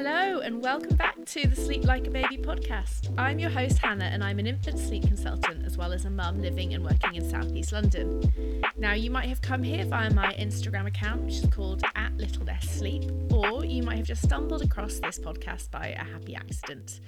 Hello, 0.00 0.38
and 0.38 0.62
welcome 0.62 0.94
back 0.94 1.16
to 1.24 1.48
the 1.48 1.56
Sleep 1.56 1.82
Like 1.82 2.06
a 2.06 2.10
Baby 2.10 2.38
podcast. 2.38 3.12
I'm 3.18 3.40
your 3.40 3.50
host, 3.50 3.78
Hannah, 3.78 4.04
and 4.04 4.22
I'm 4.22 4.38
an 4.38 4.46
infant 4.46 4.78
sleep 4.78 5.02
consultant 5.02 5.66
as 5.66 5.76
well 5.76 5.92
as 5.92 6.04
a 6.04 6.10
mum 6.10 6.40
living 6.40 6.72
and 6.72 6.84
working 6.84 7.16
in 7.16 7.28
southeast 7.28 7.72
London. 7.72 8.62
Now, 8.76 8.92
you 8.92 9.10
might 9.10 9.28
have 9.28 9.42
come 9.42 9.60
here 9.60 9.84
via 9.84 10.08
my 10.14 10.32
Instagram 10.34 10.86
account, 10.86 11.22
which 11.22 11.38
is 11.38 11.46
called 11.46 11.82
at 11.96 12.16
Little 12.16 12.44
Less 12.44 12.70
Sleep, 12.70 13.10
or 13.32 13.64
you 13.64 13.82
might 13.82 13.96
have 13.96 14.06
just 14.06 14.22
stumbled 14.22 14.62
across 14.62 15.00
this 15.00 15.18
podcast 15.18 15.72
by 15.72 15.88
a 15.88 16.04
happy 16.04 16.36
accident. 16.36 17.00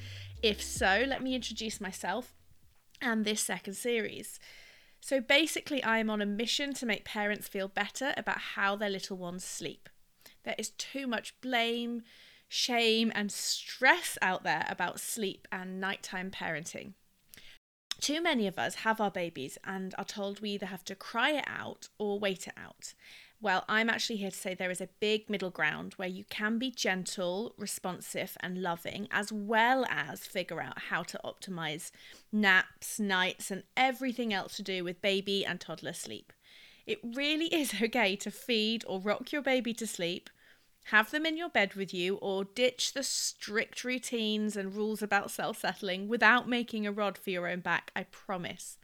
If 0.42 0.60
so, 0.60 1.04
let 1.06 1.22
me 1.22 1.36
introduce 1.36 1.80
myself 1.80 2.34
and 3.00 3.24
this 3.24 3.40
second 3.40 3.74
series. 3.74 4.40
So, 5.00 5.20
basically, 5.20 5.80
I 5.84 5.98
am 5.98 6.10
on 6.10 6.20
a 6.20 6.26
mission 6.26 6.74
to 6.74 6.86
make 6.86 7.04
parents 7.04 7.46
feel 7.46 7.68
better 7.68 8.14
about 8.16 8.38
how 8.38 8.74
their 8.74 8.90
little 8.90 9.16
ones 9.16 9.44
sleep. 9.44 9.88
There 10.42 10.56
is 10.58 10.70
too 10.70 11.06
much 11.06 11.40
blame, 11.40 12.02
shame, 12.50 13.12
and 13.14 13.30
stress 13.30 14.18
out 14.20 14.42
there 14.42 14.66
about 14.68 14.98
sleep 14.98 15.46
and 15.52 15.80
nighttime 15.80 16.32
parenting. 16.32 16.92
Too 18.00 18.20
many 18.20 18.48
of 18.48 18.58
us 18.58 18.76
have 18.76 19.00
our 19.00 19.10
babies 19.10 19.56
and 19.64 19.94
are 19.96 20.04
told 20.04 20.40
we 20.40 20.50
either 20.50 20.66
have 20.66 20.84
to 20.86 20.96
cry 20.96 21.30
it 21.30 21.44
out 21.46 21.88
or 21.96 22.18
wait 22.18 22.48
it 22.48 22.54
out. 22.56 22.94
Well, 23.40 23.64
I'm 23.68 23.88
actually 23.88 24.16
here 24.16 24.32
to 24.32 24.36
say 24.36 24.54
there 24.54 24.70
is 24.70 24.80
a 24.80 24.88
big 24.98 25.30
middle 25.30 25.50
ground 25.50 25.94
where 25.94 26.08
you 26.08 26.24
can 26.28 26.58
be 26.58 26.72
gentle, 26.72 27.54
responsive, 27.56 28.36
and 28.40 28.60
loving, 28.60 29.06
as 29.12 29.32
well 29.32 29.86
as 29.88 30.26
figure 30.26 30.60
out 30.60 30.78
how 30.90 31.04
to 31.04 31.20
optimize 31.24 31.92
naps, 32.32 32.98
nights, 32.98 33.50
and 33.50 33.62
everything 33.76 34.34
else 34.34 34.56
to 34.56 34.62
do 34.62 34.82
with 34.82 35.00
baby 35.00 35.46
and 35.46 35.60
toddler 35.60 35.92
sleep. 35.92 36.32
It 36.84 36.98
really 37.04 37.46
is 37.54 37.74
okay 37.80 38.16
to 38.16 38.30
feed 38.32 38.84
or 38.88 38.98
rock 38.98 39.30
your 39.30 39.42
baby 39.42 39.72
to 39.74 39.86
sleep 39.86 40.30
have 40.84 41.10
them 41.10 41.26
in 41.26 41.36
your 41.36 41.48
bed 41.48 41.74
with 41.74 41.94
you, 41.94 42.16
or 42.16 42.44
ditch 42.44 42.92
the 42.92 43.02
strict 43.02 43.84
routines 43.84 44.56
and 44.56 44.74
rules 44.74 45.02
about 45.02 45.30
self 45.30 45.58
settling 45.58 46.08
without 46.08 46.48
making 46.48 46.86
a 46.86 46.92
rod 46.92 47.16
for 47.16 47.30
your 47.30 47.48
own 47.48 47.60
back, 47.60 47.90
I 47.94 48.04
promise. 48.04 48.78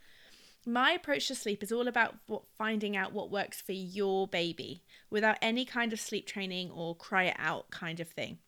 My 0.65 0.91
approach 0.91 1.29
to 1.29 1.34
sleep 1.34 1.62
is 1.62 1.71
all 1.71 1.87
about 1.87 2.17
finding 2.59 2.97
out 2.97 3.12
what 3.12 3.31
works 3.31 3.61
for 3.61 3.73
your 3.73 4.27
baby 4.27 4.83
without 5.11 5.39
any 5.41 5.65
kind 5.65 5.93
of 5.93 6.01
sleep 6.01 6.27
training 6.27 6.73
or 6.73 6.97
cry 6.97 7.25
it 7.25 7.37
out 7.39 7.71
kind 7.71 8.01
of 8.01 8.09
thing. 8.09 8.39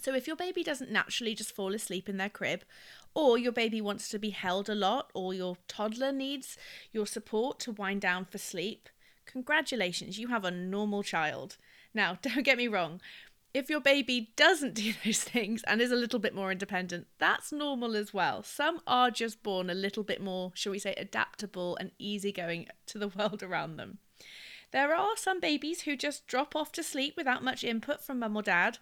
So, 0.00 0.14
if 0.14 0.26
your 0.26 0.36
baby 0.36 0.62
doesn't 0.62 0.90
naturally 0.90 1.34
just 1.34 1.52
fall 1.52 1.72
asleep 1.72 2.08
in 2.08 2.16
their 2.16 2.28
crib, 2.28 2.64
or 3.14 3.38
your 3.38 3.52
baby 3.52 3.80
wants 3.80 4.08
to 4.10 4.18
be 4.18 4.30
held 4.30 4.68
a 4.68 4.74
lot, 4.74 5.10
or 5.14 5.32
your 5.32 5.56
toddler 5.68 6.12
needs 6.12 6.58
your 6.92 7.06
support 7.06 7.58
to 7.60 7.72
wind 7.72 8.00
down 8.00 8.24
for 8.24 8.38
sleep, 8.38 8.88
congratulations, 9.24 10.18
you 10.18 10.28
have 10.28 10.44
a 10.44 10.50
normal 10.50 11.02
child. 11.02 11.56
Now, 11.96 12.18
don't 12.22 12.44
get 12.44 12.58
me 12.58 12.68
wrong, 12.68 13.00
if 13.54 13.70
your 13.70 13.80
baby 13.80 14.30
doesn't 14.36 14.74
do 14.74 14.92
those 15.04 15.24
things 15.24 15.64
and 15.64 15.80
is 15.80 15.90
a 15.90 15.96
little 15.96 16.20
bit 16.20 16.34
more 16.34 16.52
independent, 16.52 17.08
that's 17.18 17.50
normal 17.50 17.96
as 17.96 18.14
well. 18.14 18.42
Some 18.42 18.82
are 18.86 19.10
just 19.10 19.42
born 19.42 19.70
a 19.70 19.74
little 19.74 20.04
bit 20.04 20.22
more, 20.22 20.52
shall 20.54 20.72
we 20.72 20.78
say, 20.78 20.94
adaptable 20.96 21.76
and 21.80 21.90
easygoing 21.98 22.68
to 22.86 22.98
the 22.98 23.08
world 23.08 23.42
around 23.42 23.78
them. 23.78 23.98
There 24.72 24.94
are 24.94 25.16
some 25.16 25.40
babies 25.40 25.82
who 25.82 25.96
just 25.96 26.26
drop 26.26 26.54
off 26.54 26.70
to 26.72 26.82
sleep 26.82 27.14
without 27.16 27.42
much 27.42 27.64
input 27.64 28.02
from 28.02 28.18
mum 28.18 28.36
or 28.36 28.42
dad, 28.42 28.78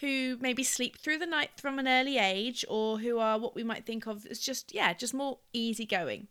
who 0.00 0.38
maybe 0.40 0.62
sleep 0.62 0.96
through 0.96 1.18
the 1.18 1.26
night 1.26 1.50
from 1.60 1.78
an 1.78 1.88
early 1.88 2.18
age, 2.18 2.64
or 2.68 3.00
who 3.00 3.18
are 3.18 3.38
what 3.38 3.54
we 3.54 3.64
might 3.64 3.84
think 3.84 4.06
of 4.06 4.24
as 4.26 4.38
just, 4.38 4.72
yeah, 4.72 4.94
just 4.94 5.12
more 5.12 5.38
easygoing. 5.52 6.28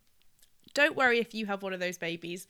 Don't 0.73 0.95
worry 0.95 1.19
if 1.19 1.35
you 1.35 1.45
have 1.45 1.61
one 1.61 1.73
of 1.73 1.79
those 1.79 1.97
babies. 1.97 2.47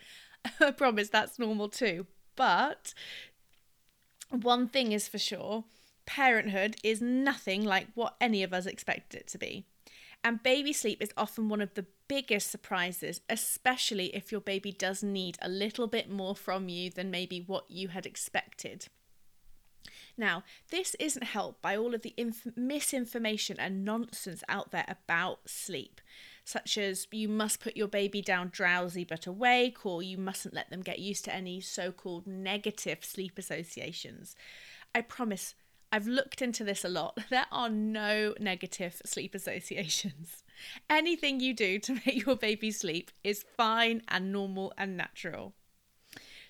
I 0.62 0.72
promise 0.72 1.10
that's 1.10 1.40
normal 1.40 1.70
too. 1.70 2.06
But 2.38 2.94
one 4.30 4.68
thing 4.68 4.92
is 4.92 5.08
for 5.08 5.18
sure 5.18 5.66
parenthood 6.06 6.78
is 6.84 7.02
nothing 7.02 7.64
like 7.64 7.88
what 7.94 8.16
any 8.20 8.42
of 8.42 8.54
us 8.54 8.66
expected 8.66 9.20
it 9.20 9.28
to 9.28 9.38
be. 9.38 9.66
And 10.24 10.42
baby 10.42 10.74
sleep 10.74 11.02
is 11.02 11.12
often 11.16 11.50
one 11.50 11.62
of 11.62 11.74
the 11.76 11.86
biggest 12.08 12.50
surprises, 12.50 13.22
especially 13.30 14.16
if 14.16 14.32
your 14.32 14.42
baby 14.42 14.72
does 14.72 15.04
need 15.04 15.38
a 15.42 15.50
little 15.50 15.86
bit 15.86 16.10
more 16.10 16.36
from 16.36 16.70
you 16.70 16.90
than 16.90 17.12
maybe 17.12 17.44
what 17.46 17.70
you 17.70 17.90
had 17.90 18.06
expected. 18.06 18.88
Now, 20.18 20.44
this 20.72 20.96
isn't 20.96 21.24
helped 21.24 21.62
by 21.62 21.78
all 21.78 21.94
of 21.94 22.02
the 22.02 22.14
inf- 22.18 22.56
misinformation 22.56 23.58
and 23.60 23.86
nonsense 23.86 24.44
out 24.50 24.72
there 24.72 24.86
about 24.88 25.48
sleep, 25.50 26.02
such 26.48 26.78
as 26.78 27.08
you 27.12 27.28
must 27.28 27.60
put 27.60 27.76
your 27.76 27.90
baby 27.90 28.22
down 28.22 28.48
drowsy 28.48 29.04
but 29.04 29.28
awake, 29.28 29.86
or 29.86 30.02
you 30.02 30.18
mustn't 30.18 30.54
let 30.54 30.70
them 30.70 30.82
get 30.82 30.98
used 30.98 31.26
to 31.26 31.36
any 31.36 31.60
so 31.60 31.92
called 31.92 32.26
negative 32.26 33.04
sleep 33.04 33.38
associations. 33.38 34.34
I 34.96 35.02
promise, 35.02 35.56
I've 35.92 36.08
looked 36.08 36.42
into 36.42 36.64
this 36.64 36.86
a 36.86 36.90
lot. 36.90 37.18
There 37.30 37.48
are 37.52 37.68
no 37.68 38.34
negative 38.40 39.02
sleep 39.04 39.36
associations. 39.36 40.46
Anything 40.90 41.42
you 41.42 41.54
do 41.54 41.80
to 41.80 41.96
make 42.06 42.26
your 42.26 42.38
baby 42.38 42.72
sleep 42.72 43.12
is 43.26 43.44
fine 43.58 44.02
and 44.08 44.32
normal 44.32 44.72
and 44.78 44.96
natural. 44.96 45.54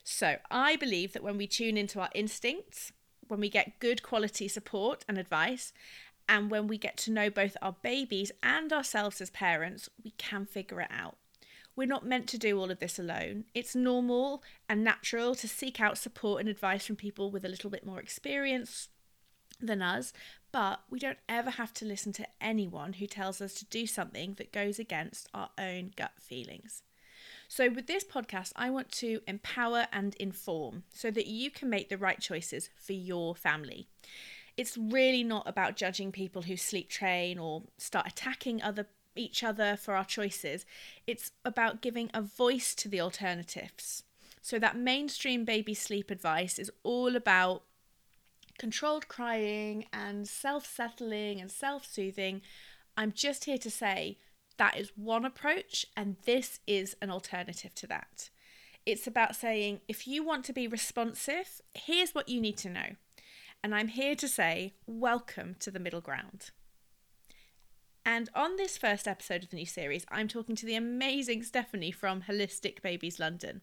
So, 0.03 0.35
I 0.51 0.75
believe 0.75 1.13
that 1.13 1.23
when 1.23 1.37
we 1.37 1.47
tune 1.47 1.75
into 1.75 1.99
our 1.99 2.11
instincts, 2.13 2.91
when 3.27 3.39
we 3.39 3.49
get 3.49 3.79
good 3.79 4.03
quality 4.03 4.47
support 4.47 5.03
and 5.07 5.17
advice, 5.17 5.73
and 6.29 6.51
when 6.51 6.67
we 6.67 6.77
get 6.77 6.97
to 6.97 7.11
know 7.11 7.29
both 7.29 7.55
our 7.61 7.75
babies 7.81 8.31
and 8.43 8.71
ourselves 8.73 9.21
as 9.21 9.29
parents, 9.29 9.89
we 10.03 10.11
can 10.11 10.45
figure 10.45 10.81
it 10.81 10.91
out. 10.91 11.17
We're 11.75 11.87
not 11.87 12.05
meant 12.05 12.27
to 12.29 12.39
do 12.39 12.59
all 12.59 12.71
of 12.71 12.79
this 12.79 12.97
alone. 12.97 13.45
It's 13.53 13.75
normal 13.75 14.41
and 14.67 14.83
natural 14.83 15.35
to 15.35 15.47
seek 15.47 15.79
out 15.79 15.97
support 15.97 16.39
and 16.39 16.49
advice 16.49 16.85
from 16.85 16.95
people 16.95 17.29
with 17.29 17.45
a 17.45 17.49
little 17.49 17.69
bit 17.69 17.85
more 17.85 17.99
experience 17.99 18.89
than 19.61 19.81
us, 19.81 20.11
but 20.51 20.81
we 20.89 20.99
don't 20.99 21.19
ever 21.29 21.51
have 21.51 21.73
to 21.75 21.85
listen 21.85 22.13
to 22.13 22.27
anyone 22.41 22.93
who 22.93 23.05
tells 23.05 23.41
us 23.41 23.53
to 23.55 23.65
do 23.65 23.85
something 23.85 24.33
that 24.35 24.51
goes 24.51 24.79
against 24.79 25.29
our 25.33 25.49
own 25.57 25.91
gut 25.95 26.13
feelings. 26.19 26.83
So, 27.47 27.69
with 27.69 27.87
this 27.87 28.03
podcast, 28.03 28.51
I 28.55 28.69
want 28.69 28.91
to 28.93 29.21
empower 29.27 29.87
and 29.93 30.15
inform 30.15 30.83
so 30.93 31.11
that 31.11 31.27
you 31.27 31.49
can 31.49 31.69
make 31.69 31.89
the 31.89 31.97
right 31.97 32.19
choices 32.19 32.69
for 32.75 32.93
your 32.93 33.35
family. 33.35 33.87
It's 34.57 34.77
really 34.77 35.23
not 35.23 35.47
about 35.47 35.75
judging 35.75 36.11
people 36.11 36.41
who 36.41 36.57
sleep 36.57 36.89
train 36.89 37.37
or 37.37 37.63
start 37.77 38.07
attacking 38.07 38.61
other 38.61 38.87
each 39.15 39.43
other 39.43 39.75
for 39.75 39.95
our 39.95 40.05
choices. 40.05 40.65
It's 41.07 41.31
about 41.43 41.81
giving 41.81 42.11
a 42.13 42.21
voice 42.21 42.75
to 42.75 42.87
the 42.87 43.01
alternatives. 43.01 44.03
So 44.41 44.59
that 44.59 44.77
mainstream 44.77 45.43
baby 45.43 45.73
sleep 45.73 46.11
advice 46.11 46.59
is 46.59 46.71
all 46.83 47.15
about 47.15 47.63
controlled 48.59 49.07
crying 49.07 49.85
and 49.91 50.27
self-settling 50.27 51.41
and 51.41 51.51
self-soothing. 51.51 52.41
I'm 52.95 53.11
just 53.11 53.45
here 53.45 53.57
to 53.57 53.71
say 53.71 54.17
that 54.57 54.77
is 54.77 54.91
one 54.95 55.25
approach, 55.25 55.85
and 55.95 56.15
this 56.25 56.59
is 56.65 56.95
an 57.01 57.09
alternative 57.11 57.75
to 57.75 57.87
that. 57.87 58.29
It's 58.85 59.05
about 59.05 59.35
saying, 59.35 59.81
if 59.87 60.07
you 60.07 60.23
want 60.23 60.45
to 60.45 60.53
be 60.53 60.67
responsive, 60.67 61.61
here's 61.73 62.15
what 62.15 62.29
you 62.29 62.39
need 62.39 62.57
to 62.57 62.69
know. 62.69 62.95
And 63.63 63.73
I'm 63.73 63.89
here 63.89 64.15
to 64.15 64.27
say, 64.27 64.73
welcome 64.85 65.55
to 65.59 65.71
the 65.71 65.79
middle 65.79 66.01
ground. 66.01 66.51
And 68.05 68.29
on 68.33 68.55
this 68.55 68.77
first 68.77 69.07
episode 69.07 69.43
of 69.43 69.49
the 69.49 69.57
new 69.57 69.65
series, 69.65 70.05
I'm 70.09 70.29
talking 70.29 70.55
to 70.55 70.65
the 70.65 70.75
amazing 70.75 71.43
Stephanie 71.43 71.91
from 71.91 72.21
Holistic 72.21 72.81
Babies 72.81 73.19
London. 73.19 73.61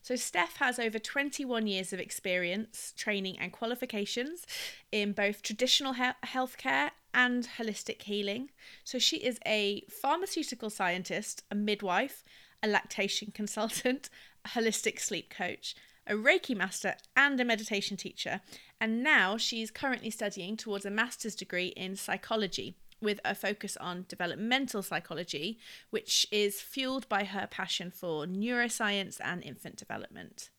So, 0.00 0.16
Steph 0.16 0.56
has 0.56 0.80
over 0.80 0.98
21 0.98 1.68
years 1.68 1.92
of 1.92 2.00
experience, 2.00 2.92
training, 2.96 3.38
and 3.38 3.52
qualifications 3.52 4.44
in 4.90 5.12
both 5.12 5.42
traditional 5.42 5.92
he- 5.92 6.26
healthcare 6.26 6.90
and 7.14 7.48
holistic 7.56 8.02
healing. 8.02 8.50
So, 8.82 8.98
she 8.98 9.18
is 9.18 9.38
a 9.46 9.82
pharmaceutical 9.88 10.70
scientist, 10.70 11.44
a 11.52 11.54
midwife, 11.54 12.24
a 12.64 12.66
lactation 12.66 13.30
consultant, 13.34 14.10
a 14.44 14.48
holistic 14.48 14.98
sleep 14.98 15.30
coach, 15.30 15.76
a 16.04 16.14
Reiki 16.14 16.56
master, 16.56 16.96
and 17.14 17.40
a 17.40 17.44
meditation 17.44 17.96
teacher. 17.96 18.40
And 18.82 19.04
now 19.04 19.36
she's 19.36 19.70
currently 19.70 20.10
studying 20.10 20.56
towards 20.56 20.84
a 20.84 20.90
master's 20.90 21.36
degree 21.36 21.68
in 21.68 21.94
psychology 21.94 22.74
with 23.00 23.20
a 23.24 23.32
focus 23.32 23.76
on 23.76 24.06
developmental 24.08 24.82
psychology, 24.82 25.60
which 25.90 26.26
is 26.32 26.60
fueled 26.60 27.08
by 27.08 27.22
her 27.22 27.46
passion 27.48 27.92
for 27.92 28.26
neuroscience 28.26 29.20
and 29.22 29.40
infant 29.44 29.76
development. 29.76 30.50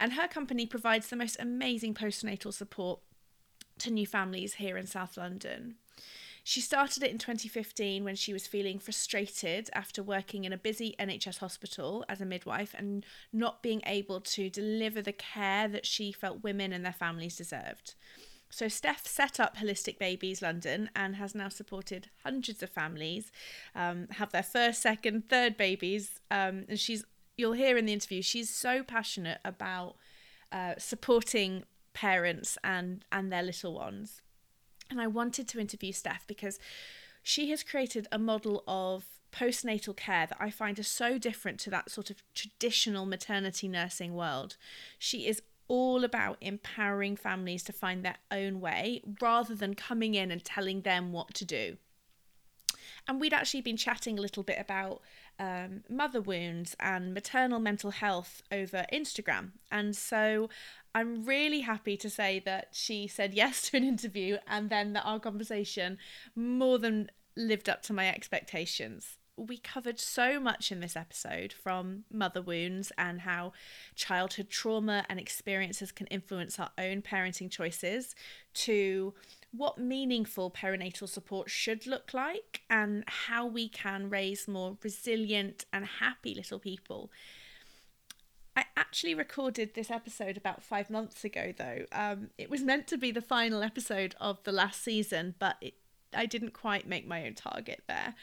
And 0.00 0.14
her 0.14 0.26
company 0.26 0.66
provides 0.66 1.08
the 1.08 1.14
most 1.14 1.36
amazing 1.38 1.94
postnatal 1.94 2.52
support 2.52 2.98
to 3.78 3.90
new 3.92 4.04
families 4.04 4.54
here 4.54 4.76
in 4.76 4.88
South 4.88 5.16
London. 5.16 5.76
She 6.46 6.60
started 6.60 7.02
it 7.02 7.10
in 7.10 7.16
2015 7.16 8.04
when 8.04 8.16
she 8.16 8.34
was 8.34 8.46
feeling 8.46 8.78
frustrated 8.78 9.70
after 9.72 10.02
working 10.02 10.44
in 10.44 10.52
a 10.52 10.58
busy 10.58 10.94
NHS 11.00 11.38
hospital 11.38 12.04
as 12.06 12.20
a 12.20 12.26
midwife 12.26 12.74
and 12.76 13.04
not 13.32 13.62
being 13.62 13.80
able 13.86 14.20
to 14.20 14.50
deliver 14.50 15.00
the 15.00 15.12
care 15.12 15.68
that 15.68 15.86
she 15.86 16.12
felt 16.12 16.42
women 16.42 16.70
and 16.70 16.84
their 16.84 16.92
families 16.92 17.36
deserved. 17.36 17.94
So 18.50 18.68
Steph 18.68 19.06
set 19.06 19.40
up 19.40 19.56
Holistic 19.56 19.98
Babies 19.98 20.42
London 20.42 20.90
and 20.94 21.16
has 21.16 21.34
now 21.34 21.48
supported 21.48 22.10
hundreds 22.24 22.62
of 22.62 22.68
families 22.68 23.32
um, 23.74 24.06
have 24.12 24.30
their 24.30 24.42
first, 24.42 24.82
second, 24.82 25.30
third 25.30 25.56
babies. 25.56 26.20
Um, 26.30 26.66
and 26.68 26.78
she's 26.78 27.04
you'll 27.38 27.54
hear 27.54 27.76
in 27.78 27.86
the 27.86 27.92
interview 27.92 28.22
she's 28.22 28.48
so 28.48 28.82
passionate 28.84 29.40
about 29.44 29.96
uh, 30.52 30.74
supporting 30.78 31.64
parents 31.94 32.58
and 32.62 33.04
and 33.10 33.32
their 33.32 33.42
little 33.42 33.74
ones. 33.74 34.20
And 34.90 35.00
I 35.00 35.06
wanted 35.06 35.48
to 35.48 35.60
interview 35.60 35.92
Steph 35.92 36.26
because 36.26 36.58
she 37.22 37.50
has 37.50 37.62
created 37.62 38.06
a 38.12 38.18
model 38.18 38.62
of 38.68 39.06
postnatal 39.32 39.96
care 39.96 40.26
that 40.26 40.36
I 40.38 40.50
find 40.50 40.78
is 40.78 40.86
so 40.86 41.18
different 41.18 41.58
to 41.60 41.70
that 41.70 41.90
sort 41.90 42.10
of 42.10 42.22
traditional 42.34 43.06
maternity 43.06 43.66
nursing 43.66 44.14
world. 44.14 44.56
She 44.98 45.26
is 45.26 45.42
all 45.66 46.04
about 46.04 46.36
empowering 46.40 47.16
families 47.16 47.62
to 47.64 47.72
find 47.72 48.04
their 48.04 48.18
own 48.30 48.60
way 48.60 49.02
rather 49.20 49.54
than 49.54 49.74
coming 49.74 50.14
in 50.14 50.30
and 50.30 50.44
telling 50.44 50.82
them 50.82 51.12
what 51.12 51.34
to 51.34 51.44
do. 51.44 51.78
And 53.08 53.20
we'd 53.20 53.34
actually 53.34 53.62
been 53.62 53.76
chatting 53.76 54.18
a 54.18 54.22
little 54.22 54.42
bit 54.42 54.58
about 54.58 55.00
um, 55.38 55.82
mother 55.88 56.20
wounds 56.20 56.76
and 56.80 57.14
maternal 57.14 57.60
mental 57.60 57.90
health 57.90 58.42
over 58.52 58.84
Instagram. 58.92 59.52
And 59.70 59.96
so 59.96 60.48
I'm 60.94 61.24
really 61.24 61.60
happy 61.60 61.96
to 61.96 62.10
say 62.10 62.40
that 62.44 62.68
she 62.72 63.06
said 63.06 63.34
yes 63.34 63.62
to 63.70 63.76
an 63.76 63.84
interview 63.84 64.38
and 64.46 64.70
then 64.70 64.92
that 64.94 65.04
our 65.04 65.20
conversation 65.20 65.98
more 66.34 66.78
than 66.78 67.10
lived 67.36 67.68
up 67.68 67.82
to 67.82 67.92
my 67.92 68.08
expectations 68.08 69.18
we 69.36 69.58
covered 69.58 69.98
so 69.98 70.38
much 70.38 70.70
in 70.70 70.80
this 70.80 70.96
episode 70.96 71.52
from 71.52 72.04
mother 72.10 72.40
wounds 72.40 72.92
and 72.96 73.22
how 73.22 73.52
childhood 73.94 74.48
trauma 74.48 75.04
and 75.08 75.18
experiences 75.18 75.90
can 75.90 76.06
influence 76.08 76.58
our 76.58 76.70
own 76.78 77.02
parenting 77.02 77.50
choices 77.50 78.14
to 78.52 79.12
what 79.56 79.78
meaningful 79.78 80.50
perinatal 80.50 81.08
support 81.08 81.50
should 81.50 81.86
look 81.86 82.12
like 82.12 82.62
and 82.68 83.04
how 83.06 83.46
we 83.46 83.68
can 83.68 84.10
raise 84.10 84.48
more 84.48 84.76
resilient 84.82 85.64
and 85.72 85.86
happy 85.86 86.34
little 86.34 86.58
people. 86.58 87.10
I 88.56 88.64
actually 88.76 89.14
recorded 89.14 89.74
this 89.74 89.90
episode 89.90 90.36
about 90.36 90.62
five 90.62 90.88
months 90.88 91.24
ago, 91.24 91.52
though. 91.56 91.86
Um, 91.92 92.30
it 92.38 92.50
was 92.50 92.62
meant 92.62 92.86
to 92.88 92.96
be 92.96 93.10
the 93.10 93.20
final 93.20 93.62
episode 93.62 94.14
of 94.20 94.42
the 94.44 94.52
last 94.52 94.82
season, 94.82 95.34
but 95.38 95.56
it, 95.60 95.74
I 96.12 96.26
didn't 96.26 96.52
quite 96.52 96.86
make 96.86 97.06
my 97.06 97.26
own 97.26 97.34
target 97.34 97.82
there 97.88 98.14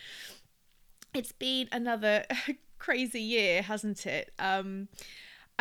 it's 1.14 1.32
been 1.32 1.68
another 1.72 2.26
crazy 2.80 3.22
year, 3.22 3.62
hasn't 3.62 4.06
it? 4.06 4.32
Um, 4.40 4.88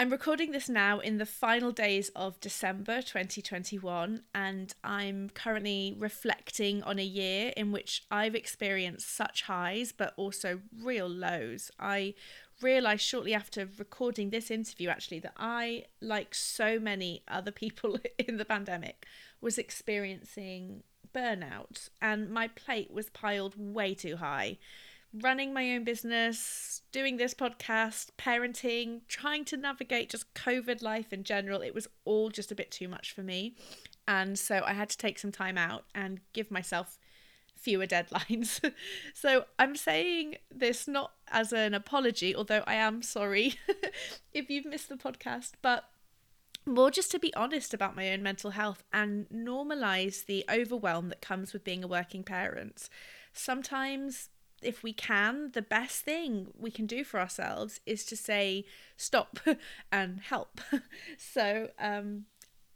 I'm 0.00 0.08
recording 0.08 0.52
this 0.52 0.70
now 0.70 1.00
in 1.00 1.19
the 1.19 1.26
final 1.26 1.73
days 1.73 2.08
of 2.17 2.41
December 2.41 3.02
2021, 3.02 4.23
and 4.35 4.75
I'm 4.82 5.29
currently 5.35 5.94
reflecting 5.99 6.82
on 6.85 6.99
a 6.99 7.05
year 7.05 7.52
in 7.55 7.70
which 7.70 8.05
I've 8.11 8.35
experienced 8.35 9.14
such 9.14 9.43
highs 9.43 9.93
but 9.93 10.14
also 10.17 10.62
real 10.82 11.06
lows. 11.06 11.70
I 11.79 12.14
realised 12.62 13.02
shortly 13.02 13.35
after 13.35 13.69
recording 13.76 14.31
this 14.31 14.50
interview 14.50 14.88
actually 14.88 15.19
that 15.19 15.35
I, 15.37 15.85
like 16.00 16.35
so 16.35 16.81
many 16.81 17.23
other 17.29 17.52
people 17.52 17.99
in 18.19 18.38
the 18.38 18.47
pandemic, 18.47 19.05
was 19.43 19.58
experiencing 19.58 20.82
burnout, 21.14 21.91
and 22.00 22.31
my 22.31 22.49
plate 22.49 22.91
was 22.91 23.11
piled 23.11 23.55
way 23.58 23.93
too 23.93 24.17
high 24.17 24.56
running 25.12 25.53
my 25.53 25.73
own 25.73 25.85
business, 25.85 26.83
doing 26.93 27.17
this 27.17 27.35
podcast, 27.35 28.11
parenting, 28.19 29.01
trying 29.09 29.45
to 29.47 29.57
navigate 29.57 30.11
just 30.11 30.33
COVID 30.35 30.83
life 30.83 31.12
in 31.12 31.25
general, 31.25 31.62
it 31.62 31.75
was 31.75 31.89
all 32.05 32.31
just 32.31 32.53
a 32.53 32.55
bit 32.55 32.71
too 32.71 32.89
much 32.89 33.12
for 33.12 33.23
me. 33.23 33.57
And 34.07 34.39
so 34.39 34.62
I 34.65 34.73
had 34.73 34.89
to 34.91 34.99
take 34.99 35.19
some 35.19 35.33
time 35.33 35.59
out 35.59 35.85
and 35.95 36.21
give 36.33 36.51
myself 36.51 36.99
fewer 37.57 37.87
deadlines. 37.87 38.73
so 39.15 39.45
I'm 39.59 39.77
saying 39.77 40.37
this 40.51 40.89
not 40.89 41.12
as 41.29 41.53
an 41.53 41.75
apology, 41.75 42.35
although 42.35 42.65
I 42.67 42.75
am 42.75 43.03
sorry 43.03 43.55
if 44.33 44.49
you've 44.49 44.65
missed 44.65 44.89
the 44.89 44.97
podcast, 44.97 45.53
but 45.61 45.85
more 46.67 46.91
just 46.91 47.11
to 47.11 47.19
be 47.19 47.35
honest 47.35 47.75
about 47.75 47.97
my 47.97 48.12
own 48.12 48.23
mental 48.23 48.51
health 48.51 48.85
and 48.93 49.27
normalize 49.31 50.27
the 50.27 50.45
overwhelm 50.51 51.09
that 51.09 51.21
comes 51.21 51.53
with 51.53 51.65
being 51.65 51.83
a 51.83 51.89
working 51.89 52.23
parent. 52.23 52.89
Sometimes 53.33 54.29
if 54.62 54.83
we 54.83 54.93
can, 54.93 55.51
the 55.53 55.62
best 55.62 56.03
thing 56.03 56.49
we 56.59 56.71
can 56.71 56.87
do 56.87 57.05
for 57.05 57.21
ourselves 57.21 57.81
is 57.87 58.05
to 58.07 58.17
say 58.17 58.65
stop 58.97 59.39
and 59.93 60.21
help. 60.21 60.61
so 61.19 61.71
um, 61.79 62.25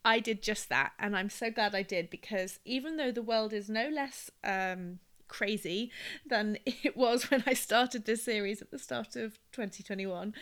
I 0.04 0.20
did 0.20 0.42
just 0.42 0.68
that, 0.68 0.92
and 0.98 1.16
I'm 1.16 1.30
so 1.30 1.50
glad 1.50 1.74
I 1.74 1.82
did 1.82 2.10
because 2.10 2.58
even 2.64 2.96
though 2.96 3.12
the 3.12 3.22
world 3.22 3.52
is 3.52 3.68
no 3.68 3.88
less 3.88 4.30
um, 4.42 4.98
crazy 5.28 5.90
than 6.26 6.58
it 6.66 6.96
was 6.96 7.30
when 7.30 7.42
I 7.46 7.54
started 7.54 8.04
this 8.04 8.22
series 8.24 8.62
at 8.62 8.70
the 8.70 8.78
start 8.78 9.16
of 9.16 9.38
2021, 9.52 10.34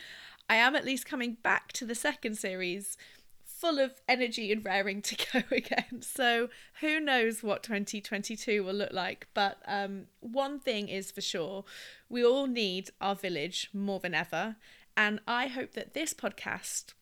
I 0.49 0.55
am 0.55 0.75
at 0.75 0.85
least 0.85 1.05
coming 1.05 1.37
back 1.41 1.71
to 1.73 1.85
the 1.85 1.95
second 1.95 2.35
series 2.35 2.97
full 3.63 3.79
of 3.79 4.01
energy 4.09 4.51
and 4.51 4.65
raring 4.65 5.01
to 5.01 5.15
go 5.33 5.41
again. 5.49 6.01
So 6.01 6.49
who 6.81 6.99
knows 6.99 7.41
what 7.41 7.63
2022 7.63 8.61
will 8.61 8.73
look 8.73 8.91
like. 8.91 9.27
But 9.33 9.59
um, 9.65 10.07
one 10.19 10.59
thing 10.59 10.89
is 10.89 11.11
for 11.11 11.21
sure 11.21 11.63
we 12.09 12.25
all 12.25 12.45
need 12.45 12.89
our 12.99 13.15
village 13.15 13.69
more 13.73 14.01
than 14.01 14.13
ever. 14.13 14.57
And 14.97 15.21
I 15.25 15.47
hope 15.47 15.75
that 15.75 15.93
this 15.93 16.13
podcast 16.13 16.93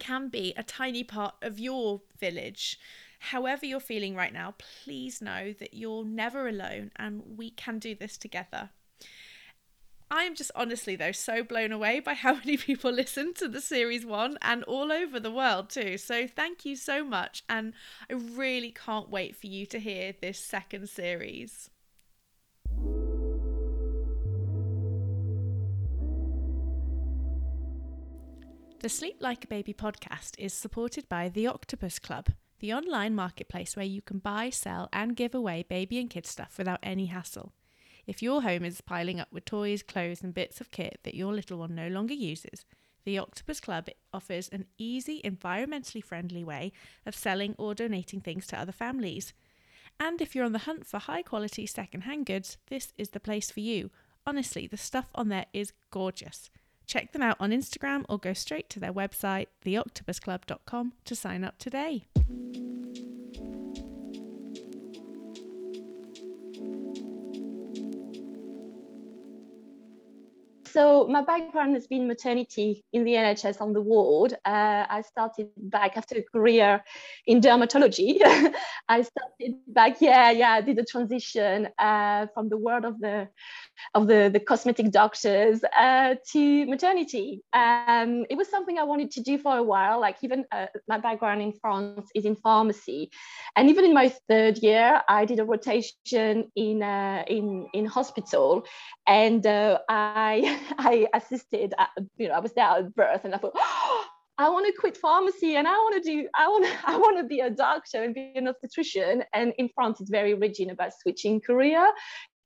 can 0.00 0.30
be 0.30 0.52
a 0.56 0.64
tiny 0.64 1.04
part 1.04 1.36
of 1.42 1.60
your 1.60 2.02
village. 2.18 2.76
However, 3.20 3.64
you're 3.64 3.78
feeling 3.78 4.16
right 4.16 4.32
now, 4.32 4.56
please 4.58 5.22
know 5.22 5.54
that 5.60 5.74
you're 5.74 6.04
never 6.04 6.48
alone 6.48 6.90
and 6.96 7.22
we 7.36 7.50
can 7.50 7.78
do 7.78 7.94
this 7.94 8.16
together. 8.16 8.70
I 10.14 10.22
am 10.22 10.36
just 10.36 10.52
honestly 10.54 10.94
though 10.94 11.10
so 11.10 11.42
blown 11.42 11.72
away 11.72 11.98
by 11.98 12.14
how 12.14 12.34
many 12.44 12.56
people 12.56 12.92
listen 12.92 13.34
to 13.34 13.48
the 13.48 13.60
series 13.60 14.06
one 14.06 14.38
and 14.42 14.62
all 14.62 14.92
over 14.92 15.18
the 15.18 15.32
world 15.32 15.70
too. 15.70 15.98
So 15.98 16.28
thank 16.28 16.64
you 16.64 16.76
so 16.76 17.02
much 17.02 17.42
and 17.48 17.72
I 18.08 18.12
really 18.12 18.70
can't 18.70 19.10
wait 19.10 19.34
for 19.34 19.48
you 19.48 19.66
to 19.66 19.80
hear 19.80 20.14
this 20.20 20.38
second 20.38 20.88
series. 20.88 21.68
The 28.82 28.88
Sleep 28.88 29.16
Like 29.18 29.42
a 29.42 29.48
Baby 29.48 29.74
podcast 29.74 30.34
is 30.38 30.52
supported 30.52 31.08
by 31.08 31.28
The 31.28 31.48
Octopus 31.48 31.98
Club, 31.98 32.28
the 32.60 32.72
online 32.72 33.16
marketplace 33.16 33.74
where 33.74 33.84
you 33.84 34.00
can 34.00 34.18
buy, 34.18 34.50
sell, 34.50 34.88
and 34.92 35.16
give 35.16 35.34
away 35.34 35.64
baby 35.68 35.98
and 35.98 36.08
kid 36.08 36.24
stuff 36.24 36.56
without 36.56 36.78
any 36.84 37.06
hassle. 37.06 37.52
If 38.06 38.22
your 38.22 38.42
home 38.42 38.64
is 38.64 38.80
piling 38.80 39.20
up 39.20 39.32
with 39.32 39.44
toys, 39.44 39.82
clothes, 39.82 40.22
and 40.22 40.34
bits 40.34 40.60
of 40.60 40.70
kit 40.70 41.00
that 41.04 41.14
your 41.14 41.32
little 41.32 41.58
one 41.58 41.74
no 41.74 41.88
longer 41.88 42.14
uses, 42.14 42.64
the 43.04 43.18
Octopus 43.18 43.60
Club 43.60 43.88
offers 44.12 44.48
an 44.48 44.66
easy, 44.78 45.20
environmentally 45.24 46.02
friendly 46.02 46.44
way 46.44 46.72
of 47.06 47.14
selling 47.14 47.54
or 47.58 47.74
donating 47.74 48.20
things 48.20 48.46
to 48.48 48.58
other 48.58 48.72
families. 48.72 49.32
And 50.00 50.20
if 50.20 50.34
you're 50.34 50.44
on 50.44 50.52
the 50.52 50.60
hunt 50.60 50.86
for 50.86 50.98
high 50.98 51.22
quality 51.22 51.66
second-hand 51.66 52.26
goods, 52.26 52.58
this 52.68 52.92
is 52.96 53.10
the 53.10 53.20
place 53.20 53.50
for 53.50 53.60
you. 53.60 53.90
Honestly, 54.26 54.66
the 54.66 54.76
stuff 54.76 55.08
on 55.14 55.28
there 55.28 55.46
is 55.52 55.72
gorgeous. 55.90 56.50
Check 56.86 57.12
them 57.12 57.22
out 57.22 57.36
on 57.40 57.50
Instagram 57.50 58.04
or 58.08 58.18
go 58.18 58.32
straight 58.32 58.68
to 58.70 58.80
their 58.80 58.92
website, 58.92 59.46
theoctopusclub.com, 59.64 60.92
to 61.04 61.14
sign 61.14 61.44
up 61.44 61.58
today. 61.58 62.06
So 70.74 71.06
my 71.06 71.22
background 71.22 71.74
has 71.74 71.86
been 71.86 72.08
maternity 72.08 72.84
in 72.92 73.04
the 73.04 73.12
NHS 73.12 73.60
on 73.60 73.72
the 73.72 73.80
ward. 73.80 74.32
Uh, 74.44 74.84
I 74.90 75.02
started 75.02 75.50
back 75.56 75.96
after 75.96 76.16
a 76.16 76.22
career 76.22 76.82
in 77.28 77.40
dermatology. 77.40 78.18
I 78.88 79.02
started 79.02 79.54
back, 79.68 80.00
yeah, 80.00 80.32
yeah, 80.32 80.50
I 80.50 80.62
did 80.62 80.76
a 80.80 80.84
transition 80.84 81.68
uh, 81.78 82.26
from 82.34 82.48
the 82.48 82.56
world 82.56 82.84
of 82.84 82.98
the 82.98 83.28
of 83.94 84.06
the, 84.06 84.30
the 84.32 84.40
cosmetic 84.40 84.90
doctors 84.90 85.62
uh, 85.78 86.14
to 86.32 86.66
maternity. 86.66 87.42
Um, 87.52 88.24
it 88.28 88.36
was 88.36 88.48
something 88.48 88.78
I 88.78 88.84
wanted 88.84 89.10
to 89.12 89.20
do 89.20 89.38
for 89.38 89.56
a 89.56 89.62
while. 89.62 90.00
Like 90.00 90.16
even 90.22 90.44
uh, 90.50 90.66
my 90.88 90.98
background 90.98 91.42
in 91.42 91.52
France 91.52 92.08
is 92.14 92.24
in 92.24 92.34
pharmacy, 92.36 93.10
and 93.56 93.70
even 93.70 93.84
in 93.84 93.94
my 93.94 94.12
third 94.28 94.58
year, 94.58 95.02
I 95.08 95.24
did 95.24 95.38
a 95.38 95.44
rotation 95.44 96.50
in 96.56 96.82
uh, 96.82 97.24
in 97.28 97.68
in 97.74 97.86
hospital, 97.86 98.64
and 99.06 99.46
uh, 99.46 99.78
I 99.88 100.60
I 100.78 101.06
assisted, 101.14 101.74
at, 101.78 101.90
you 102.16 102.28
know, 102.28 102.34
I 102.34 102.40
was 102.40 102.52
there 102.52 102.66
at 102.66 102.94
birth 102.94 103.22
and 103.24 103.34
I 103.34 103.38
thought, 103.38 103.54
oh, 103.56 104.04
I 104.36 104.48
want 104.48 104.66
to 104.66 104.72
quit 104.80 104.96
pharmacy 104.96 105.54
and 105.54 105.68
I 105.68 105.72
want 105.74 106.02
to 106.02 106.10
do, 106.10 106.28
I 106.34 106.48
want 106.48 106.66
I 106.84 106.96
want 106.96 107.18
to 107.18 107.24
be 107.24 107.38
a 107.40 107.50
doctor 107.50 108.02
and 108.02 108.12
be 108.12 108.32
an 108.34 108.48
obstetrician. 108.48 109.22
And 109.32 109.52
in 109.58 109.68
France, 109.74 110.00
it's 110.00 110.10
very 110.10 110.34
rigid 110.34 110.70
about 110.70 110.92
switching 111.00 111.40
career. 111.40 111.86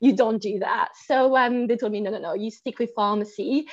You 0.01 0.15
don't 0.15 0.41
do 0.41 0.59
that. 0.59 0.91
So 1.07 1.37
um, 1.37 1.67
they 1.67 1.77
told 1.77 1.93
me, 1.93 2.01
no, 2.01 2.11
no, 2.11 2.19
no, 2.19 2.35
you 2.35 2.51
stick 2.51 2.79
with 2.79 2.91
pharmacy 2.95 3.67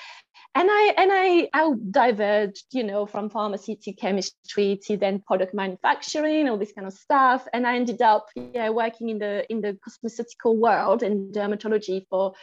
and 0.56 0.70
I 0.72 0.94
and 0.98 1.12
I 1.14 1.50
I 1.54 1.74
diverged, 1.92 2.68
you 2.72 2.84
know, 2.84 3.06
from 3.06 3.30
pharmacy 3.30 3.76
to 3.84 3.92
chemistry 3.92 4.80
to 4.86 4.96
then 4.96 5.20
product 5.20 5.54
manufacturing, 5.54 6.48
all 6.48 6.58
this 6.58 6.72
kind 6.72 6.88
of 6.88 6.94
stuff. 6.94 7.46
And 7.54 7.68
I 7.68 7.76
ended 7.76 8.02
up 8.02 8.30
yeah 8.36 8.70
working 8.70 9.10
in 9.10 9.20
the 9.20 9.46
in 9.52 9.60
the 9.60 9.78
cosmeceutical 9.86 10.56
world 10.56 11.04
in 11.04 11.32
dermatology 11.34 12.06
for 12.10 12.34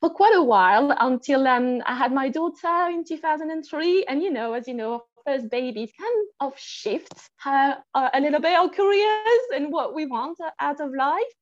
for 0.00 0.10
quite 0.10 0.36
a 0.36 0.42
while 0.42 0.94
until 1.00 1.48
um, 1.48 1.82
I 1.84 1.96
had 1.96 2.12
my 2.12 2.28
daughter 2.28 2.90
in 2.90 3.04
2003. 3.04 4.04
And 4.08 4.22
you 4.22 4.30
know, 4.30 4.52
as 4.52 4.68
you 4.68 4.74
know, 4.74 5.02
first 5.26 5.50
babies 5.50 5.90
kind 5.98 6.26
of 6.38 6.56
shifts 6.56 7.28
uh, 7.44 7.74
a 7.94 8.20
little 8.20 8.40
bit 8.40 8.56
our 8.56 8.68
careers 8.68 9.44
and 9.52 9.72
what 9.72 9.96
we 9.96 10.06
want 10.06 10.38
out 10.60 10.80
of 10.80 10.94
life. 10.94 11.34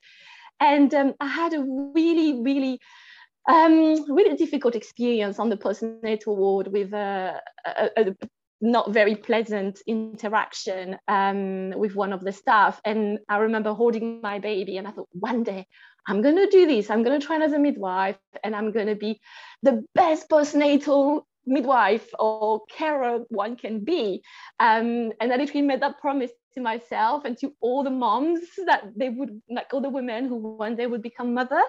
And 0.61 0.93
um, 0.95 1.15
I 1.21 1.27
had 1.27 1.53
a 1.53 1.63
really, 1.95 2.41
really 2.41 2.81
um, 3.49 4.13
really 4.13 4.37
difficult 4.37 4.75
experience 4.75 5.39
on 5.39 5.49
the 5.49 5.57
postnatal 5.57 6.37
ward 6.37 6.69
with 6.69 6.93
a, 6.93 7.41
a, 7.65 7.91
a 7.97 8.17
not 8.61 8.93
very 8.93 9.15
pleasant 9.15 9.81
interaction 9.87 10.97
um, 11.09 11.71
with 11.71 11.95
one 11.95 12.13
of 12.13 12.23
the 12.23 12.33
staff. 12.33 12.81
And 12.85 13.19
I 13.29 13.39
remember 13.39 13.75
holding 13.75 14.21
my 14.21 14.39
baby, 14.39 14.79
and 14.79 14.89
I 14.89 14.91
thought, 14.91 15.09
one 15.13 15.43
day 15.43 15.67
I'm 16.09 16.23
going 16.23 16.37
to 16.37 16.49
do 16.49 16.67
this. 16.67 16.91
I'm 16.91 17.03
going 17.03 17.21
to 17.21 17.27
train 17.27 17.43
as 17.43 17.53
a 17.53 17.59
midwife, 17.59 18.19
and 18.43 18.57
I'm 18.57 18.73
going 18.73 18.87
to 18.87 18.95
be 18.95 19.21
the 19.63 19.85
best 19.95 20.29
postnatal 20.29 21.23
midwife 21.47 22.09
or 22.19 22.63
carer 22.67 23.21
one 23.29 23.57
can 23.57 23.85
be. 23.85 24.23
Um, 24.59 25.13
and 25.21 25.33
I 25.33 25.37
literally 25.37 25.63
made 25.63 25.83
that 25.83 26.01
promise 26.01 26.33
to 26.55 26.61
myself 26.61 27.25
and 27.25 27.39
to 27.39 27.55
all 27.61 27.85
the 27.85 27.91
moms 27.91 28.41
that 28.67 28.91
they 28.97 29.11
would, 29.11 29.41
like 29.49 29.73
all 29.73 29.81
the 29.81 29.91
women 29.91 30.27
who 30.27 30.37
one 30.37 30.75
day 30.77 30.87
would 30.87 31.03
become 31.03 31.35
mother. 31.35 31.63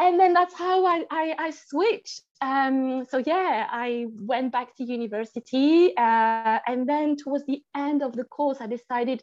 And 0.00 0.18
then 0.18 0.32
that's 0.32 0.54
how 0.54 0.86
I, 0.86 1.04
I, 1.10 1.34
I 1.38 1.50
switched. 1.50 2.22
Um, 2.40 3.04
so 3.10 3.18
yeah, 3.18 3.66
I 3.70 4.06
went 4.16 4.50
back 4.50 4.74
to 4.76 4.84
university. 4.84 5.94
Uh, 5.94 6.58
and 6.66 6.88
then 6.88 7.16
towards 7.16 7.44
the 7.44 7.62
end 7.76 8.02
of 8.02 8.16
the 8.16 8.24
course, 8.24 8.58
I 8.62 8.66
decided, 8.66 9.22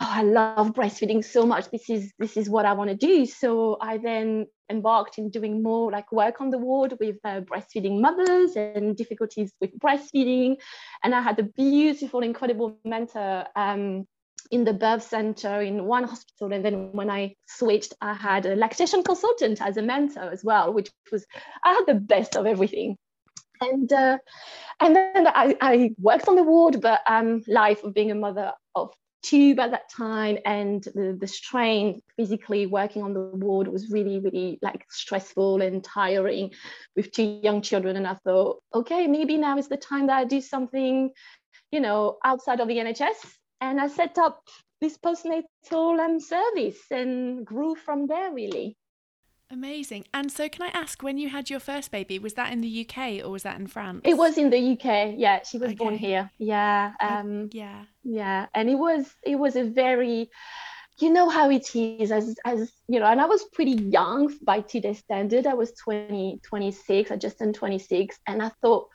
oh, 0.00 0.10
I 0.10 0.22
love 0.24 0.72
breastfeeding 0.72 1.24
so 1.24 1.46
much. 1.46 1.70
This 1.70 1.88
is 1.88 2.12
this 2.18 2.36
is 2.36 2.50
what 2.50 2.66
I 2.66 2.72
want 2.72 2.90
to 2.90 2.96
do. 2.96 3.26
So 3.26 3.78
I 3.80 3.98
then 3.98 4.46
embarked 4.68 5.18
in 5.18 5.30
doing 5.30 5.62
more 5.62 5.92
like 5.92 6.10
work 6.10 6.40
on 6.40 6.50
the 6.50 6.58
ward 6.58 6.96
with 6.98 7.18
uh, 7.24 7.42
breastfeeding 7.42 8.00
mothers 8.00 8.56
and 8.56 8.96
difficulties 8.96 9.52
with 9.60 9.70
breastfeeding. 9.78 10.56
And 11.04 11.14
I 11.14 11.20
had 11.20 11.38
a 11.38 11.44
beautiful, 11.44 12.24
incredible 12.24 12.76
mentor 12.84 13.46
um, 13.54 14.08
in 14.52 14.64
the 14.64 14.72
birth 14.74 15.02
center 15.02 15.62
in 15.62 15.86
one 15.86 16.04
hospital. 16.04 16.52
And 16.52 16.64
then 16.64 16.92
when 16.92 17.10
I 17.10 17.34
switched, 17.46 17.94
I 18.02 18.12
had 18.12 18.44
a 18.44 18.54
lactation 18.54 19.02
consultant 19.02 19.62
as 19.62 19.78
a 19.78 19.82
mentor 19.82 20.30
as 20.30 20.44
well, 20.44 20.72
which 20.72 20.90
was, 21.10 21.24
I 21.64 21.72
had 21.72 21.86
the 21.86 21.98
best 21.98 22.36
of 22.36 22.46
everything. 22.46 22.98
And 23.62 23.92
uh, 23.92 24.18
and 24.80 24.96
then 24.96 25.26
I, 25.28 25.56
I 25.60 25.90
worked 25.98 26.28
on 26.28 26.36
the 26.36 26.42
ward, 26.42 26.80
but 26.80 27.00
um, 27.06 27.42
life 27.46 27.84
of 27.84 27.94
being 27.94 28.10
a 28.10 28.14
mother 28.14 28.52
of 28.74 28.92
two 29.22 29.54
at 29.58 29.70
that 29.70 29.88
time 29.88 30.36
and 30.44 30.82
the, 30.82 31.16
the 31.18 31.28
strain 31.28 32.02
physically 32.16 32.66
working 32.66 33.02
on 33.02 33.14
the 33.14 33.20
ward 33.20 33.68
was 33.68 33.90
really 33.90 34.18
really 34.18 34.58
like 34.62 34.84
stressful 34.90 35.62
and 35.62 35.84
tiring 35.84 36.50
with 36.96 37.12
two 37.12 37.38
young 37.40 37.62
children 37.62 37.94
and 37.94 38.04
i 38.04 38.14
thought 38.24 38.60
okay 38.74 39.06
maybe 39.06 39.36
now 39.36 39.56
is 39.56 39.68
the 39.68 39.76
time 39.76 40.08
that 40.08 40.18
i 40.18 40.24
do 40.24 40.40
something 40.40 41.12
you 41.70 41.78
know 41.78 42.18
outside 42.24 42.58
of 42.58 42.66
the 42.66 42.78
nhs 42.78 43.14
and 43.62 43.80
i 43.80 43.86
set 43.86 44.18
up 44.18 44.42
this 44.82 44.98
postnatal 44.98 45.98
um, 46.04 46.20
service 46.20 46.80
and 46.90 47.46
grew 47.46 47.74
from 47.74 48.06
there 48.06 48.32
really 48.34 48.76
Amazing. 49.52 50.06
And 50.14 50.32
so, 50.32 50.48
can 50.48 50.62
I 50.62 50.68
ask, 50.68 51.02
when 51.02 51.18
you 51.18 51.28
had 51.28 51.50
your 51.50 51.60
first 51.60 51.90
baby, 51.90 52.18
was 52.18 52.32
that 52.34 52.54
in 52.54 52.62
the 52.62 52.88
UK 52.88 53.22
or 53.22 53.28
was 53.28 53.42
that 53.42 53.60
in 53.60 53.66
France? 53.66 54.00
It 54.02 54.16
was 54.16 54.38
in 54.38 54.48
the 54.48 54.72
UK. 54.72 55.12
Yeah, 55.18 55.42
she 55.42 55.58
was 55.58 55.72
okay. 55.72 55.76
born 55.76 55.98
here. 55.98 56.30
Yeah. 56.38 56.92
Um, 57.00 57.50
yeah. 57.52 57.84
Yeah, 58.02 58.46
and 58.54 58.70
it 58.70 58.76
was 58.76 59.14
it 59.22 59.36
was 59.36 59.56
a 59.56 59.64
very, 59.64 60.30
you 61.00 61.12
know 61.12 61.28
how 61.28 61.50
it 61.50 61.76
is 61.76 62.10
as 62.10 62.34
as 62.46 62.72
you 62.88 62.98
know, 62.98 63.04
and 63.04 63.20
I 63.20 63.26
was 63.26 63.44
pretty 63.52 63.72
young 63.72 64.34
by 64.42 64.62
today's 64.62 65.00
standard. 65.00 65.46
I 65.46 65.52
was 65.52 65.72
20, 65.72 66.40
26. 66.42 67.10
I 67.10 67.16
just 67.16 67.38
turned 67.38 67.54
26, 67.54 68.18
and 68.26 68.42
I 68.42 68.50
thought, 68.62 68.88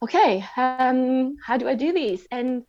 okay, 0.00 0.44
um, 0.56 1.34
how 1.44 1.56
do 1.56 1.66
I 1.66 1.74
do 1.74 1.92
this? 1.92 2.24
And 2.30 2.62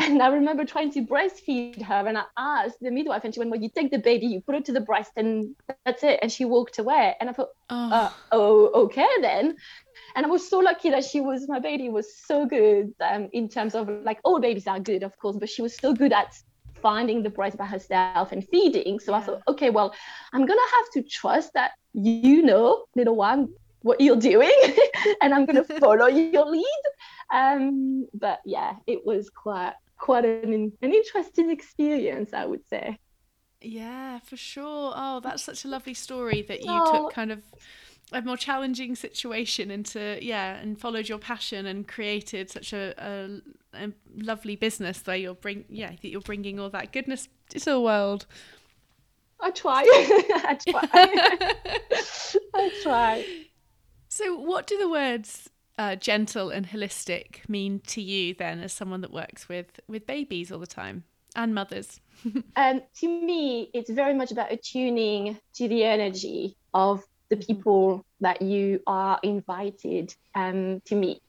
and 0.00 0.22
I 0.22 0.28
remember 0.28 0.64
trying 0.64 0.90
to 0.92 1.02
breastfeed 1.02 1.82
her, 1.82 2.06
and 2.06 2.16
I 2.16 2.24
asked 2.36 2.78
the 2.80 2.90
midwife, 2.90 3.24
and 3.24 3.34
she 3.34 3.40
went, 3.40 3.50
"Well, 3.50 3.60
you 3.60 3.68
take 3.68 3.90
the 3.90 3.98
baby, 3.98 4.26
you 4.26 4.40
put 4.40 4.54
it 4.54 4.64
to 4.66 4.72
the 4.72 4.80
breast, 4.80 5.12
and 5.16 5.54
that's 5.84 6.02
it." 6.02 6.18
And 6.22 6.32
she 6.32 6.44
walked 6.44 6.78
away. 6.78 7.14
And 7.20 7.28
I 7.28 7.32
thought, 7.32 7.50
oh, 7.68 7.92
uh, 7.92 8.10
oh 8.32 8.82
okay 8.84 9.08
then. 9.20 9.56
And 10.16 10.26
I 10.26 10.28
was 10.28 10.48
so 10.48 10.58
lucky 10.58 10.90
that 10.90 11.04
she 11.04 11.20
was 11.20 11.48
my 11.48 11.60
baby 11.60 11.88
was 11.88 12.16
so 12.16 12.46
good 12.46 12.94
um, 13.00 13.28
in 13.32 13.48
terms 13.48 13.74
of 13.74 13.88
like 14.04 14.20
all 14.24 14.40
babies 14.40 14.66
are 14.66 14.80
good, 14.80 15.02
of 15.02 15.16
course, 15.18 15.36
but 15.36 15.48
she 15.48 15.62
was 15.62 15.76
so 15.76 15.92
good 15.94 16.12
at 16.12 16.34
finding 16.80 17.22
the 17.22 17.30
breast 17.30 17.58
by 17.58 17.66
herself 17.66 18.32
and 18.32 18.46
feeding. 18.48 18.98
So 18.98 19.12
yeah. 19.12 19.18
I 19.18 19.20
thought, 19.20 19.42
okay, 19.48 19.70
well, 19.70 19.94
I'm 20.32 20.46
gonna 20.46 20.70
have 20.76 20.90
to 20.94 21.02
trust 21.02 21.52
that 21.54 21.72
you 21.92 22.42
know, 22.42 22.84
little 22.96 23.16
one, 23.16 23.52
what 23.82 24.00
you're 24.00 24.16
doing, 24.16 24.52
and 25.22 25.34
I'm 25.34 25.46
gonna 25.46 25.64
follow 25.80 26.06
your 26.06 26.46
lead. 26.46 26.84
Um, 27.32 28.06
but 28.14 28.40
yeah, 28.44 28.76
it 28.86 29.04
was 29.04 29.30
quite 29.30 29.74
quite 30.00 30.24
an, 30.24 30.72
an 30.82 30.94
interesting 30.94 31.50
experience, 31.50 32.32
I 32.32 32.46
would 32.46 32.66
say. 32.66 32.98
Yeah, 33.60 34.18
for 34.20 34.36
sure. 34.36 34.92
Oh, 34.96 35.20
that's 35.22 35.42
such 35.42 35.64
a 35.64 35.68
lovely 35.68 35.94
story 35.94 36.42
that 36.42 36.60
you 36.60 36.70
oh. 36.70 36.92
took 36.92 37.12
kind 37.12 37.30
of 37.30 37.42
a 38.12 38.22
more 38.22 38.36
challenging 38.36 38.96
situation 38.96 39.70
into 39.70 40.18
yeah 40.20 40.56
and 40.56 40.80
followed 40.80 41.08
your 41.08 41.18
passion 41.18 41.66
and 41.66 41.86
created 41.86 42.50
such 42.50 42.72
a, 42.72 42.92
a, 42.98 43.84
a 43.84 43.92
lovely 44.16 44.56
business 44.56 45.00
where 45.04 45.16
you're 45.16 45.34
bring 45.34 45.64
yeah 45.68 45.90
that 45.90 46.08
you're 46.08 46.20
bringing 46.20 46.58
all 46.58 46.70
that 46.70 46.90
goodness 46.92 47.28
to 47.48 47.60
the 47.60 47.80
world 47.80 48.26
i 49.40 49.50
try 49.52 49.82
i 49.86 50.58
try 50.68 50.88
i 52.54 52.80
try 52.82 53.24
so 54.08 54.34
what 54.36 54.66
do 54.66 54.76
the 54.76 54.88
words 54.88 55.48
uh, 55.80 55.96
gentle 55.96 56.50
and 56.50 56.68
holistic 56.68 57.48
mean 57.48 57.80
to 57.86 58.02
you 58.02 58.34
then 58.34 58.60
as 58.60 58.70
someone 58.70 59.00
that 59.00 59.10
works 59.10 59.48
with 59.48 59.80
with 59.88 60.06
babies 60.06 60.52
all 60.52 60.58
the 60.58 60.66
time 60.66 61.04
and 61.34 61.54
mothers 61.54 62.00
um, 62.56 62.82
to 62.94 63.08
me 63.08 63.70
it's 63.72 63.88
very 63.88 64.12
much 64.12 64.30
about 64.30 64.52
attuning 64.52 65.38
to 65.54 65.68
the 65.68 65.82
energy 65.82 66.54
of 66.74 67.02
the 67.30 67.36
mm-hmm. 67.36 67.46
people 67.46 68.04
that 68.20 68.42
you 68.42 68.78
are 68.86 69.18
invited 69.22 70.14
um, 70.34 70.82
to 70.84 70.94
meet 70.94 71.22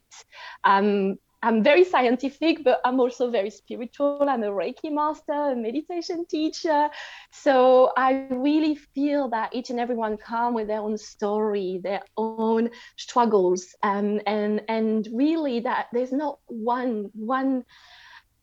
um, 0.66 1.18
I'm 1.44 1.64
very 1.64 1.84
scientific, 1.84 2.64
but 2.64 2.82
I'm 2.86 3.00
also 3.00 3.32
very 3.32 3.50
spiritual. 3.50 4.30
I'm 4.30 4.44
a 4.44 4.48
Reiki 4.48 4.92
master, 4.92 5.34
a 5.34 5.56
meditation 5.56 6.26
teacher. 6.26 6.90
So 7.32 7.92
I 7.98 8.28
really 8.30 8.76
feel 8.76 9.30
that 9.30 9.54
each 9.54 9.72
and 9.72 9.80
everyone 9.80 10.18
come 10.18 10.54
with 10.54 10.68
their 10.68 10.82
own 10.82 10.98
story, 10.98 11.80
their 11.84 12.02
own 12.16 12.70
struggles, 12.96 13.76
um, 13.82 14.22
and 14.28 14.62
and 14.68 15.08
really 15.14 15.62
that 15.62 15.88
there's 15.92 16.12
not 16.12 16.40
one 16.48 17.10
one 17.14 17.66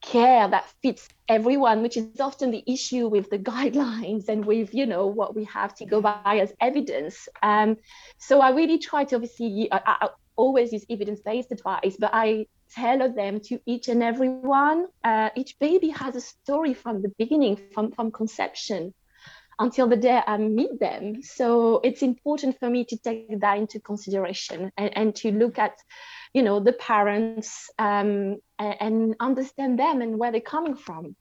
care 0.01 0.47
that 0.49 0.65
fits 0.81 1.09
everyone 1.29 1.83
which 1.83 1.97
is 1.97 2.21
often 2.21 2.53
the 2.53 2.63
issue 2.69 3.09
with 3.09 3.29
the 3.31 3.39
guidelines 3.53 4.29
and 4.29 4.45
with 4.45 4.73
you 4.73 4.87
know 4.87 5.07
what 5.09 5.35
we 5.35 5.43
have 5.45 5.75
to 5.75 5.85
go 5.85 6.01
by 6.01 6.39
as 6.41 6.53
evidence 6.61 7.29
um, 7.43 7.77
so 8.17 8.41
i 8.41 8.51
really 8.51 8.79
try 8.79 9.03
to 9.03 9.17
obviously 9.17 9.69
I, 9.73 9.81
I 9.85 10.09
always 10.39 10.73
use 10.73 10.87
evidence-based 10.89 11.53
advice 11.53 11.97
but 11.99 12.11
i 12.15 12.47
tailor 12.75 13.09
them 13.09 13.41
to 13.41 13.59
each 13.67 13.89
and 13.89 14.03
every 14.03 14.29
one. 14.29 14.87
Uh, 15.05 15.31
each 15.35 15.59
baby 15.59 15.89
has 15.89 16.17
a 16.17 16.21
story 16.21 16.75
from 16.75 17.03
the 17.03 17.09
beginning, 17.19 17.59
from, 17.73 17.93
from 17.93 18.11
conception 18.11 18.95
until 19.59 19.89
the 19.89 19.97
day 19.97 20.21
I 20.25 20.37
meet 20.37 20.79
them. 20.79 21.23
So 21.23 21.81
it's 21.83 22.03
important 22.03 22.59
for 22.61 22.71
me 22.71 22.85
to 22.87 22.97
take 22.97 23.41
that 23.41 23.59
into 23.59 23.81
consideration 23.81 24.71
and, 24.77 24.97
and 24.97 25.17
to 25.17 25.33
look 25.33 25.59
at, 25.59 25.73
you 26.33 26.43
know, 26.43 26.61
the 26.61 26.75
parents 26.75 27.71
um, 27.79 28.37
and, 28.59 28.77
and, 28.81 29.17
understand 29.19 29.79
them 29.79 30.01
and 30.01 30.19
where 30.19 30.31
they're 30.31 30.41
coming 30.41 30.77
from. 30.77 31.17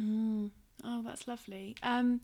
Mm. 0.00 0.50
Oh, 0.84 1.02
that's 1.02 1.28
lovely. 1.28 1.76
Um, 1.82 2.22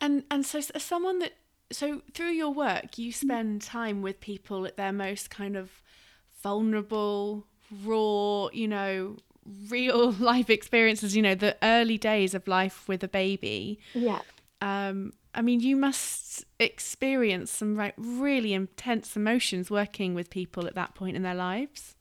and 0.00 0.24
and 0.30 0.46
so 0.46 0.58
as 0.58 0.82
someone 0.82 1.18
that 1.18 1.32
so 1.72 2.02
through 2.12 2.30
your 2.30 2.50
work 2.50 2.98
you 2.98 3.12
spend 3.12 3.62
time 3.62 4.02
with 4.02 4.20
people 4.20 4.66
at 4.66 4.76
their 4.76 4.92
most 4.92 5.30
kind 5.30 5.56
of 5.56 5.82
vulnerable 6.42 7.46
raw, 7.84 8.48
you 8.52 8.68
know, 8.68 9.16
real 9.68 10.12
life 10.12 10.50
experiences, 10.50 11.16
you 11.16 11.22
know, 11.22 11.34
the 11.34 11.56
early 11.62 11.98
days 11.98 12.34
of 12.34 12.46
life 12.46 12.88
with 12.88 13.02
a 13.02 13.08
baby. 13.08 13.78
Yeah. 13.94 14.20
Um, 14.60 15.12
I 15.34 15.42
mean, 15.42 15.60
you 15.60 15.76
must 15.76 16.44
experience 16.60 17.50
some 17.50 17.76
like 17.76 17.94
really 17.96 18.52
intense 18.52 19.16
emotions 19.16 19.70
working 19.70 20.14
with 20.14 20.30
people 20.30 20.66
at 20.66 20.74
that 20.76 20.94
point 20.94 21.16
in 21.16 21.22
their 21.22 21.34
lives. 21.34 21.96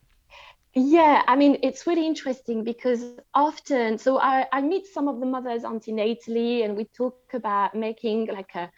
Yeah, 0.76 1.22
I 1.28 1.36
mean, 1.36 1.60
it's 1.62 1.86
really 1.86 2.06
interesting 2.06 2.64
because 2.64 3.06
often, 3.36 3.98
so 4.00 4.20
I, 4.20 4.48
I 4.52 4.62
meet 4.62 4.88
some 4.88 5.08
of 5.08 5.20
the 5.20 5.26
mothers 5.26 5.64
antenatally 5.64 6.66
and 6.66 6.76
we 6.76 6.86
talk 6.86 7.16
about 7.34 7.76
making 7.76 8.28
like 8.28 8.56
a, 8.56 8.72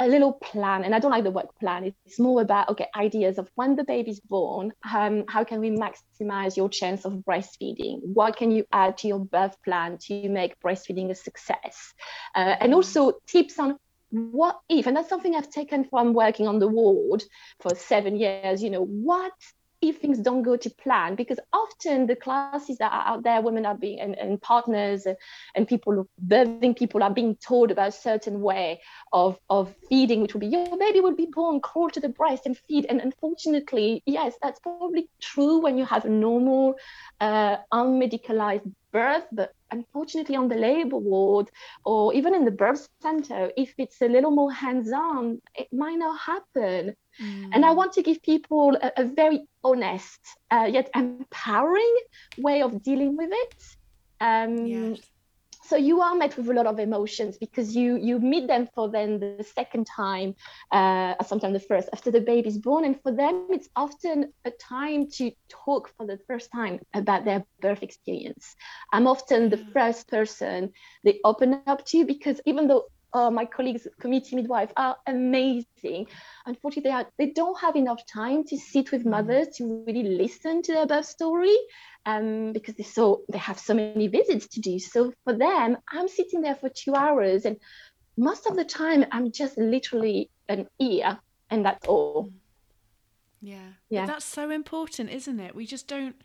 a 0.00 0.08
little 0.08 0.32
plan 0.32 0.82
and 0.82 0.94
i 0.94 0.98
don't 0.98 1.10
like 1.10 1.24
the 1.24 1.30
word 1.30 1.46
plan. 1.60 1.94
It's 2.06 2.18
more 2.18 2.40
about 2.40 2.68
okay 2.70 2.86
ideas 2.96 3.38
of 3.38 3.48
when 3.54 3.76
the 3.76 3.84
baby's 3.84 4.20
born 4.20 4.72
um, 4.92 5.24
how 5.28 5.44
can 5.44 5.60
we 5.60 5.70
maximize 5.70 6.56
your 6.56 6.68
chance 6.68 7.04
of 7.04 7.12
breastfeeding? 7.12 8.00
What 8.02 8.36
can 8.36 8.50
you 8.50 8.64
add 8.72 8.98
to 8.98 9.08
your 9.08 9.20
birth 9.20 9.56
plan 9.62 9.98
to 10.06 10.28
make 10.28 10.58
breastfeeding 10.60 11.10
a 11.10 11.14
success? 11.14 11.92
Uh, 12.34 12.56
and 12.60 12.74
also 12.74 13.12
tips 13.26 13.58
on 13.58 13.76
what 14.10 14.58
if 14.68 14.86
and 14.86 14.96
that's 14.96 15.08
something 15.08 15.36
i've 15.36 15.50
taken 15.50 15.84
from 15.84 16.14
working 16.14 16.48
on 16.48 16.58
the 16.58 16.66
ward 16.66 17.22
for 17.60 17.76
seven 17.76 18.16
years 18.16 18.60
you 18.60 18.68
know 18.68 18.84
what 18.84 19.32
if 19.82 19.98
things 19.98 20.18
don't 20.18 20.42
go 20.42 20.56
to 20.56 20.70
plan 20.70 21.14
because 21.14 21.38
often 21.52 22.06
the 22.06 22.16
classes 22.16 22.64
that 22.78 22.92
are 22.92 23.06
out 23.06 23.22
there 23.22 23.40
women 23.40 23.66
are 23.66 23.74
being 23.76 24.00
and, 24.00 24.16
and 24.18 24.40
partners 24.40 25.06
and, 25.06 25.16
and 25.54 25.68
people 25.68 26.06
birthing 26.26 26.76
people 26.76 27.02
are 27.02 27.12
being 27.12 27.36
told 27.36 27.70
about 27.70 27.88
a 27.88 27.92
certain 27.92 28.40
way 28.40 28.80
of 29.12 29.38
of 29.48 29.74
feeding 29.88 30.22
which 30.22 30.34
will 30.34 30.40
be 30.40 30.46
your 30.48 30.78
baby 30.78 31.00
will 31.00 31.14
be 31.14 31.28
born 31.32 31.60
crawl 31.60 31.90
to 31.90 32.00
the 32.00 32.08
breast 32.08 32.46
and 32.46 32.56
feed. 32.68 32.86
And 32.88 33.00
unfortunately 33.00 34.02
yes 34.06 34.36
that's 34.42 34.60
probably 34.60 35.08
true 35.20 35.60
when 35.60 35.76
you 35.78 35.84
have 35.84 36.04
a 36.04 36.10
normal 36.10 36.74
uh, 37.20 37.56
unmedicalized 37.72 38.70
birth 38.92 39.26
but 39.32 39.52
unfortunately 39.70 40.36
on 40.36 40.48
the 40.48 40.56
labor 40.56 40.98
ward 40.98 41.48
or 41.84 42.12
even 42.14 42.34
in 42.34 42.44
the 42.44 42.50
birth 42.50 42.88
center 43.00 43.50
if 43.56 43.74
it's 43.78 44.00
a 44.02 44.08
little 44.08 44.30
more 44.30 44.52
hands-on 44.52 45.40
it 45.54 45.68
might 45.72 45.98
not 45.98 46.18
happen 46.18 46.94
Mm. 47.20 47.52
And 47.52 47.64
I 47.64 47.72
want 47.72 47.92
to 47.94 48.02
give 48.02 48.22
people 48.22 48.76
a, 48.80 48.92
a 48.98 49.04
very 49.04 49.46
honest 49.64 50.20
uh, 50.50 50.68
yet 50.70 50.90
empowering 50.94 51.94
way 52.36 52.46
of 52.62 52.82
dealing 52.82 53.16
with 53.16 53.30
it. 53.32 53.54
Um, 54.20 54.96
yes. 54.96 55.10
So 55.62 55.76
you 55.76 56.00
are 56.00 56.14
met 56.14 56.36
with 56.36 56.48
a 56.48 56.52
lot 56.54 56.66
of 56.66 56.78
emotions 56.78 57.38
because 57.38 57.76
you 57.76 57.96
you 57.96 58.18
meet 58.18 58.48
them 58.48 58.68
for 58.74 58.90
then 58.90 59.20
the 59.20 59.44
second 59.44 59.86
time, 59.86 60.34
uh, 60.72 61.14
sometimes 61.22 61.54
the 61.54 61.66
first 61.70 61.88
after 61.92 62.10
the 62.10 62.20
baby's 62.20 62.58
born, 62.58 62.84
and 62.84 63.00
for 63.02 63.12
them 63.12 63.44
it's 63.50 63.68
often 63.76 64.32
a 64.44 64.50
time 64.50 65.08
to 65.18 65.30
talk 65.48 65.90
for 65.96 66.06
the 66.06 66.18
first 66.28 66.50
time 66.52 66.80
about 66.94 67.24
their 67.24 67.44
birth 67.60 67.82
experience. 67.82 68.56
I'm 68.92 69.06
often 69.06 69.50
the 69.50 69.62
first 69.74 70.08
person 70.08 70.72
they 71.04 71.20
open 71.24 71.54
up 71.54 71.84
to 71.86 72.04
because 72.04 72.40
even 72.46 72.68
though 72.68 72.86
uh, 73.12 73.30
my 73.30 73.44
colleagues, 73.44 73.86
community 73.98 74.36
midwives, 74.36 74.72
are 74.76 74.96
amazing. 75.06 76.06
Unfortunately, 76.46 76.90
they, 76.90 76.94
are, 76.94 77.06
they 77.18 77.30
don't 77.30 77.58
have 77.60 77.76
enough 77.76 78.04
time 78.06 78.44
to 78.44 78.56
sit 78.56 78.92
with 78.92 79.04
mm. 79.04 79.10
mothers 79.10 79.48
to 79.56 79.84
really 79.86 80.02
listen 80.02 80.62
to 80.62 80.72
their 80.72 80.86
birth 80.86 81.06
story 81.06 81.56
um, 82.06 82.52
because 82.52 82.74
they 82.74 82.82
so 82.82 83.22
they 83.30 83.38
have 83.38 83.58
so 83.58 83.74
many 83.74 84.08
visits 84.08 84.46
to 84.48 84.60
do. 84.60 84.78
So 84.78 85.12
for 85.24 85.34
them, 85.34 85.76
I'm 85.92 86.08
sitting 86.08 86.40
there 86.40 86.54
for 86.54 86.68
two 86.68 86.94
hours, 86.94 87.44
and 87.44 87.56
most 88.16 88.46
of 88.46 88.56
the 88.56 88.64
time, 88.64 89.04
I'm 89.12 89.32
just 89.32 89.58
literally 89.58 90.30
an 90.48 90.66
ear, 90.80 91.18
and 91.50 91.64
that's 91.64 91.86
all. 91.86 92.26
Mm. 92.26 92.32
Yeah, 93.42 93.68
yeah, 93.88 94.02
but 94.02 94.12
that's 94.12 94.24
so 94.26 94.50
important, 94.50 95.10
isn't 95.10 95.40
it? 95.40 95.54
We 95.54 95.66
just 95.66 95.88
don't 95.88 96.16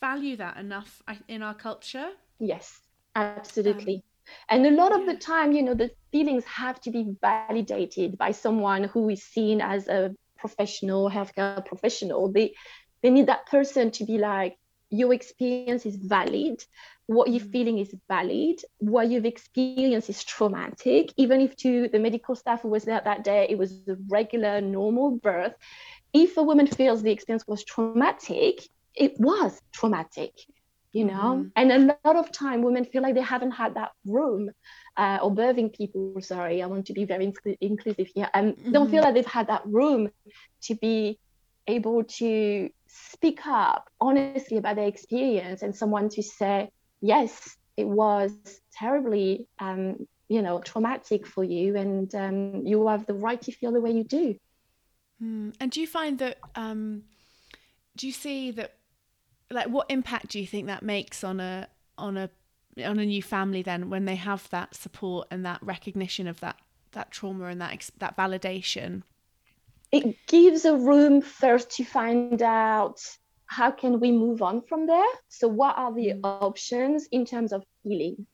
value 0.00 0.36
that 0.36 0.58
enough 0.58 1.02
in 1.28 1.42
our 1.42 1.54
culture. 1.54 2.10
Yes, 2.38 2.80
absolutely. 3.16 3.96
Um, 3.96 4.02
and 4.48 4.66
a 4.66 4.70
lot 4.70 4.92
of 4.98 5.06
the 5.06 5.16
time, 5.16 5.52
you 5.52 5.62
know, 5.62 5.74
the 5.74 5.90
feelings 6.12 6.44
have 6.44 6.80
to 6.82 6.90
be 6.90 7.14
validated 7.20 8.18
by 8.18 8.32
someone 8.32 8.84
who 8.84 9.08
is 9.08 9.22
seen 9.22 9.60
as 9.60 9.88
a 9.88 10.14
professional, 10.36 11.10
healthcare 11.10 11.64
professional. 11.64 12.30
They 12.30 12.54
they 13.02 13.10
need 13.10 13.26
that 13.26 13.46
person 13.46 13.90
to 13.92 14.04
be 14.04 14.18
like, 14.18 14.56
your 14.90 15.12
experience 15.12 15.84
is 15.84 15.96
valid, 15.96 16.64
what 17.06 17.28
you're 17.30 17.40
mm. 17.40 17.52
feeling 17.52 17.78
is 17.78 17.94
valid, 18.08 18.60
what 18.78 19.08
you've 19.08 19.26
experienced 19.26 20.08
is 20.08 20.24
traumatic. 20.24 21.12
Even 21.16 21.40
if 21.40 21.56
to 21.56 21.88
the 21.88 21.98
medical 21.98 22.34
staff 22.34 22.62
who 22.62 22.68
was 22.68 22.84
there 22.84 23.02
that 23.04 23.24
day, 23.24 23.46
it 23.50 23.58
was 23.58 23.72
a 23.88 23.96
regular, 24.08 24.60
normal 24.60 25.18
birth. 25.18 25.54
If 26.12 26.36
a 26.36 26.42
woman 26.42 26.66
feels 26.66 27.02
the 27.02 27.10
experience 27.10 27.46
was 27.46 27.64
traumatic, 27.64 28.66
it 28.94 29.18
was 29.18 29.60
traumatic 29.72 30.32
you 30.94 31.04
know 31.04 31.44
mm-hmm. 31.44 31.48
and 31.56 31.72
a 31.72 31.98
lot 32.04 32.16
of 32.16 32.30
time 32.32 32.62
women 32.62 32.84
feel 32.84 33.02
like 33.02 33.14
they 33.14 33.20
haven't 33.20 33.50
had 33.50 33.74
that 33.74 33.90
room 34.06 34.50
uh, 34.96 35.18
or 35.20 35.34
birthing 35.34 35.76
people 35.76 36.14
sorry 36.20 36.62
i 36.62 36.66
want 36.66 36.86
to 36.86 36.94
be 36.94 37.04
very 37.04 37.30
inclusive 37.60 38.08
here 38.14 38.30
and 38.32 38.54
mm-hmm. 38.54 38.72
don't 38.72 38.90
feel 38.90 38.98
mm-hmm. 38.98 39.06
like 39.06 39.14
they've 39.14 39.26
had 39.26 39.48
that 39.48 39.62
room 39.66 40.08
to 40.62 40.74
be 40.76 41.18
able 41.66 42.04
to 42.04 42.70
speak 42.86 43.40
up 43.46 43.90
honestly 44.00 44.56
about 44.56 44.76
their 44.76 44.86
experience 44.86 45.62
and 45.62 45.74
someone 45.76 46.08
to 46.08 46.22
say 46.22 46.70
yes 47.00 47.56
it 47.76 47.86
was 47.86 48.30
terribly 48.72 49.48
um, 49.58 50.06
you 50.28 50.42
know 50.42 50.60
traumatic 50.60 51.26
for 51.26 51.42
you 51.42 51.76
and 51.76 52.14
um, 52.14 52.64
you 52.64 52.86
have 52.86 53.04
the 53.06 53.14
right 53.14 53.42
to 53.42 53.50
feel 53.50 53.72
the 53.72 53.80
way 53.80 53.90
you 53.90 54.04
do 54.04 54.36
mm. 55.20 55.52
and 55.58 55.70
do 55.72 55.80
you 55.80 55.88
find 55.88 56.20
that 56.20 56.38
um, 56.54 57.02
do 57.96 58.06
you 58.06 58.12
see 58.12 58.52
that 58.52 58.76
like 59.50 59.68
what 59.68 59.86
impact 59.90 60.28
do 60.28 60.40
you 60.40 60.46
think 60.46 60.66
that 60.66 60.82
makes 60.82 61.22
on 61.24 61.40
a 61.40 61.68
on 61.98 62.16
a 62.16 62.30
on 62.84 62.98
a 62.98 63.06
new 63.06 63.22
family 63.22 63.62
then 63.62 63.90
when 63.90 64.04
they 64.04 64.16
have 64.16 64.48
that 64.50 64.74
support 64.74 65.28
and 65.30 65.44
that 65.46 65.62
recognition 65.62 66.26
of 66.26 66.40
that 66.40 66.56
that 66.92 67.10
trauma 67.10 67.46
and 67.46 67.60
that 67.60 67.90
that 67.98 68.16
validation? 68.16 69.02
It 69.92 70.16
gives 70.26 70.64
a 70.64 70.76
room 70.76 71.20
first 71.20 71.70
to 71.72 71.84
find 71.84 72.42
out 72.42 73.00
how 73.46 73.70
can 73.70 74.00
we 74.00 74.10
move 74.10 74.42
on 74.42 74.62
from 74.62 74.86
there. 74.86 75.12
So 75.28 75.46
what 75.46 75.78
are 75.78 75.92
the 75.94 76.14
mm. 76.14 76.20
options 76.24 77.06
in 77.12 77.24
terms 77.24 77.52
of 77.52 77.62
healing? 77.82 78.26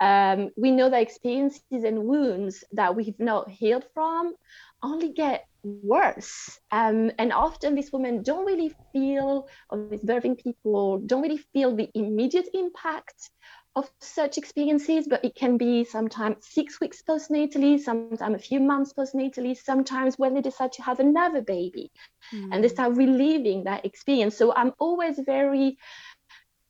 Um, 0.00 0.50
we 0.56 0.70
know 0.70 0.90
the 0.90 1.00
experiences 1.00 1.62
and 1.70 2.04
wounds 2.04 2.64
that 2.72 2.94
we've 2.94 3.18
not 3.18 3.50
healed 3.50 3.86
from 3.94 4.34
only 4.82 5.12
get 5.12 5.46
worse. 5.62 6.58
Um, 6.70 7.10
and 7.18 7.32
often 7.32 7.74
these 7.74 7.92
women 7.92 8.22
don't 8.22 8.46
really 8.46 8.74
feel, 8.92 9.48
or 9.70 9.86
these 9.90 10.00
birthing 10.00 10.42
people 10.42 10.98
don't 10.98 11.22
really 11.22 11.42
feel 11.52 11.74
the 11.74 11.90
immediate 11.94 12.48
impact 12.54 13.30
of 13.74 13.90
such 14.00 14.38
experiences, 14.38 15.06
but 15.06 15.22
it 15.22 15.34
can 15.34 15.58
be 15.58 15.84
sometimes 15.84 16.36
six 16.40 16.80
weeks 16.80 17.02
postnatally, 17.06 17.78
sometimes 17.78 18.34
a 18.34 18.38
few 18.38 18.58
months 18.58 18.94
postnatally, 18.94 19.54
sometimes 19.54 20.18
when 20.18 20.32
they 20.32 20.40
decide 20.40 20.72
to 20.72 20.82
have 20.82 20.98
another 20.98 21.42
baby 21.42 21.90
mm. 22.32 22.48
and 22.50 22.64
they 22.64 22.68
hmm. 22.68 22.74
start 22.74 22.96
reliving 22.96 23.64
that 23.64 23.84
experience. 23.84 24.34
So 24.34 24.54
I'm 24.54 24.72
always 24.78 25.20
very 25.26 25.76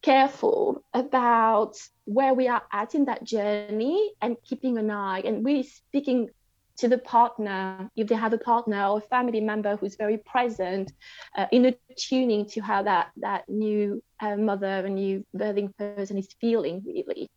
careful 0.02 0.84
about 0.92 1.76
where 2.06 2.34
we 2.34 2.48
are 2.48 2.62
at 2.72 2.96
in 2.96 3.04
that 3.04 3.22
journey 3.22 4.12
and 4.20 4.36
keeping 4.44 4.76
an 4.76 4.90
eye 4.90 5.20
and 5.20 5.44
really 5.44 5.62
speaking 5.62 6.30
to 6.78 6.88
the 6.88 6.98
partner, 6.98 7.90
if 7.96 8.08
they 8.08 8.14
have 8.14 8.32
a 8.32 8.38
partner 8.38 8.86
or 8.86 8.98
a 8.98 9.08
family 9.08 9.40
member 9.40 9.76
who's 9.76 9.96
very 9.96 10.18
present, 10.18 10.92
uh, 11.36 11.46
in 11.52 11.74
tuning 11.96 12.46
to 12.46 12.60
how 12.60 12.82
that 12.82 13.10
that 13.16 13.48
new 13.48 14.02
uh, 14.20 14.36
mother, 14.36 14.86
a 14.86 14.90
new 14.90 15.24
birthing 15.36 15.76
person 15.76 16.18
is 16.18 16.28
feeling. 16.40 16.82
Really, 16.84 17.30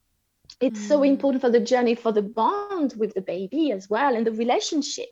it's 0.59 0.79
mm. 0.79 0.87
so 0.87 1.03
important 1.03 1.41
for 1.41 1.49
the 1.49 1.59
journey, 1.59 1.95
for 1.95 2.11
the 2.11 2.21
bond 2.21 2.93
with 2.97 3.13
the 3.13 3.21
baby 3.21 3.71
as 3.71 3.89
well, 3.89 4.15
and 4.15 4.25
the 4.25 4.31
relationship. 4.31 5.09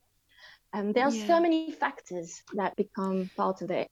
And 0.74 0.94
there 0.94 1.06
are 1.06 1.14
yeah. 1.14 1.28
so 1.28 1.40
many 1.40 1.72
factors 1.72 2.44
that 2.54 2.76
become 2.76 3.30
part 3.38 3.62
of 3.62 3.72
it. 3.72 3.90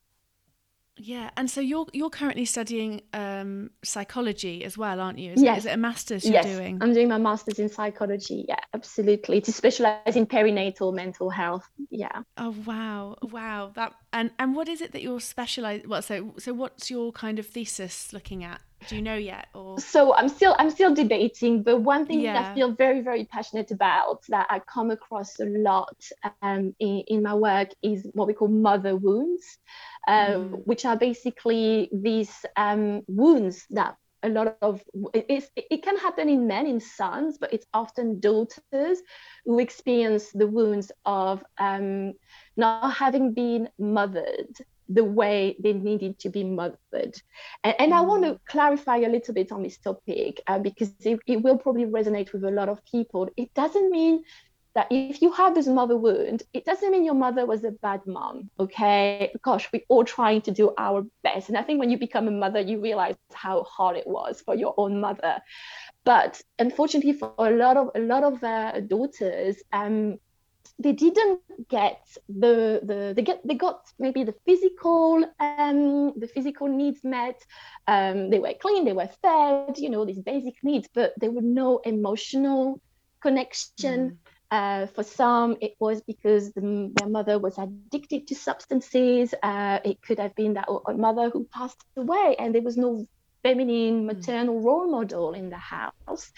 Yeah, 0.97 1.29
and 1.35 1.49
so 1.49 1.59
you're 1.59 1.87
you're 1.91 2.09
currently 2.09 2.45
studying 2.45 3.01
um, 3.13 3.71
psychology 3.83 4.63
as 4.63 4.77
well, 4.77 5.01
aren't 5.01 5.19
you? 5.19 5.33
Is, 5.33 5.41
yes. 5.41 5.57
it, 5.57 5.59
is 5.59 5.65
it 5.65 5.71
a 5.71 5.77
master's 5.77 6.23
you're 6.23 6.33
yes. 6.33 6.45
doing? 6.45 6.77
I'm 6.81 6.93
doing 6.93 7.09
my 7.09 7.17
master's 7.17 7.59
in 7.59 7.67
psychology. 7.67 8.45
Yeah, 8.47 8.59
absolutely. 8.73 9.41
To 9.41 9.51
specialize 9.51 10.15
in 10.15 10.25
perinatal 10.25 10.93
mental 10.93 11.29
health. 11.29 11.67
Yeah. 11.89 12.21
Oh 12.37 12.55
wow, 12.65 13.17
wow. 13.21 13.71
That 13.75 13.93
and 14.13 14.31
and 14.39 14.55
what 14.55 14.69
is 14.69 14.79
it 14.79 14.93
that 14.93 15.01
you're 15.01 15.19
specialized? 15.19 15.85
Well, 15.85 16.01
so 16.01 16.33
so 16.37 16.53
what's 16.53 16.89
your 16.89 17.11
kind 17.11 17.39
of 17.39 17.45
thesis 17.45 18.13
looking 18.13 18.45
at? 18.45 18.61
Do 18.87 18.95
you 18.95 19.01
know 19.01 19.15
yet? 19.15 19.47
Or 19.53 19.79
so 19.79 20.13
I'm 20.15 20.29
still 20.29 20.55
I'm 20.59 20.69
still 20.69 20.93
debating, 20.93 21.63
but 21.63 21.81
one 21.81 22.05
thing 22.05 22.21
yeah. 22.21 22.33
that 22.33 22.51
I 22.51 22.55
feel 22.55 22.71
very 22.71 23.01
very 23.01 23.25
passionate 23.25 23.71
about 23.71 24.21
that 24.29 24.47
I 24.49 24.59
come 24.59 24.91
across 24.91 25.39
a 25.39 25.45
lot 25.45 25.95
um, 26.41 26.73
in, 26.79 27.03
in 27.07 27.23
my 27.23 27.33
work 27.33 27.69
is 27.81 28.07
what 28.13 28.27
we 28.27 28.33
call 28.33 28.47
mother 28.47 28.95
wounds 28.95 29.57
mm. 30.07 30.65
which 30.65 30.85
are 30.85 30.97
basically 30.97 31.89
these 31.91 32.45
um, 32.57 33.01
wounds 33.07 33.65
that 33.71 33.95
a 34.23 34.29
lot 34.29 34.57
of 34.61 34.81
it, 35.13 35.49
it 35.55 35.83
can 35.83 35.97
happen 35.97 36.29
in 36.29 36.47
men 36.47 36.65
in 36.65 36.79
sons 36.79 37.37
but 37.37 37.53
it's 37.53 37.67
often 37.73 38.19
daughters 38.19 38.99
who 39.45 39.59
experience 39.59 40.31
the 40.31 40.47
wounds 40.47 40.91
of 41.05 41.43
um, 41.59 42.13
not 42.57 42.91
having 42.91 43.33
been 43.33 43.69
mothered 43.77 44.55
the 44.89 45.03
way 45.03 45.55
they 45.59 45.73
needed 45.73 46.19
to 46.19 46.29
be 46.29 46.43
mothered. 46.43 47.19
And, 47.63 47.75
and 47.79 47.93
i 47.93 48.01
want 48.01 48.23
to 48.23 48.39
clarify 48.47 48.97
a 48.97 49.09
little 49.09 49.33
bit 49.33 49.51
on 49.51 49.63
this 49.63 49.77
topic 49.77 50.41
uh, 50.47 50.59
because 50.59 50.93
it, 50.99 51.19
it 51.25 51.41
will 51.41 51.57
probably 51.57 51.85
resonate 51.85 52.33
with 52.33 52.43
a 52.43 52.51
lot 52.51 52.69
of 52.69 52.83
people. 52.85 53.29
It 53.35 53.53
doesn't 53.53 53.89
mean 53.89 54.23
that 54.75 54.87
if 54.91 55.21
you 55.21 55.31
have 55.31 55.55
this 55.55 55.67
mother 55.67 55.97
wound, 55.97 56.43
it 56.53 56.65
doesn't 56.65 56.91
mean 56.91 57.05
your 57.05 57.15
mother 57.15 57.45
was 57.45 57.63
a 57.63 57.71
bad 57.71 58.01
mom. 58.05 58.49
Okay. 58.59 59.31
Gosh, 59.41 59.69
we're 59.71 59.83
all 59.87 60.03
trying 60.03 60.41
to 60.41 60.51
do 60.51 60.73
our 60.77 61.05
best. 61.23 61.47
And 61.47 61.57
I 61.57 61.63
think 61.63 61.79
when 61.79 61.89
you 61.89 61.97
become 61.97 62.27
a 62.27 62.31
mother, 62.31 62.59
you 62.59 62.81
realize 62.81 63.15
how 63.33 63.63
hard 63.63 63.95
it 63.95 64.05
was 64.05 64.41
for 64.41 64.53
your 64.53 64.73
own 64.77 64.99
mother. 64.99 65.39
But 66.03 66.41
unfortunately, 66.59 67.13
for 67.13 67.33
a 67.37 67.51
lot 67.51 67.77
of 67.77 67.91
a 67.95 67.99
lot 67.99 68.23
of 68.23 68.43
uh, 68.43 68.81
daughters, 68.81 69.63
um, 69.71 70.19
they 70.77 70.91
didn't 70.91 71.39
get 71.69 72.05
the 72.27 72.81
the 72.83 73.13
they 73.15 73.21
get 73.21 73.39
they 73.47 73.55
got 73.55 73.85
maybe 73.97 74.23
the 74.23 74.35
physical 74.45 75.23
um 75.39 76.13
the 76.19 76.27
physical 76.27 76.67
needs 76.67 77.03
met 77.03 77.41
um 77.87 78.29
they 78.29 78.39
were 78.39 78.53
clean 78.59 78.83
they 78.83 78.91
were 78.91 79.09
fed 79.21 79.77
you 79.77 79.89
know 79.89 80.03
these 80.03 80.19
basic 80.19 80.55
needs 80.63 80.89
but 80.93 81.13
there 81.17 81.31
were 81.31 81.41
no 81.41 81.77
emotional 81.85 82.81
connection 83.21 84.09
mm 84.09 84.24
Uh, 84.51 84.85
for 84.87 85.03
some, 85.03 85.57
it 85.61 85.75
was 85.79 86.01
because 86.01 86.53
the, 86.53 86.91
their 86.95 87.09
mother 87.09 87.39
was 87.39 87.57
addicted 87.57 88.27
to 88.27 88.35
substances. 88.35 89.33
Uh, 89.41 89.79
it 89.83 90.01
could 90.01 90.19
have 90.19 90.35
been 90.35 90.53
that 90.53 90.67
a 90.87 90.93
mother 90.93 91.29
who 91.29 91.45
passed 91.45 91.83
away 91.97 92.35
and 92.37 92.53
there 92.53 92.61
was 92.61 92.77
no 92.77 93.07
feminine 93.45 93.99
hmm. 93.99 94.05
maternal 94.07 94.59
role 94.59 94.89
model 94.89 95.33
in 95.33 95.49
the 95.49 95.57
house. 95.57 96.31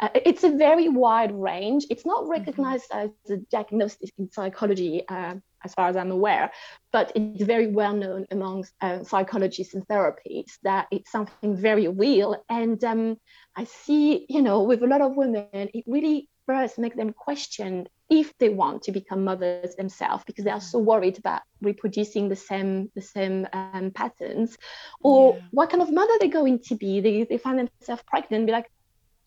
Uh, 0.00 0.08
it's 0.14 0.44
a 0.44 0.50
very 0.50 0.88
wide 0.88 1.32
range. 1.34 1.84
It's 1.90 2.06
not 2.06 2.22
mm-hmm. 2.22 2.30
recognized 2.30 2.90
mm-hmm. 2.90 3.08
as 3.26 3.30
a 3.30 3.36
diagnosis 3.50 4.10
in 4.18 4.30
psychology, 4.30 5.02
uh, 5.08 5.34
as 5.64 5.74
far 5.74 5.88
as 5.88 5.96
I'm 5.96 6.10
aware, 6.10 6.52
but 6.92 7.10
it's 7.14 7.42
very 7.42 7.68
well 7.68 7.94
known 7.94 8.26
among 8.30 8.66
uh, 8.80 9.02
psychologists 9.02 9.74
and 9.74 9.86
therapists 9.88 10.58
that 10.62 10.86
it's 10.90 11.10
something 11.10 11.56
very 11.56 11.88
real. 11.88 12.44
And 12.48 12.82
um, 12.84 13.16
I 13.56 13.64
see, 13.64 14.26
you 14.28 14.42
know, 14.42 14.62
with 14.62 14.82
a 14.82 14.86
lot 14.86 15.00
of 15.00 15.16
women, 15.16 15.46
it 15.52 15.84
really 15.86 16.28
first 16.46 16.78
make 16.78 16.96
them 16.96 17.12
question 17.12 17.88
if 18.10 18.36
they 18.38 18.48
want 18.48 18.82
to 18.82 18.92
become 18.92 19.24
mothers 19.24 19.74
themselves 19.76 20.24
because 20.26 20.44
they 20.44 20.50
are 20.50 20.60
so 20.60 20.78
worried 20.78 21.18
about 21.18 21.42
reproducing 21.60 22.28
the 22.28 22.36
same 22.36 22.90
the 22.94 23.02
same 23.02 23.46
um, 23.52 23.90
patterns. 23.90 24.56
Or 25.00 25.34
yeah. 25.34 25.42
what 25.50 25.70
kind 25.70 25.82
of 25.82 25.92
mother 25.92 26.12
they're 26.20 26.28
going 26.28 26.60
to 26.60 26.74
be? 26.74 27.00
They, 27.00 27.24
they 27.24 27.38
find 27.38 27.58
themselves 27.58 28.02
pregnant 28.06 28.40
and 28.40 28.46
be 28.46 28.52
like 28.52 28.70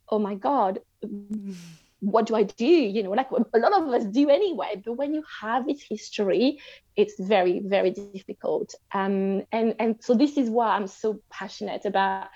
oh 0.09 0.19
my 0.19 0.35
god 0.35 0.79
what 1.99 2.27
do 2.27 2.35
i 2.35 2.43
do? 2.43 2.65
You 2.65 3.03
know 3.03 3.11
like 3.11 3.29
a 3.31 3.59
lot 3.59 3.73
of 3.73 3.89
us 3.89 4.05
do 4.05 4.29
anyway 4.29 4.81
but 4.83 4.93
when 4.93 5.13
you 5.13 5.23
have 5.41 5.65
this 5.65 5.81
history 5.81 6.59
it's 6.95 7.19
very 7.19 7.59
very 7.59 7.91
difficult. 7.91 8.75
Um, 8.93 9.43
and 9.51 9.75
and 9.79 9.95
so 9.99 10.13
this 10.13 10.37
is 10.37 10.49
why 10.49 10.69
i'm 10.75 10.87
so 10.87 11.19
passionate 11.29 11.85
about 11.85 12.27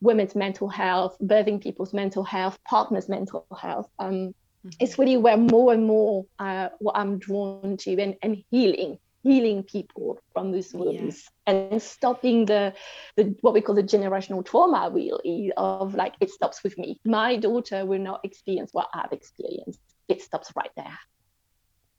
women's 0.00 0.34
mental 0.34 0.68
health 0.68 1.16
birthing 1.22 1.60
people's 1.60 1.92
mental 1.92 2.24
health 2.24 2.58
partners 2.64 3.08
mental 3.08 3.46
health 3.58 3.88
um, 3.98 4.12
mm-hmm. 4.12 4.68
it's 4.80 4.98
really 4.98 5.16
where 5.16 5.36
more 5.36 5.72
and 5.72 5.86
more 5.86 6.26
uh, 6.38 6.68
what 6.78 6.96
i'm 6.96 7.18
drawn 7.18 7.76
to 7.76 7.98
and, 8.00 8.16
and 8.22 8.42
healing 8.50 8.98
healing 9.22 9.64
people 9.64 10.18
from 10.32 10.52
these 10.52 10.72
wounds 10.72 11.28
yeah. 11.48 11.54
and 11.54 11.82
stopping 11.82 12.46
the, 12.46 12.72
the 13.16 13.34
what 13.40 13.52
we 13.52 13.60
call 13.60 13.74
the 13.74 13.82
generational 13.82 14.44
trauma 14.44 14.88
really 14.92 15.52
of 15.56 15.94
like 15.94 16.14
it 16.20 16.30
stops 16.30 16.62
with 16.62 16.78
me 16.78 17.00
my 17.04 17.36
daughter 17.36 17.84
will 17.84 17.98
not 17.98 18.20
experience 18.24 18.70
what 18.72 18.88
i've 18.94 19.12
experienced 19.12 19.80
it 20.06 20.22
stops 20.22 20.52
right 20.54 20.70
there 20.76 20.98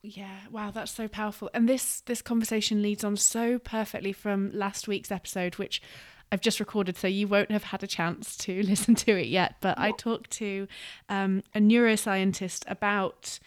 yeah 0.01 0.39
wow 0.51 0.71
that's 0.71 0.91
so 0.91 1.07
powerful 1.07 1.49
and 1.53 1.67
this 1.67 1.99
this 2.01 2.21
conversation 2.21 2.81
leads 2.81 3.03
on 3.03 3.17
so 3.17 3.59
perfectly 3.59 4.13
from 4.13 4.49
last 4.53 4.87
week's 4.87 5.11
episode 5.11 5.55
which 5.55 5.81
I've 6.31 6.41
just 6.41 6.59
recorded, 6.59 6.97
so 6.97 7.07
you 7.07 7.27
won't 7.27 7.51
have 7.51 7.63
had 7.63 7.83
a 7.83 7.87
chance 7.87 8.35
to 8.37 8.61
listen 8.63 8.95
to 8.95 9.11
it 9.19 9.27
yet. 9.27 9.55
But 9.61 9.77
I 9.79 9.91
talked 9.91 10.31
to 10.31 10.67
um, 11.09 11.43
a 11.55 11.59
neuroscientist 11.59 12.69
about 12.69 13.39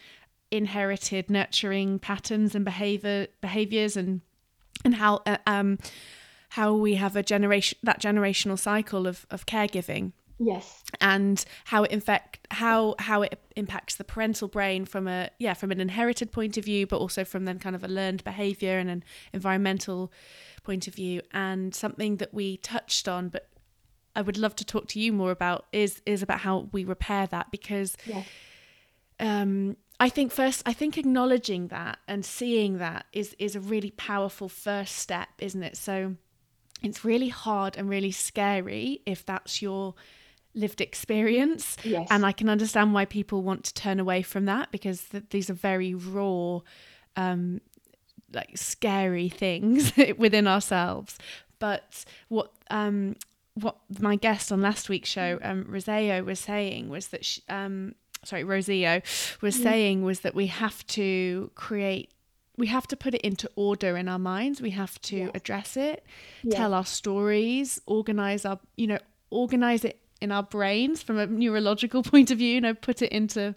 inherited 0.51 1.31
nurturing 1.31 1.99
patterns 1.99 2.55
and 2.55 2.65
behavior 2.65 3.29
behaviors 3.41 3.97
and 3.97 4.21
and 4.85 4.97
how 4.97 5.21
uh, 5.25 5.37
um 5.47 5.79
how 6.51 6.75
we 6.75 6.95
have 6.97 7.15
a 7.15 7.23
generation 7.23 7.79
that 7.85 8.01
generational 8.01 8.59
cycle 8.59 9.07
of 9.07 9.27
of 9.31 9.47
caregiving 9.47 10.13
yes. 10.41 10.83
And 11.01 11.45
how 11.65 11.85
it 11.85 11.93
infect 11.93 12.47
how 12.51 12.97
how 12.99 13.23
it 13.23 13.39
impacts 13.55 13.97
the 13.97 14.05
parental 14.05 14.49
brain 14.49 14.85
from 14.85 15.07
a 15.07 15.31
yeah 15.39 15.55
from 15.55 15.71
an 15.71 15.81
inherited 15.81 16.33
point 16.33 16.57
of 16.57 16.65
view 16.65 16.87
but 16.87 16.97
also 16.97 17.25
from 17.25 17.45
then 17.45 17.59
kind 17.59 17.77
of 17.77 17.85
a 17.85 17.89
learned 17.89 18.25
behavior 18.25 18.79
and 18.79 18.91
an 18.91 19.05
environmental 19.33 20.11
point 20.65 20.89
of 20.89 20.95
view. 20.95 21.21
And 21.33 21.75
something 21.75 22.17
that 22.17 22.35
we 22.35 22.57
touched 22.57 23.07
on 23.07 23.29
but 23.29 23.49
I 24.17 24.23
would 24.23 24.39
love 24.39 24.57
to 24.57 24.65
talk 24.65 24.89
to 24.89 25.01
you 25.01 25.13
more 25.13 25.31
about 25.31 25.67
is 25.73 26.03
is 26.07 26.23
about 26.23 26.41
how 26.41 26.69
we 26.73 26.85
repair 26.85 27.27
that 27.29 27.51
because 27.51 27.97
um 29.21 29.77
I 30.01 30.09
think 30.09 30.33
first 30.33 30.63
I 30.65 30.73
think 30.73 30.97
acknowledging 30.97 31.69
that 31.69 31.99
and 32.09 32.25
seeing 32.25 32.79
that 32.79 33.05
is 33.13 33.37
is 33.39 33.55
a 33.55 33.61
really 33.61 33.91
powerful 33.91 34.49
first 34.49 34.97
step, 34.97 35.29
isn't 35.39 35.63
it? 35.63 35.77
So 35.77 36.17
it's 36.83 37.05
really 37.05 37.29
hard 37.29 37.77
and 37.77 37.89
really 37.89 38.11
scary 38.11 39.03
if 39.05 39.27
that's 39.27 39.61
your 39.61 39.95
lived 40.55 40.81
experience. 40.81 41.77
Yes. 41.85 42.09
And 42.11 42.25
I 42.27 42.33
can 42.33 42.49
understand 42.49 42.93
why 42.93 43.05
people 43.05 43.43
want 43.43 43.65
to 43.65 43.75
turn 43.75 44.01
away 44.01 44.23
from 44.23 44.47
that 44.47 44.71
because 44.71 45.03
th- 45.09 45.25
these 45.31 45.51
are 45.51 45.55
very 45.55 45.95
raw 45.95 46.61
um 47.17 47.61
like 48.33 48.57
scary 48.57 49.29
things 49.29 49.93
within 50.19 50.47
ourselves. 50.47 51.19
But 51.59 52.05
what 52.29 52.53
um 52.71 53.17
what 53.55 53.77
my 53.99 54.17
guest 54.17 54.53
on 54.53 54.61
last 54.63 54.89
week's 54.89 55.09
show, 55.09 55.39
um, 55.43 55.65
Roseo, 55.65 56.25
was 56.25 56.39
saying 56.39 56.89
was 56.89 57.09
that 57.09 57.25
she, 57.25 57.43
um, 57.49 57.95
sorry, 58.25 58.45
Rosio 58.45 59.03
was 59.41 59.57
mm. 59.57 59.63
saying 59.63 60.03
was 60.03 60.21
that 60.21 60.35
we 60.35 60.47
have 60.47 60.87
to 60.89 61.51
create 61.55 62.11
we 62.57 62.67
have 62.67 62.87
to 62.89 62.97
put 62.97 63.15
it 63.15 63.23
into 63.23 63.51
order 63.57 63.97
in 63.97 64.07
our 64.07 64.19
minds. 64.19 64.61
We 64.61 64.71
have 64.71 65.01
to 65.03 65.17
yes. 65.17 65.31
address 65.35 65.77
it, 65.79 66.05
yes. 66.43 66.57
tell 66.57 66.75
our 66.75 66.85
stories, 66.85 67.81
organize 67.87 68.45
our, 68.45 68.59
you 68.77 68.87
know, 68.87 68.99
organize 69.31 69.85
it 69.85 70.00
in 70.21 70.33
our 70.33 70.43
brains 70.43 71.03
from 71.03 71.19
a 71.19 71.27
neurological 71.27 72.03
point 72.13 72.31
of 72.31 72.39
view, 72.39 72.55
you 72.55 72.61
know, 72.61 72.75
put 72.75 73.03
it 73.03 73.13
into 73.13 73.55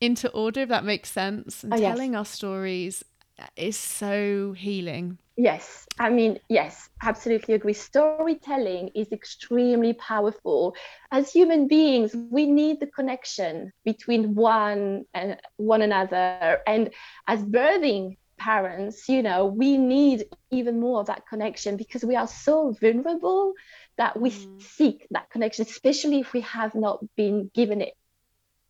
into 0.00 0.30
order 0.32 0.60
if 0.60 0.68
that 0.68 0.84
makes 0.84 1.10
sense. 1.10 1.64
And 1.64 1.72
oh, 1.72 1.78
telling 1.78 2.12
yes. 2.12 2.18
our 2.18 2.24
stories 2.24 3.04
uh, 3.38 3.46
is 3.56 3.76
so 3.76 4.52
healing. 4.52 5.18
Yes, 5.38 5.86
I 5.98 6.08
mean, 6.08 6.38
yes, 6.48 6.88
absolutely 7.02 7.54
agree. 7.54 7.74
Storytelling 7.74 8.88
is 8.94 9.12
extremely 9.12 9.92
powerful. 9.92 10.74
As 11.12 11.30
human 11.30 11.68
beings, 11.68 12.16
we 12.30 12.46
need 12.46 12.80
the 12.80 12.86
connection 12.86 13.70
between 13.84 14.34
one 14.34 15.04
and 15.12 15.38
one 15.58 15.82
another. 15.82 16.60
And 16.66 16.90
as 17.26 17.42
birthing 17.42 18.16
parents, 18.38 19.10
you 19.10 19.22
know, 19.22 19.44
we 19.44 19.76
need 19.76 20.24
even 20.50 20.80
more 20.80 21.00
of 21.00 21.06
that 21.06 21.26
connection 21.28 21.76
because 21.76 22.02
we 22.02 22.16
are 22.16 22.26
so 22.28 22.74
vulnerable 22.80 23.52
that 23.98 24.18
we 24.20 24.30
mm. 24.30 24.62
seek 24.62 25.06
that 25.10 25.30
connection, 25.30 25.64
especially 25.64 26.20
if 26.20 26.32
we 26.32 26.42
have 26.42 26.74
not 26.74 27.04
been 27.16 27.50
given 27.54 27.80
it, 27.80 27.94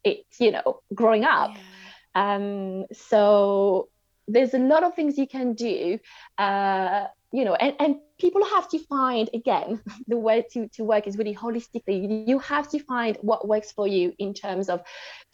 it 0.05 0.25
you 0.39 0.53
know, 0.53 0.81
growing 0.95 1.25
up. 1.25 1.53
Yeah. 1.55 2.35
Um, 2.35 2.87
so 2.93 3.89
there's 4.29 4.55
a 4.55 4.59
lot 4.59 4.83
of 4.85 4.95
things 4.95 5.19
you 5.19 5.27
can 5.27 5.55
do 5.55 5.99
uh, 6.39 7.07
you 7.37 7.45
know 7.45 7.55
and, 7.55 7.75
and 7.79 7.97
people 8.19 8.43
have 8.47 8.67
to 8.67 8.79
find 8.79 9.29
again 9.35 9.79
the 10.09 10.17
way 10.17 10.43
to, 10.53 10.69
to 10.69 10.83
work 10.85 11.07
is 11.07 11.19
really 11.19 11.35
holistically 11.35 12.27
you 12.27 12.39
have 12.39 12.67
to 12.69 12.79
find 12.79 13.19
what 13.21 13.47
works 13.47 13.71
for 13.71 13.87
you 13.87 14.15
in 14.19 14.33
terms 14.33 14.71
of 14.71 14.81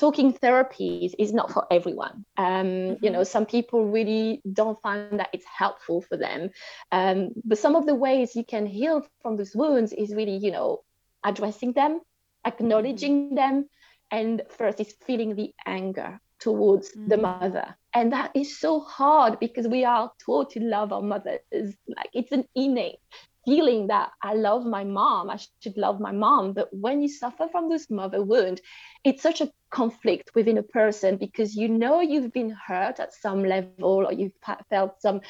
talking 0.01 0.33
therapies 0.33 1.13
is 1.19 1.33
not 1.33 1.53
for 1.53 1.65
everyone 1.71 2.25
um, 2.37 2.67
mm-hmm. 2.67 3.05
you 3.05 3.11
know 3.11 3.23
some 3.23 3.47
people 3.47 3.87
really 3.87 4.43
don't 4.53 4.83
find 4.83 5.21
that 5.21 5.31
it's 5.33 5.47
helpful 5.47 6.03
for 6.03 6.17
them 6.17 6.51
um, 6.91 7.31
but 7.45 7.59
some 7.59 7.77
of 7.77 7.87
the 7.87 7.95
ways 7.95 8.35
you 8.35 8.45
can 8.45 8.67
heal 8.67 9.07
from 9.23 9.37
those 9.37 9.55
wounds 9.55 9.93
is 9.93 10.13
really 10.13 10.37
you 10.37 10.51
know 10.51 10.83
addressing 11.25 11.73
them 11.73 12.01
acknowledging 12.45 13.27
mm-hmm. 13.27 13.37
them 13.37 13.69
and 14.11 14.43
first 14.51 14.81
is 14.81 14.93
feeling 15.07 15.37
the 15.37 15.55
anger 15.65 16.21
towards 16.41 16.91
mm. 16.91 17.09
the 17.09 17.17
mother 17.17 17.77
and 17.95 18.13
that 18.13 18.31
is 18.35 18.59
so 18.59 18.81
hard 18.81 19.39
because 19.39 19.67
we 19.69 19.85
are 19.85 20.11
taught 20.25 20.51
to 20.51 20.61
love 20.61 20.93
our 20.93 21.03
mothers. 21.03 21.41
Like 21.53 22.11
it's 22.13 22.33
an 22.33 22.45
innate 22.55 22.99
feeling 23.45 23.89
that 23.89 24.11
i 24.23 24.35
love 24.35 24.65
my 24.65 24.85
mom 24.85 25.29
i 25.29 25.37
should 25.61 25.77
love 25.77 26.01
my 26.01 26.13
mom. 26.13 26.53
But 26.53 26.69
when 26.73 27.03
you 27.03 27.09
suffer 27.09 27.49
from 27.51 27.69
this 27.69 27.91
mother 27.91 28.23
wound 28.23 28.61
it's 29.05 29.23
such 29.23 29.41
a 29.41 29.51
conflict 29.71 30.31
within 30.35 30.59
a 30.59 30.63
person 30.63 31.17
because 31.17 31.57
you 31.57 31.69
know 31.69 32.01
you've 32.01 32.33
been 32.33 32.51
hurt 32.51 33.01
at 33.01 33.15
some 33.15 33.43
level 33.43 34.07
or 34.07 34.13
you've 34.13 34.33
felt 34.71 35.01
some 35.01 35.23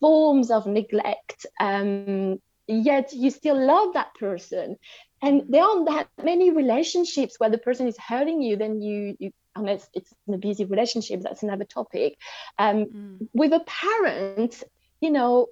forms 0.00 0.50
of 0.50 0.66
neglect. 0.66 1.46
Um, 1.60 2.38
yet 2.66 3.12
you 3.12 3.30
still 3.30 3.64
love 3.64 3.94
that 3.94 4.14
person. 4.14 4.76
And 5.20 5.42
there 5.48 5.62
aren't 5.62 5.88
that 5.88 6.08
many 6.24 6.50
relationships 6.50 7.38
where 7.38 7.50
the 7.50 7.58
person 7.58 7.86
is 7.86 7.98
hurting 7.98 8.42
you 8.42 8.56
then 8.56 8.80
you 8.80 9.14
you 9.20 9.30
unless 9.54 9.88
it's 9.94 10.12
an 10.26 10.34
abusive 10.34 10.70
relationship, 10.70 11.20
that's 11.22 11.42
another 11.42 11.64
topic. 11.64 12.16
Um, 12.58 12.86
mm. 12.86 13.28
With 13.32 13.52
a 13.52 13.60
parent, 13.60 14.62
you 15.00 15.10
know, 15.10 15.48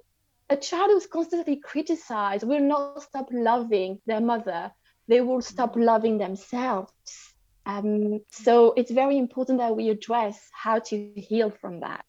a 0.49 0.57
child 0.57 0.91
who's 0.91 1.07
constantly 1.07 1.57
criticized 1.57 2.45
will 2.45 2.59
not 2.59 3.03
stop 3.03 3.29
loving 3.31 3.99
their 4.05 4.21
mother. 4.21 4.71
They 5.07 5.21
will 5.21 5.41
stop 5.41 5.75
mm. 5.75 5.85
loving 5.85 6.17
themselves. 6.17 6.91
Um, 7.65 8.21
so 8.31 8.73
it's 8.75 8.91
very 8.91 9.17
important 9.17 9.59
that 9.59 9.75
we 9.75 9.89
address 9.89 10.49
how 10.51 10.79
to 10.79 11.11
heal 11.15 11.51
from 11.51 11.81
that. 11.81 12.05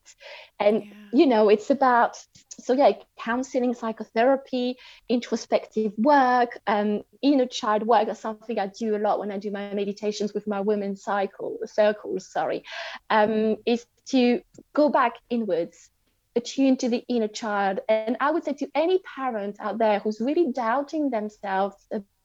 And, 0.59 0.85
yeah. 0.85 0.93
you 1.13 1.27
know, 1.27 1.49
it's 1.49 1.71
about, 1.71 2.17
so 2.59 2.73
yeah, 2.73 2.93
counseling, 3.19 3.75
psychotherapy, 3.75 4.77
introspective 5.09 5.93
work, 5.99 6.59
um, 6.67 7.03
inner 7.21 7.47
child 7.47 7.83
work. 7.87 8.07
That's 8.07 8.21
something 8.21 8.59
I 8.59 8.69
do 8.69 8.97
a 8.97 8.99
lot 8.99 9.19
when 9.19 9.31
I 9.31 9.39
do 9.39 9.51
my 9.51 9.75
meditations 9.75 10.33
with 10.33 10.47
my 10.47 10.61
women's 10.61 11.03
cycle, 11.03 11.59
circles, 11.67 12.27
sorry, 12.27 12.65
um, 13.11 13.57
is 13.67 13.87
to 14.07 14.41
go 14.73 14.89
back 14.89 15.15
inwards 15.31 15.91
attune 16.35 16.77
to 16.79 16.89
the 16.89 17.05
inner 17.09 17.29
child. 17.29 17.81
And 17.89 18.17
I 18.21 18.31
would 18.31 18.45
say 18.45 18.55
to 18.55 18.69
any 18.75 19.01
parent 19.01 19.57
out 19.61 19.79
there 19.79 19.99
who's 19.99 20.21
really 20.21 20.51
doubting 20.53 21.11
themselves 21.11 21.77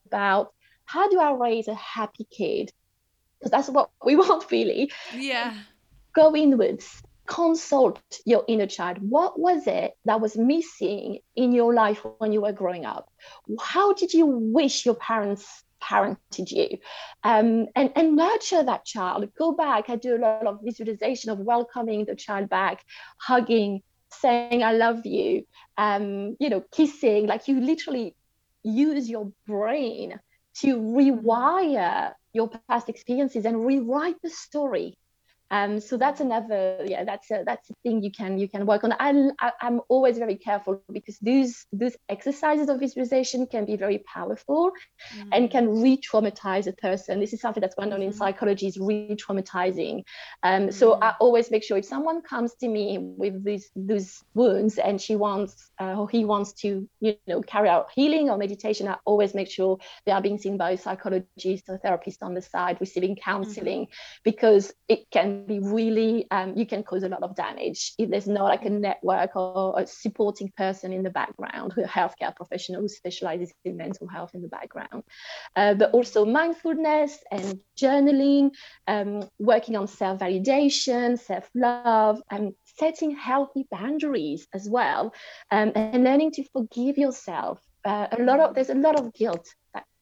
about 0.06 0.52
how 0.84 1.10
do 1.10 1.20
I 1.20 1.32
raise 1.32 1.68
a 1.68 1.74
happy 1.74 2.26
kid? 2.30 2.72
Because 3.38 3.50
that's 3.50 3.68
what 3.68 3.90
we 4.04 4.16
want 4.22 4.50
really. 4.50 4.90
Yeah. 5.14 5.54
Go 6.14 6.34
inwards, 6.34 7.02
consult 7.26 8.00
your 8.24 8.44
inner 8.48 8.66
child. 8.66 8.98
What 8.98 9.38
was 9.38 9.66
it 9.66 9.92
that 10.04 10.20
was 10.20 10.36
missing 10.36 11.18
in 11.36 11.52
your 11.52 11.74
life 11.74 12.04
when 12.18 12.32
you 12.32 12.40
were 12.40 12.52
growing 12.52 12.84
up? 12.84 13.10
How 13.60 13.92
did 13.92 14.12
you 14.12 14.26
wish 14.26 14.84
your 14.84 14.96
parents 14.96 15.64
parented 15.80 16.50
you 16.50 16.78
um, 17.22 17.66
and, 17.76 17.92
and 17.94 18.16
nurture 18.16 18.62
that 18.62 18.84
child 18.84 19.28
go 19.38 19.52
back 19.52 19.88
i 19.88 19.96
do 19.96 20.16
a 20.16 20.18
lot 20.18 20.46
of 20.46 20.58
visualization 20.62 21.30
of 21.30 21.38
welcoming 21.38 22.04
the 22.04 22.16
child 22.16 22.48
back 22.48 22.84
hugging 23.18 23.80
saying 24.10 24.62
i 24.64 24.72
love 24.72 25.04
you 25.04 25.44
um, 25.76 26.36
you 26.40 26.50
know 26.50 26.64
kissing 26.72 27.26
like 27.26 27.46
you 27.46 27.60
literally 27.60 28.14
use 28.62 29.08
your 29.08 29.30
brain 29.46 30.18
to 30.54 30.76
rewire 30.76 32.12
your 32.32 32.48
past 32.68 32.88
experiences 32.88 33.44
and 33.44 33.66
rewrite 33.66 34.20
the 34.22 34.30
story 34.30 34.94
um, 35.50 35.80
so 35.80 35.96
that's 35.96 36.20
another, 36.20 36.84
yeah, 36.86 37.04
that's 37.04 37.30
a 37.30 37.42
that's 37.44 37.70
a 37.70 37.74
thing 37.82 38.02
you 38.02 38.10
can 38.10 38.38
you 38.38 38.48
can 38.48 38.66
work 38.66 38.84
on. 38.84 38.92
I, 39.00 39.30
I 39.40 39.52
am 39.62 39.80
always 39.88 40.18
very 40.18 40.36
careful 40.36 40.82
because 40.92 41.18
these 41.18 41.66
these 41.72 41.96
exercises 42.08 42.68
of 42.68 42.80
visualization 42.80 43.46
can 43.46 43.64
be 43.64 43.76
very 43.76 43.98
powerful, 43.98 44.72
mm. 45.16 45.28
and 45.32 45.50
can 45.50 45.80
re-traumatize 45.80 46.66
a 46.66 46.72
person. 46.72 47.18
This 47.20 47.32
is 47.32 47.40
something 47.40 47.62
that's 47.62 47.76
well 47.78 47.88
known 47.88 48.02
in 48.02 48.10
mm-hmm. 48.10 48.18
psychology 48.18 48.66
is 48.66 48.78
re-traumatizing. 48.78 50.04
Um, 50.42 50.68
mm. 50.68 50.72
so 50.72 51.00
I 51.00 51.14
always 51.18 51.50
make 51.50 51.64
sure 51.64 51.78
if 51.78 51.86
someone 51.86 52.20
comes 52.20 52.54
to 52.56 52.68
me 52.68 52.98
with 52.98 53.42
these 53.42 53.70
these 53.74 54.22
wounds 54.34 54.76
and 54.76 55.00
she 55.00 55.16
wants 55.16 55.70
uh, 55.80 55.94
or 55.94 56.10
he 56.10 56.26
wants 56.26 56.52
to 56.64 56.86
you 57.00 57.14
know 57.26 57.40
carry 57.40 57.70
out 57.70 57.88
healing 57.94 58.28
or 58.28 58.36
meditation, 58.36 58.86
I 58.86 58.96
always 59.06 59.34
make 59.34 59.50
sure 59.50 59.78
they 60.04 60.12
are 60.12 60.20
being 60.20 60.36
seen 60.36 60.58
by 60.58 60.72
a 60.72 60.76
psychologist 60.76 61.64
or 61.68 61.78
therapist 61.78 62.22
on 62.22 62.34
the 62.34 62.42
side, 62.42 62.76
receiving 62.80 63.16
counseling, 63.16 63.86
mm. 63.86 63.90
because 64.24 64.74
it 64.88 65.10
can 65.10 65.37
be 65.46 65.58
really 65.58 66.26
um, 66.30 66.56
you 66.56 66.66
can 66.66 66.82
cause 66.82 67.02
a 67.02 67.08
lot 67.08 67.22
of 67.22 67.34
damage 67.34 67.92
if 67.98 68.10
there's 68.10 68.26
not 68.26 68.44
like 68.44 68.64
a 68.64 68.70
network 68.70 69.34
or 69.36 69.78
a 69.78 69.86
supporting 69.86 70.50
person 70.56 70.92
in 70.92 71.02
the 71.02 71.10
background 71.10 71.72
a 71.76 71.82
healthcare 71.82 72.34
professional 72.34 72.80
who 72.80 72.88
specializes 72.88 73.52
in 73.64 73.76
mental 73.76 74.06
health 74.08 74.34
in 74.34 74.42
the 74.42 74.48
background. 74.48 75.02
Uh, 75.56 75.74
but 75.74 75.90
also 75.92 76.24
mindfulness 76.24 77.18
and 77.30 77.60
journaling 77.76 78.50
um, 78.86 79.22
working 79.38 79.76
on 79.76 79.86
self-validation 79.86 81.18
self-love 81.18 82.20
and 82.30 82.54
setting 82.64 83.10
healthy 83.14 83.66
boundaries 83.70 84.46
as 84.54 84.68
well 84.68 85.12
um, 85.50 85.72
and 85.74 86.04
learning 86.04 86.30
to 86.30 86.44
forgive 86.52 86.96
yourself. 86.98 87.60
Uh, 87.84 88.06
a 88.12 88.22
lot 88.22 88.40
of 88.40 88.54
there's 88.54 88.70
a 88.70 88.74
lot 88.74 88.98
of 88.98 89.14
guilt 89.14 89.46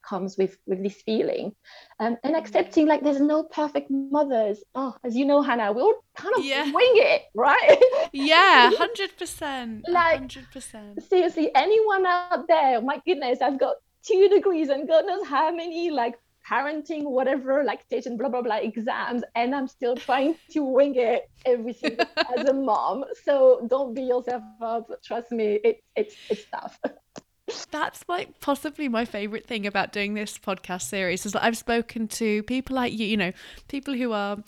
comes 0.09 0.37
with 0.38 0.57
with 0.66 0.83
this 0.83 1.03
feeling. 1.03 1.53
Um, 2.01 2.16
and 2.25 2.35
mm. 2.35 2.38
accepting 2.38 2.87
like 2.87 3.03
there's 3.03 3.21
no 3.21 3.42
perfect 3.42 3.90
mothers. 3.90 4.62
Oh 4.75 4.95
as 5.05 5.16
you 5.16 5.25
know 5.25 5.42
hannah 5.42 5.73
we 5.73 5.83
all 5.83 5.95
kind 6.16 6.35
of 6.37 6.45
yeah. 6.45 6.64
wing 6.64 6.95
it 7.12 7.23
right? 7.35 7.79
Yeah 8.12 8.71
100% 8.79 9.83
like 9.88 10.23
100% 10.23 11.03
seriously 11.09 11.51
anyone 11.55 12.07
out 12.07 12.47
there 12.49 12.81
my 12.81 13.01
goodness 13.07 13.40
i've 13.40 13.59
got 13.59 13.77
two 14.03 14.29
degrees 14.29 14.69
and 14.69 14.88
god 14.88 15.07
knows 15.07 15.27
how 15.27 15.55
many 15.55 15.90
like 15.90 16.14
parenting 16.49 17.05
whatever 17.05 17.64
lactation 17.64 18.16
blah 18.16 18.29
blah 18.29 18.42
blah 18.42 18.57
exams 18.57 19.23
and 19.35 19.55
i'm 19.55 19.66
still 19.66 19.97
trying 19.97 20.37
to 20.51 20.62
wing 20.62 20.95
it 20.95 21.29
every 21.45 21.73
single 21.73 22.07
as 22.37 22.47
a 22.49 22.53
mom. 22.53 23.05
So 23.25 23.66
don't 23.69 23.95
beat 23.95 24.09
yourself 24.09 24.42
up. 24.61 24.88
Trust 25.05 25.33
me 25.33 25.61
it's 25.64 25.83
it's 25.95 26.16
it's 26.29 26.45
tough 26.51 26.79
that's 27.70 28.04
like 28.09 28.40
possibly 28.40 28.88
my 28.88 29.04
favorite 29.04 29.46
thing 29.46 29.66
about 29.66 29.92
doing 29.92 30.14
this 30.14 30.37
podcast 30.38 30.82
series 30.82 31.24
is 31.24 31.32
that 31.32 31.44
I've 31.44 31.56
spoken 31.56 32.09
to 32.09 32.42
people 32.44 32.74
like 32.74 32.92
you, 32.92 33.06
you 33.06 33.16
know, 33.16 33.32
people 33.68 33.94
who 33.94 34.12
are 34.12 34.38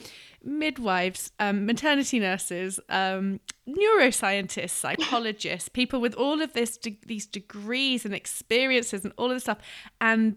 midwives, 0.43 1.31
um, 1.39 1.67
maternity 1.67 2.19
nurses, 2.19 2.81
um, 2.89 3.41
neuroscientists, 3.69 4.71
psychologists, 4.71 5.69
people 5.69 6.01
with 6.01 6.15
all 6.15 6.43
of 6.43 6.53
this 6.55 6.77
de- 6.77 6.99
these 7.07 7.27
degrees 7.27 8.05
and 8.05 8.15
experiences 8.15 9.05
and 9.05 9.13
all 9.17 9.27
of 9.27 9.37
this 9.37 9.45
stuff, 9.45 9.59
and 10.01 10.37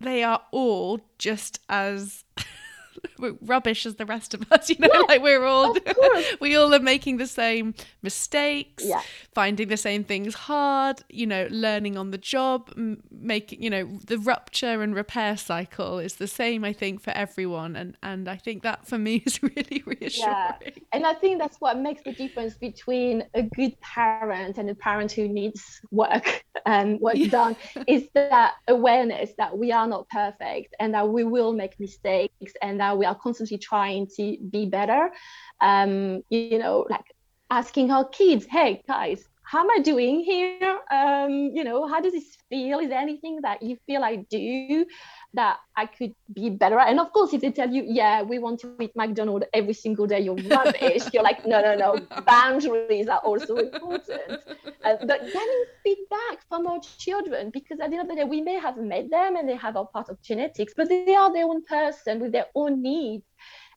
they 0.00 0.22
are 0.22 0.42
all 0.50 1.00
just 1.18 1.60
as 1.68 2.24
rubbish 3.42 3.86
as 3.86 3.96
the 3.96 4.06
rest 4.06 4.34
of 4.34 4.50
us 4.52 4.68
you 4.70 4.76
know 4.78 4.88
yeah, 4.92 5.00
like 5.00 5.22
we're 5.22 5.44
all 5.44 5.76
we 6.40 6.56
all 6.56 6.72
are 6.74 6.80
making 6.80 7.16
the 7.16 7.26
same 7.26 7.74
mistakes 8.02 8.84
yeah. 8.84 9.00
finding 9.34 9.68
the 9.68 9.76
same 9.76 10.04
things 10.04 10.34
hard 10.34 11.02
you 11.08 11.26
know 11.26 11.46
learning 11.50 11.96
on 11.96 12.10
the 12.10 12.18
job 12.18 12.72
making 13.10 13.62
you 13.62 13.70
know 13.70 13.98
the 14.06 14.18
rupture 14.18 14.82
and 14.82 14.94
repair 14.94 15.36
cycle 15.36 15.98
is 15.98 16.16
the 16.16 16.26
same 16.26 16.64
i 16.64 16.72
think 16.72 17.00
for 17.00 17.10
everyone 17.10 17.76
and 17.76 17.96
and 18.02 18.28
i 18.28 18.36
think 18.36 18.62
that 18.62 18.86
for 18.86 18.98
me 18.98 19.16
is 19.26 19.42
really 19.42 19.82
reassuring 19.86 20.30
yeah. 20.30 20.54
and 20.92 21.06
i 21.06 21.14
think 21.14 21.38
that's 21.38 21.60
what 21.60 21.78
makes 21.78 22.02
the 22.02 22.12
difference 22.12 22.54
between 22.54 23.24
a 23.34 23.42
good 23.42 23.78
parent 23.80 24.58
and 24.58 24.70
a 24.70 24.74
parent 24.74 25.10
who 25.12 25.28
needs 25.28 25.80
work 25.90 26.43
and 26.66 27.00
work 27.00 27.14
yeah. 27.16 27.28
done 27.28 27.56
is 27.86 28.08
that 28.14 28.54
awareness 28.68 29.30
that 29.38 29.56
we 29.56 29.72
are 29.72 29.86
not 29.86 30.08
perfect 30.08 30.74
and 30.80 30.94
that 30.94 31.08
we 31.08 31.24
will 31.24 31.52
make 31.52 31.78
mistakes 31.78 32.52
and 32.62 32.80
that 32.80 32.96
we 32.96 33.04
are 33.04 33.14
constantly 33.14 33.58
trying 33.58 34.06
to 34.16 34.36
be 34.50 34.66
better. 34.66 35.10
Um, 35.60 36.22
you 36.30 36.58
know 36.58 36.86
like 36.88 37.04
asking 37.50 37.90
our 37.90 38.08
kids 38.08 38.46
hey 38.50 38.82
guys 38.88 39.28
how 39.44 39.60
am 39.60 39.70
i 39.70 39.78
doing 39.78 40.20
here? 40.20 40.80
Um, 40.90 41.50
you 41.54 41.64
know 41.64 41.86
how 41.86 42.00
does 42.00 42.14
this 42.14 42.36
feel? 42.48 42.78
Is 42.78 42.88
there 42.88 42.98
anything 42.98 43.40
that 43.42 43.62
you 43.62 43.76
feel 43.86 44.02
i 44.02 44.16
do 44.16 44.86
that 45.34 45.58
i 45.76 45.86
could 45.86 46.14
be 46.32 46.50
better 46.50 46.78
at. 46.78 46.88
And 46.88 47.00
of 47.00 47.12
course 47.12 47.32
if 47.32 47.40
they 47.40 47.50
tell 47.50 47.68
you 47.70 47.84
yeah 47.86 48.22
we 48.22 48.38
want 48.38 48.60
to 48.60 48.74
eat 48.80 48.92
mcdonald's 48.94 49.46
every 49.52 49.74
single 49.74 50.06
day 50.06 50.20
you're 50.20 50.36
rubbish. 50.36 51.02
You're 51.12 51.22
like 51.22 51.46
no 51.46 51.60
no 51.60 51.74
no 51.74 52.22
boundaries 52.26 53.08
are 53.08 53.18
also 53.18 53.56
important. 53.56 54.40
Uh, 54.84 54.96
but 55.06 55.20
getting 55.32 55.64
feedback 55.82 56.46
from 56.48 56.66
our 56.66 56.80
children 56.98 57.50
because 57.52 57.80
at 57.80 57.90
the 57.90 57.96
end 57.96 58.10
of 58.10 58.16
the 58.16 58.22
day 58.22 58.28
we 58.28 58.40
may 58.40 58.58
have 58.58 58.76
met 58.76 59.10
them 59.10 59.36
and 59.36 59.48
they 59.48 59.56
have 59.56 59.76
a 59.76 59.84
part 59.84 60.08
of 60.08 60.20
genetics 60.22 60.72
but 60.76 60.88
they 60.88 61.14
are 61.14 61.32
their 61.32 61.44
own 61.44 61.62
person 61.64 62.20
with 62.20 62.32
their 62.32 62.46
own 62.54 62.82
needs. 62.82 63.24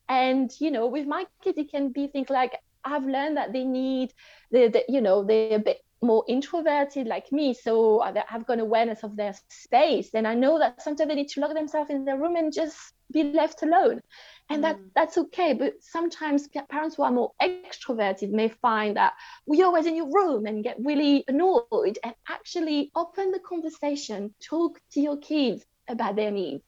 And 0.09 0.49
you 0.59 0.71
know 0.71 0.87
with 0.87 1.05
my 1.05 1.25
kids 1.43 1.57
it 1.57 1.69
can 1.69 1.91
be 1.91 2.07
things 2.07 2.29
like 2.29 2.53
i've 2.85 3.05
learned 3.05 3.37
that 3.37 3.51
they 3.51 3.63
need 3.63 4.13
the, 4.51 4.69
the 4.69 4.83
you 4.87 5.01
know 5.01 5.23
they're 5.23 5.57
a 5.57 5.59
bit 5.59 5.81
more 6.01 6.23
introverted 6.27 7.07
like 7.07 7.31
me 7.31 7.53
so 7.53 8.01
i've 8.01 8.45
got 8.45 8.60
awareness 8.60 9.03
of 9.03 9.15
their 9.15 9.33
space 9.49 10.10
and 10.13 10.27
i 10.27 10.33
know 10.33 10.60
that 10.60 10.81
sometimes 10.81 11.10
they 11.10 11.15
need 11.15 11.27
to 11.27 11.39
lock 11.39 11.53
themselves 11.53 11.89
in 11.89 12.05
their 12.05 12.17
room 12.17 12.36
and 12.36 12.53
just 12.53 12.93
be 13.12 13.23
left 13.23 13.63
alone 13.63 14.01
and 14.49 14.63
that 14.63 14.77
mm. 14.77 14.89
that's 14.95 15.17
okay 15.17 15.53
but 15.53 15.73
sometimes 15.81 16.47
parents 16.69 16.95
who 16.95 17.03
are 17.03 17.12
more 17.12 17.31
extroverted 17.41 18.31
may 18.31 18.49
find 18.49 18.97
that 18.97 19.13
we're 19.45 19.65
always 19.65 19.86
in 19.86 19.95
your 19.95 20.10
room 20.12 20.45
and 20.45 20.63
get 20.63 20.77
really 20.83 21.23
annoyed 21.27 21.97
and 22.03 22.13
actually 22.29 22.91
open 22.95 23.31
the 23.31 23.39
conversation 23.39 24.33
talk 24.43 24.79
to 24.91 24.99
your 25.01 25.17
kids 25.17 25.65
about 25.89 26.15
their 26.15 26.31
needs 26.31 26.63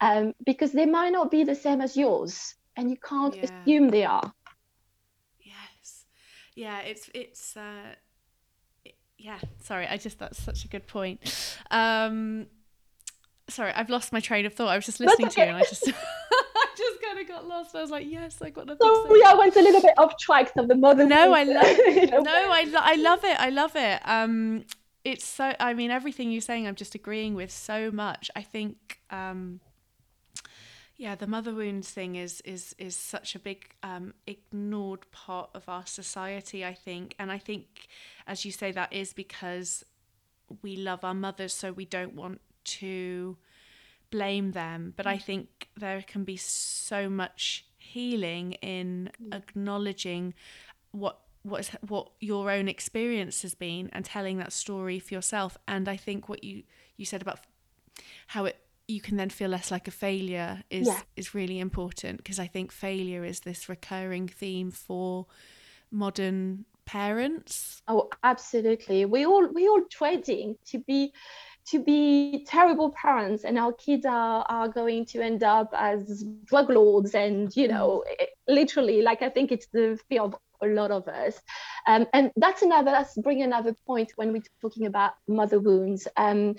um, 0.00 0.34
because 0.44 0.72
they 0.72 0.86
might 0.86 1.12
not 1.12 1.30
be 1.30 1.44
the 1.44 1.54
same 1.54 1.80
as 1.80 1.96
yours 1.96 2.54
and 2.76 2.90
you 2.90 2.96
can't 2.96 3.36
yeah. 3.36 3.44
assume 3.44 3.88
they 3.88 4.04
are 4.04 4.32
yes 5.40 6.04
yeah 6.54 6.80
it's 6.80 7.08
it's 7.14 7.56
uh 7.56 7.94
yeah 9.26 9.38
sorry 9.62 9.86
i 9.88 9.96
just 9.96 10.18
that's 10.20 10.40
such 10.40 10.64
a 10.64 10.68
good 10.68 10.86
point 10.86 11.58
um 11.72 12.46
sorry 13.48 13.72
i've 13.72 13.90
lost 13.90 14.12
my 14.12 14.20
train 14.20 14.46
of 14.46 14.54
thought 14.54 14.68
i 14.68 14.76
was 14.76 14.86
just 14.86 15.00
listening 15.00 15.26
okay. 15.26 15.34
to 15.34 15.40
you 15.40 15.46
and 15.48 15.56
i 15.56 15.62
just 15.62 15.90
I 16.56 16.66
just 16.76 17.02
kind 17.02 17.18
of 17.18 17.28
got 17.28 17.46
lost. 17.46 17.74
I 17.74 17.82
was 17.82 17.90
like, 17.90 18.06
"Yes, 18.08 18.40
I 18.40 18.50
got 18.50 18.66
nothing." 18.66 18.78
So 18.80 19.14
yeah, 19.16 19.30
I 19.30 19.34
went 19.34 19.56
a 19.56 19.60
little 19.60 19.80
bit 19.80 19.94
off 19.98 20.16
track 20.18 20.52
of 20.56 20.68
the 20.68 20.74
mother. 20.74 21.06
No, 21.06 21.34
I 21.34 21.42
love. 21.44 21.64
It. 21.64 22.10
no, 22.10 22.22
I, 22.24 22.64
lo- 22.64 22.80
I 22.82 22.96
love 22.96 23.24
it. 23.24 23.40
I 23.40 23.50
love 23.50 23.76
it. 23.76 24.00
Um, 24.04 24.64
it's 25.04 25.24
so. 25.24 25.54
I 25.60 25.74
mean, 25.74 25.90
everything 25.90 26.30
you're 26.30 26.40
saying, 26.40 26.66
I'm 26.66 26.74
just 26.74 26.94
agreeing 26.94 27.34
with 27.34 27.50
so 27.50 27.90
much. 27.90 28.30
I 28.34 28.42
think. 28.42 29.00
Um, 29.10 29.60
yeah, 30.96 31.14
the 31.14 31.26
mother 31.26 31.54
wounds 31.54 31.90
thing 31.90 32.16
is 32.16 32.40
is 32.42 32.74
is 32.78 32.96
such 32.96 33.34
a 33.34 33.38
big 33.38 33.74
um, 33.82 34.14
ignored 34.26 35.10
part 35.12 35.50
of 35.54 35.68
our 35.68 35.86
society, 35.86 36.64
I 36.64 36.72
think, 36.72 37.14
and 37.18 37.30
I 37.30 37.38
think, 37.38 37.88
as 38.26 38.44
you 38.44 38.52
say, 38.52 38.72
that 38.72 38.92
is 38.92 39.12
because 39.12 39.84
we 40.62 40.76
love 40.76 41.04
our 41.04 41.14
mothers, 41.14 41.52
so 41.52 41.72
we 41.72 41.84
don't 41.84 42.14
want 42.14 42.40
to 42.64 43.36
blame 44.10 44.52
them. 44.52 44.94
But 44.96 45.06
I 45.06 45.18
think 45.18 45.68
there 45.76 46.02
can 46.06 46.24
be 46.24 46.36
so 46.36 47.10
much 47.10 47.66
healing 47.76 48.52
in 48.54 49.10
mm. 49.22 49.34
acknowledging 49.34 50.32
what 50.92 51.20
what 51.42 51.60
is 51.60 51.70
what 51.86 52.10
your 52.20 52.50
own 52.50 52.68
experience 52.68 53.42
has 53.42 53.54
been 53.54 53.90
and 53.92 54.04
telling 54.04 54.38
that 54.38 54.52
story 54.52 54.98
for 54.98 55.12
yourself. 55.12 55.58
And 55.68 55.88
I 55.88 55.96
think 55.96 56.28
what 56.28 56.42
you 56.42 56.62
you 56.96 57.04
said 57.04 57.20
about 57.20 57.40
how 58.28 58.46
it 58.46 58.58
you 58.88 59.00
can 59.00 59.16
then 59.16 59.30
feel 59.30 59.50
less 59.50 59.70
like 59.70 59.88
a 59.88 59.90
failure 59.90 60.62
is 60.70 60.86
yeah. 60.86 61.00
is 61.16 61.34
really 61.34 61.58
important 61.58 62.18
because 62.18 62.38
I 62.38 62.46
think 62.46 62.72
failure 62.72 63.24
is 63.24 63.40
this 63.40 63.68
recurring 63.68 64.28
theme 64.28 64.70
for 64.70 65.26
modern 65.90 66.64
parents. 66.84 67.82
Oh, 67.88 68.08
absolutely. 68.22 69.04
We 69.04 69.26
all 69.26 69.46
we 69.48 69.68
all 69.68 69.82
trading 69.90 70.56
to 70.66 70.78
be 70.78 71.12
to 71.66 71.82
be 71.82 72.44
terrible 72.46 72.90
parents 72.90 73.44
and 73.44 73.58
our 73.58 73.72
kids 73.72 74.06
are, 74.06 74.46
are 74.48 74.68
going 74.68 75.04
to 75.04 75.20
end 75.20 75.42
up 75.42 75.68
as 75.76 76.24
drug 76.44 76.70
lords 76.70 77.14
and 77.14 77.54
you 77.56 77.66
know 77.66 78.04
mm. 78.08 78.26
literally 78.46 79.02
like 79.02 79.20
i 79.20 79.28
think 79.28 79.50
it's 79.50 79.66
the 79.72 79.98
fear 80.08 80.22
of 80.22 80.36
a 80.62 80.66
lot 80.68 80.92
of 80.92 81.06
us 81.08 81.40
um, 81.88 82.06
and 82.14 82.30
that's 82.36 82.62
another 82.62 82.92
let's 82.92 83.16
bring 83.16 83.42
another 83.42 83.74
point 83.84 84.12
when 84.14 84.32
we're 84.32 84.42
talking 84.60 84.86
about 84.86 85.12
mother 85.26 85.58
wounds 85.58 86.06
um, 86.16 86.54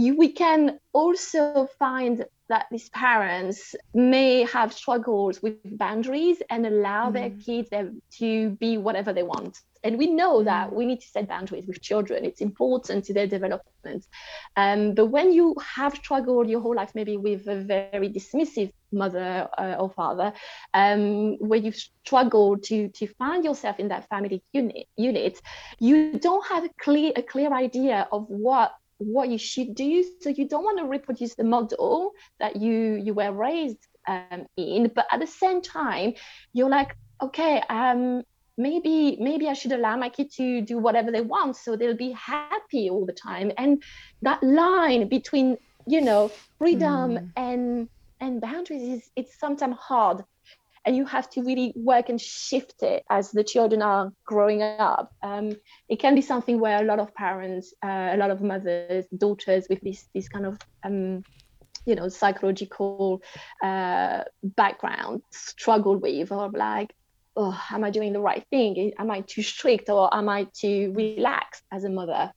you, 0.00 0.16
we 0.16 0.32
can 0.32 0.78
also 0.92 1.68
find 1.78 2.24
that 2.48 2.66
these 2.70 2.88
parents 2.90 3.76
may 3.94 4.42
have 4.44 4.72
struggles 4.72 5.40
with 5.40 5.56
boundaries 5.78 6.42
and 6.50 6.66
allow 6.66 7.08
mm. 7.08 7.12
their 7.12 7.30
kids 7.30 7.68
to 8.18 8.50
be 8.50 8.76
whatever 8.76 9.12
they 9.12 9.22
want. 9.22 9.60
And 9.84 9.96
we 9.96 10.08
know 10.08 10.42
that 10.42 10.70
mm. 10.70 10.72
we 10.74 10.84
need 10.84 11.00
to 11.00 11.06
set 11.06 11.28
boundaries 11.28 11.66
with 11.66 11.80
children. 11.80 12.24
It's 12.24 12.40
important 12.40 13.04
to 13.04 13.14
their 13.14 13.28
development. 13.28 14.06
Um, 14.56 14.94
but 14.94 15.06
when 15.06 15.32
you 15.32 15.54
have 15.76 15.94
struggled 15.94 16.48
your 16.48 16.60
whole 16.60 16.74
life, 16.74 16.92
maybe 16.94 17.16
with 17.16 17.46
a 17.46 17.60
very 17.60 18.08
dismissive 18.10 18.72
mother 18.92 19.48
uh, 19.56 19.76
or 19.78 19.90
father, 19.90 20.32
um, 20.74 21.36
where 21.38 21.60
you 21.60 21.72
struggle 21.72 22.58
to 22.58 22.88
to 22.88 23.06
find 23.06 23.44
yourself 23.44 23.78
in 23.78 23.88
that 23.88 24.08
family 24.08 24.42
unit, 24.52 24.86
unit, 24.96 25.40
you 25.78 26.18
don't 26.18 26.46
have 26.48 26.64
a 26.64 26.70
clear 26.80 27.12
a 27.14 27.22
clear 27.22 27.52
idea 27.52 28.08
of 28.10 28.26
what 28.28 28.72
what 29.00 29.28
you 29.28 29.38
should 29.38 29.74
do. 29.74 30.04
So 30.20 30.30
you 30.30 30.46
don't 30.46 30.62
want 30.62 30.78
to 30.78 30.84
reproduce 30.84 31.34
the 31.34 31.44
model 31.44 32.12
that 32.38 32.56
you 32.56 33.00
you 33.02 33.14
were 33.14 33.32
raised 33.32 33.86
um, 34.06 34.46
in, 34.56 34.90
but 34.94 35.06
at 35.10 35.20
the 35.20 35.26
same 35.26 35.60
time, 35.62 36.14
you're 36.52 36.68
like, 36.68 36.96
okay, 37.22 37.62
um, 37.68 38.22
maybe 38.56 39.16
maybe 39.20 39.48
I 39.48 39.54
should 39.54 39.72
allow 39.72 39.96
my 39.96 40.08
kid 40.08 40.30
to 40.32 40.60
do 40.62 40.78
whatever 40.78 41.10
they 41.10 41.22
want, 41.22 41.56
so 41.56 41.76
they'll 41.76 41.96
be 41.96 42.12
happy 42.12 42.90
all 42.90 43.06
the 43.06 43.12
time. 43.12 43.52
And 43.56 43.82
that 44.22 44.42
line 44.42 45.08
between 45.08 45.56
you 45.86 46.00
know 46.00 46.30
freedom 46.58 47.16
mm. 47.16 47.32
and 47.36 47.88
and 48.20 48.40
boundaries 48.40 48.82
is 48.82 49.10
it's 49.16 49.38
sometimes 49.38 49.76
hard 49.76 50.22
and 50.84 50.96
you 50.96 51.04
have 51.04 51.28
to 51.30 51.42
really 51.42 51.72
work 51.76 52.08
and 52.08 52.20
shift 52.20 52.82
it 52.82 53.04
as 53.10 53.30
the 53.30 53.44
children 53.44 53.82
are 53.82 54.12
growing 54.26 54.62
up. 54.62 55.12
Um, 55.22 55.52
it 55.88 56.00
can 56.00 56.14
be 56.14 56.22
something 56.22 56.58
where 56.58 56.80
a 56.80 56.84
lot 56.84 57.00
of 57.00 57.14
parents, 57.14 57.74
uh, 57.84 58.10
a 58.12 58.16
lot 58.16 58.30
of 58.30 58.40
mothers, 58.40 59.06
daughters 59.16 59.66
with 59.68 59.80
this 59.82 60.08
this 60.14 60.28
kind 60.28 60.46
of 60.46 60.58
um, 60.84 61.22
you 61.84 61.94
know 61.94 62.08
psychological 62.08 63.22
uh, 63.62 64.24
background 64.42 65.22
struggle 65.32 65.96
with, 65.96 66.32
or 66.32 66.50
like, 66.50 66.92
oh, 67.36 67.58
am 67.70 67.84
I 67.84 67.90
doing 67.90 68.12
the 68.12 68.20
right 68.20 68.44
thing? 68.50 68.92
Am 68.98 69.10
I 69.10 69.20
too 69.20 69.42
strict, 69.42 69.90
or 69.90 70.14
am 70.14 70.28
I 70.28 70.46
too 70.54 70.92
relaxed 70.96 71.62
as 71.70 71.84
a 71.84 71.90
mother? 71.90 72.32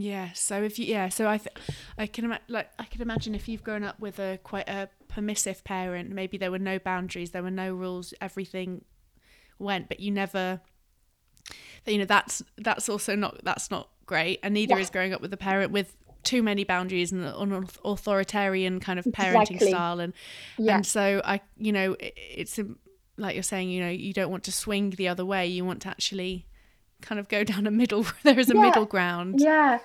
Yeah. 0.00 0.32
So 0.32 0.62
if 0.62 0.78
you 0.78 0.86
yeah, 0.86 1.08
so 1.08 1.28
I 1.28 1.38
th- 1.38 1.56
I 1.96 2.06
can 2.06 2.26
ima- 2.26 2.40
like 2.48 2.70
I 2.78 2.84
can 2.84 3.02
imagine 3.02 3.34
if 3.34 3.48
you've 3.48 3.64
grown 3.64 3.84
up 3.84 3.98
with 4.00 4.18
a 4.18 4.38
quite 4.42 4.68
a 4.68 4.88
permissive 5.08 5.64
parent, 5.64 6.10
maybe 6.10 6.38
there 6.38 6.50
were 6.50 6.58
no 6.58 6.78
boundaries, 6.78 7.30
there 7.30 7.42
were 7.42 7.50
no 7.50 7.74
rules, 7.74 8.14
everything 8.20 8.84
went, 9.58 9.88
but 9.88 10.00
you 10.00 10.10
never 10.10 10.60
you 11.86 11.98
know 11.98 12.04
that's 12.04 12.42
that's 12.58 12.88
also 12.88 13.14
not 13.14 13.40
that's 13.44 13.70
not 13.70 13.88
great 14.06 14.40
and 14.42 14.54
neither 14.54 14.74
yeah. 14.74 14.80
is 14.80 14.90
growing 14.90 15.12
up 15.12 15.20
with 15.20 15.32
a 15.32 15.36
parent 15.36 15.72
with 15.72 15.96
too 16.22 16.42
many 16.42 16.64
boundaries 16.64 17.12
and 17.12 17.24
an 17.24 17.68
authoritarian 17.84 18.80
kind 18.80 18.98
of 18.98 19.04
parenting 19.06 19.52
exactly. 19.52 19.70
style 19.70 20.00
and 20.00 20.12
yeah. 20.58 20.76
and 20.76 20.86
so 20.86 21.22
I 21.24 21.40
you 21.56 21.72
know 21.72 21.96
it's 21.98 22.58
like 23.16 23.34
you're 23.34 23.42
saying 23.42 23.70
you 23.70 23.80
know 23.80 23.88
you 23.88 24.12
don't 24.12 24.30
want 24.30 24.44
to 24.44 24.52
swing 24.52 24.90
the 24.90 25.08
other 25.08 25.24
way 25.24 25.46
you 25.46 25.64
want 25.64 25.82
to 25.82 25.88
actually 25.88 26.46
kind 27.02 27.18
of 27.18 27.28
go 27.28 27.44
down 27.44 27.66
a 27.66 27.70
middle 27.70 28.06
there 28.22 28.38
is 28.38 28.50
a 28.50 28.54
yeah. 28.54 28.60
middle 28.60 28.86
ground 28.86 29.36
yeah 29.38 29.78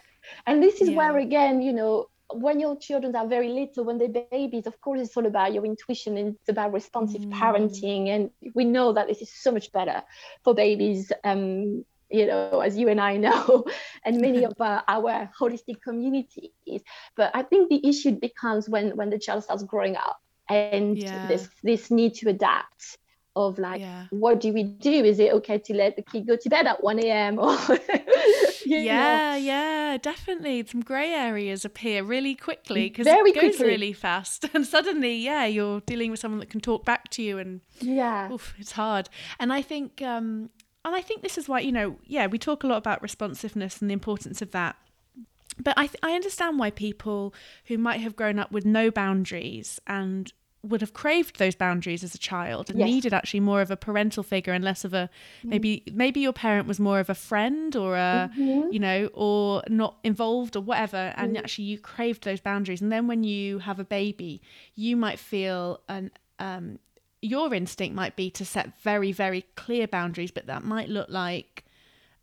and 0.47 0.62
this 0.62 0.82
is 0.82 0.89
yeah. 0.89 0.97
where 0.97 1.17
again 1.17 1.62
you 1.62 1.73
know 1.73 2.08
when 2.32 2.60
your 2.60 2.76
children 2.78 3.15
are 3.15 3.28
very 3.28 3.49
little 3.49 3.84
when 3.84 3.97
they're 3.97 4.26
babies 4.32 4.65
of 4.65 4.80
course 4.82 4.99
it's 4.99 5.15
all 5.15 5.26
about 5.26 5.54
your 5.54 5.65
intuition 5.65 6.17
and 6.17 6.36
it's 6.36 6.49
about 6.49 6.73
responsive 6.73 7.21
mm. 7.21 7.32
parenting 7.32 8.08
and 8.08 8.32
we 8.56 8.65
know 8.65 8.93
that 8.93 9.08
this 9.08 9.21
is 9.21 9.32
so 9.32 9.52
much 9.52 9.71
better 9.71 10.02
for 10.43 10.54
babies 10.56 11.12
um 11.23 11.84
you 12.10 12.26
know 12.26 12.60
as 12.60 12.78
you 12.78 12.88
and 12.89 12.99
i 12.99 13.17
know 13.17 13.65
and 14.06 14.21
many 14.21 14.43
of 14.43 14.54
uh, 14.60 14.82
our 14.88 15.30
holistic 15.39 15.82
communities 15.82 16.82
but 17.15 17.32
i 17.34 17.43
think 17.43 17.69
the 17.69 17.88
issue 17.88 18.12
becomes 18.12 18.69
when 18.69 18.95
when 18.95 19.10
the 19.10 19.19
child 19.19 19.43
starts 19.43 19.63
growing 19.63 19.95
up 19.95 20.21
and 20.49 20.97
yeah. 20.97 21.28
this 21.28 21.49
this 21.63 21.91
need 21.91 22.13
to 22.13 22.30
adapt 22.30 22.97
of 23.36 23.58
like 23.58 23.82
yeah. 23.82 24.06
what 24.12 24.39
do 24.39 24.54
we 24.54 24.63
do 24.63 24.91
is 24.91 25.19
it 25.19 25.34
okay 25.34 25.58
to 25.58 25.74
let 25.74 25.96
the 25.96 26.02
kid 26.02 26.28
go 26.28 26.36
to 26.36 26.50
bed 26.50 26.67
at 26.67 26.84
1 26.84 27.00
a.m 27.00 27.39
or 27.39 27.56
yeah 28.65 29.32
know? 29.32 29.38
yeah 29.38 29.98
definitely 29.98 30.63
some 30.67 30.82
gray 30.82 31.12
areas 31.12 31.65
appear 31.65 32.04
really 32.04 32.36
quickly 32.36 32.89
because 32.89 33.08
it 33.08 33.36
goes 33.36 33.56
quickly. 33.56 33.65
really 33.65 33.93
fast 33.93 34.46
and 34.54 34.67
suddenly 34.67 35.15
yeah 35.15 35.46
you're 35.46 35.82
dealing 35.82 36.12
with 36.12 36.19
someone 36.19 36.39
that 36.39 36.50
can 36.50 36.62
talk 36.62 36.86
back 36.86 37.10
to 37.10 37.24
you 37.24 37.39
and 37.39 37.62
yeah 37.80 38.32
oof, 38.32 38.54
it's 38.60 38.74
hard 38.74 39.10
and 39.39 39.52
i 39.52 39.62
think 39.62 40.02
um 40.02 40.50
and 40.86 40.96
i 40.96 41.02
think 41.02 41.24
this 41.24 41.38
is 41.38 41.50
why 41.50 41.60
you 41.60 41.72
know 41.72 41.98
yeah 42.06 42.28
we 42.28 42.38
talk 42.38 42.63
a 42.63 42.67
lot 42.67 42.78
about 42.78 43.02
responsiveness 43.02 43.82
and 43.82 43.89
the 43.89 43.93
importance 43.93 44.41
of 44.41 44.52
that 44.52 44.76
but 45.60 45.78
I, 45.78 45.86
th- 45.86 46.00
I 46.02 46.13
understand 46.13 46.58
why 46.58 46.72
people 46.72 47.34
who 47.65 47.78
might 47.78 48.00
have 48.02 48.15
grown 48.15 48.39
up 48.39 48.52
with 48.52 48.65
no 48.65 48.89
boundaries 48.89 49.80
and 49.86 50.34
would 50.63 50.80
have 50.80 50.93
craved 50.93 51.39
those 51.39 51.56
boundaries 51.56 52.04
as 52.04 52.15
a 52.15 52.17
child 52.17 52.69
and 52.69 52.80
yes. 52.80 52.86
needed 52.86 53.13
actually 53.13 53.41
more 53.41 53.62
of 53.62 53.69
a 53.69 53.76
parental 53.76 54.23
figure 54.23 54.54
and 54.54 54.63
less 54.63 54.86
of 54.86 54.93
a 54.93 55.10
mm. 55.43 55.49
maybe 55.49 55.84
maybe 55.91 56.21
your 56.21 56.32
parent 56.32 56.67
was 56.67 56.80
more 56.80 56.99
of 56.99 57.10
a 57.10 57.15
friend 57.15 57.76
or 57.76 57.95
a 57.95 58.32
mm-hmm. 58.38 58.71
you 58.71 58.80
know 58.80 59.10
or 59.13 59.62
not 59.67 59.97
involved 60.04 60.56
or 60.56 60.62
whatever 60.62 61.13
and 61.17 61.36
mm. 61.36 61.39
actually 61.39 61.65
you 61.65 61.78
craved 61.78 62.23
those 62.23 62.39
boundaries 62.39 62.82
and 62.82 62.91
then 62.91 63.08
when 63.08 63.23
you 63.23 63.60
have 63.60 63.80
a 63.80 63.84
baby 63.84 64.41
you 64.76 64.95
might 64.95 65.19
feel 65.19 65.82
an 65.89 66.10
um 66.39 66.80
your 67.21 67.54
instinct 67.54 67.93
might 67.93 68.15
be 68.15 68.30
to 68.30 68.45
set 68.45 68.78
very 68.82 69.12
very 69.12 69.45
clear 69.56 69.86
boundaries 69.86 70.32
but 70.32 70.47
that 70.47 70.63
might 70.63 70.88
look 70.88 71.10
like 71.10 71.65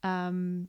um 0.03 0.68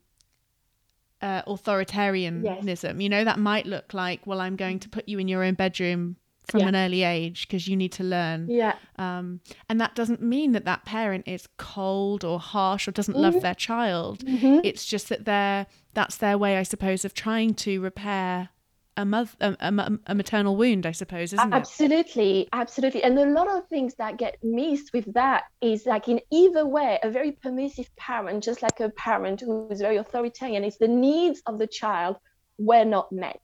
uh, 1.21 1.43
authoritarianism 1.43 2.65
yes. 2.65 2.95
you 2.97 3.07
know 3.07 3.23
that 3.23 3.37
might 3.37 3.67
look 3.67 3.93
like 3.93 4.25
well 4.25 4.41
i'm 4.41 4.55
going 4.55 4.79
to 4.79 4.89
put 4.89 5.07
you 5.07 5.19
in 5.19 5.27
your 5.27 5.43
own 5.43 5.53
bedroom 5.53 6.15
from 6.45 6.61
yeah. 6.61 6.67
an 6.69 6.75
early 6.75 7.03
age 7.03 7.47
because 7.47 7.67
you 7.67 7.75
need 7.75 7.91
to 7.93 8.03
learn. 8.03 8.47
Yeah. 8.49 8.75
Um, 8.97 9.41
and 9.69 9.79
that 9.79 9.95
doesn't 9.95 10.21
mean 10.21 10.51
that 10.53 10.65
that 10.65 10.85
parent 10.85 11.27
is 11.27 11.47
cold 11.57 12.23
or 12.23 12.39
harsh 12.39 12.87
or 12.87 12.91
doesn't 12.91 13.13
mm-hmm. 13.13 13.23
love 13.23 13.41
their 13.41 13.55
child. 13.55 14.19
Mm-hmm. 14.25 14.59
It's 14.63 14.85
just 14.85 15.09
that 15.09 15.25
they're 15.25 15.67
that's 15.93 16.17
their 16.17 16.37
way, 16.37 16.57
I 16.57 16.63
suppose, 16.63 17.03
of 17.03 17.13
trying 17.13 17.53
to 17.55 17.81
repair 17.81 18.49
a, 18.97 19.05
mother, 19.05 19.31
a, 19.39 19.55
a, 19.59 19.99
a 20.07 20.15
maternal 20.15 20.55
wound, 20.55 20.85
I 20.85 20.91
suppose, 20.91 21.33
isn't 21.33 21.53
absolutely, 21.53 22.41
it? 22.41 22.49
Absolutely, 22.53 23.01
absolutely. 23.01 23.03
And 23.03 23.19
a 23.19 23.25
lot 23.25 23.49
of 23.49 23.67
things 23.67 23.95
that 23.95 24.17
get 24.17 24.37
missed 24.43 24.93
with 24.93 25.11
that 25.13 25.43
is 25.61 25.85
like 25.85 26.07
in 26.07 26.19
either 26.31 26.65
way, 26.65 26.99
a 27.03 27.09
very 27.09 27.31
permissive 27.31 27.93
parent, 27.95 28.43
just 28.43 28.61
like 28.61 28.79
a 28.79 28.89
parent 28.89 29.41
who 29.41 29.67
is 29.69 29.81
very 29.81 29.97
authoritarian, 29.97 30.63
it's 30.63 30.77
the 30.77 30.87
needs 30.87 31.41
of 31.45 31.57
the 31.57 31.67
child 31.67 32.17
were 32.57 32.85
not 32.85 33.11
met. 33.11 33.41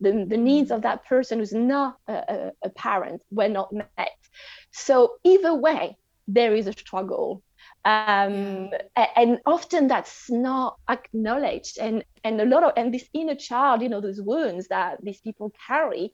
The, 0.00 0.26
the 0.28 0.36
hmm. 0.36 0.44
needs 0.44 0.70
of 0.70 0.82
that 0.82 1.04
person 1.06 1.38
who's 1.38 1.52
not 1.52 1.96
uh, 2.08 2.12
uh, 2.12 2.50
a, 2.62 2.66
a, 2.66 2.70
parent 2.70 3.22
were 3.30 3.48
not 3.48 3.72
met. 3.72 4.18
So 4.70 5.14
either 5.24 5.54
way, 5.54 5.96
there 6.26 6.54
is 6.54 6.66
a 6.66 6.72
struggle. 6.72 7.42
Um, 7.84 8.70
and 9.16 9.38
often 9.46 9.88
that's 9.88 10.28
not 10.28 10.76
acknowledged 10.90 11.78
and 11.78 12.04
and 12.24 12.40
a 12.40 12.44
lot 12.44 12.64
of 12.64 12.72
and 12.76 12.92
this 12.92 13.08
inner 13.14 13.36
child 13.36 13.82
you 13.82 13.88
know 13.88 14.00
those 14.00 14.20
wounds 14.20 14.68
that 14.68 14.98
these 15.02 15.20
people 15.20 15.52
carry 15.66 16.12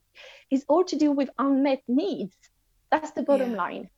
is 0.51 0.65
all 0.69 0.85
to 0.85 0.97
do 0.97 1.11
with 1.11 1.31
unmet 1.39 1.83
needs 1.89 2.37
that's 2.91 3.11
the 3.13 3.23
bottom 3.23 3.53
yeah. 3.53 3.57
line 3.57 3.91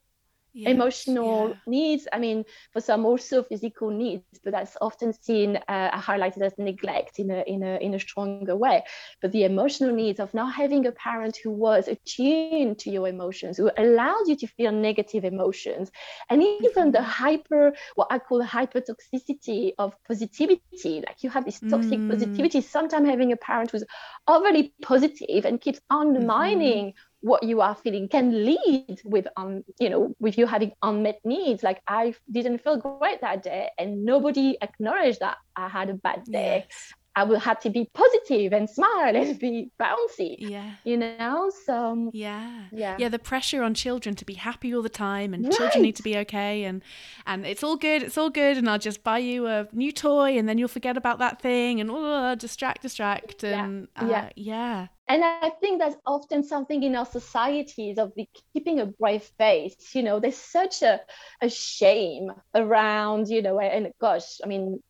emotional 0.65 1.51
yeah. 1.51 1.55
needs 1.67 2.09
i 2.13 2.19
mean 2.19 2.45
for 2.73 2.81
some 2.81 3.05
also 3.05 3.43
physical 3.43 3.91
needs 3.91 4.25
but 4.43 4.53
that's 4.53 4.77
often 4.81 5.13
seen 5.13 5.57
uh, 5.69 5.91
highlighted 5.91 6.41
as 6.41 6.57
neglect 6.59 7.19
in 7.19 7.31
a, 7.31 7.43
in 7.47 7.63
a 7.63 7.77
in 7.79 7.95
a 7.95 8.01
stronger 8.01 8.57
way 8.57 8.83
but 9.21 9.33
the 9.33 9.45
emotional 9.45 9.93
needs 9.93 10.19
of 10.19 10.33
not 10.33 10.53
having 10.55 10.87
a 10.87 10.93
parent 10.93 11.37
who 11.43 11.51
was 11.51 11.89
attuned 11.89 12.79
to 12.79 12.91
your 12.91 13.07
emotions 13.07 13.57
who 13.57 13.71
allowed 13.77 14.27
you 14.27 14.37
to 14.37 14.47
feel 14.47 14.73
negative 14.73 15.25
emotions 15.25 15.91
and 16.31 16.43
even 16.43 16.91
the 16.93 16.99
mm-hmm. 16.99 17.05
hyper 17.05 17.73
what 17.95 18.09
i 18.11 18.19
call 18.19 18.39
the 18.39 18.45
hyper 18.45 18.81
toxicity 18.81 19.73
of 19.79 19.95
positivity 20.07 21.03
like 21.07 21.23
you 21.23 21.29
have 21.29 21.45
this 21.45 21.61
toxic 21.69 21.99
mm. 21.99 22.11
positivity 22.11 22.61
sometimes 22.61 23.09
having 23.09 23.33
a 23.33 23.37
parent 23.37 23.71
who's 23.71 23.85
overly 24.27 24.73
positive 24.83 25.45
and 25.45 25.61
keeps 25.61 25.81
undermining 25.91 26.87
mm-hmm 26.87 26.99
what 27.27 27.43
you 27.43 27.61
are 27.61 27.75
feeling 27.75 28.09
can 28.09 28.31
lead 28.45 29.01
with 29.05 29.27
um 29.37 29.65
you 29.81 29.91
know 29.91 30.15
with 30.21 30.39
you 30.39 30.47
having 30.47 30.73
unmet 30.83 31.19
needs 31.25 31.65
like 31.65 31.81
i 31.89 32.15
didn't 32.31 32.59
feel 32.59 32.77
great 32.77 33.21
that 33.21 33.43
day 33.43 33.69
and 33.79 34.05
nobody 34.05 34.57
acknowledged 34.63 35.19
that 35.19 35.37
i 35.57 35.67
had 35.67 35.91
a 35.91 35.95
bad 35.95 36.23
day 36.25 36.65
yes. 36.71 36.93
I 37.19 37.25
will 37.25 37.41
have 37.41 37.59
to 37.61 37.71
be 37.71 37.89
positive 37.95 38.53
and 38.53 38.69
smile 38.69 39.17
and 39.17 39.39
be 39.39 39.71
bouncy. 39.81 40.37
Yeah. 40.39 40.73
You 40.85 40.99
know, 40.99 41.51
so 41.65 42.11
yeah. 42.13 42.65
Yeah. 42.71 42.97
Yeah, 42.99 43.09
the 43.09 43.19
pressure 43.19 43.63
on 43.63 43.73
children 43.75 44.15
to 44.17 44.25
be 44.27 44.35
happy 44.35 44.75
all 44.75 44.83
the 44.83 44.91
time 44.91 45.33
and 45.33 45.45
Right. 45.45 45.53
children 45.55 45.83
need 45.83 45.97
to 45.97 46.03
be 46.03 46.17
okay 46.19 46.65
and 46.65 46.83
and 47.27 47.47
it's 47.47 47.65
all 47.65 47.77
good, 47.77 48.03
it's 48.03 48.19
all 48.19 48.29
good 48.31 48.59
and 48.59 48.69
I'll 48.69 48.79
just 48.79 49.03
buy 49.03 49.19
you 49.19 49.47
a 49.47 49.67
new 49.73 49.93
toy 49.93 50.37
and 50.39 50.47
then 50.47 50.59
you'll 50.59 50.69
forget 50.69 50.97
about 50.99 51.19
that 51.21 51.41
thing 51.41 51.81
and 51.81 51.91
oh, 51.91 52.35
distract 52.35 52.83
distract 52.83 53.43
Yeah. 53.43 53.65
and 53.65 53.89
uh, 53.97 54.07
Yeah. 54.11 54.29
yeah. 54.37 54.87
And 55.09 55.25
I 55.25 55.51
think 55.61 55.79
that's 55.81 55.97
often 56.05 56.43
something 56.43 56.83
in 56.83 56.97
our 56.97 57.07
societies 57.07 57.97
of 57.97 58.13
the 58.17 58.29
keeping 58.53 58.81
a 58.81 58.87
brave 58.87 59.23
face. 59.39 59.95
You 59.95 60.03
know, 60.03 60.19
there's 60.19 60.37
such 60.37 60.83
a, 60.83 61.01
a 61.41 61.49
shame 61.49 62.33
around, 62.57 63.29
you 63.29 63.41
know, 63.41 63.61
and 63.61 63.93
gosh, 64.01 64.41
I 64.43 64.49
mean, 64.49 64.83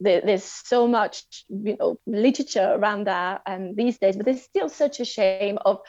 there, 0.00 0.20
there's 0.20 0.44
so 0.44 0.86
much, 0.88 1.24
you 1.48 1.76
know, 1.78 1.98
literature 2.06 2.74
around 2.74 3.06
that 3.06 3.42
and 3.46 3.76
these 3.76 3.98
days, 3.98 4.16
but 4.16 4.26
there's 4.26 4.42
still 4.42 4.68
such 4.68 5.00
a 5.00 5.04
shame 5.04 5.58
of 5.64 5.80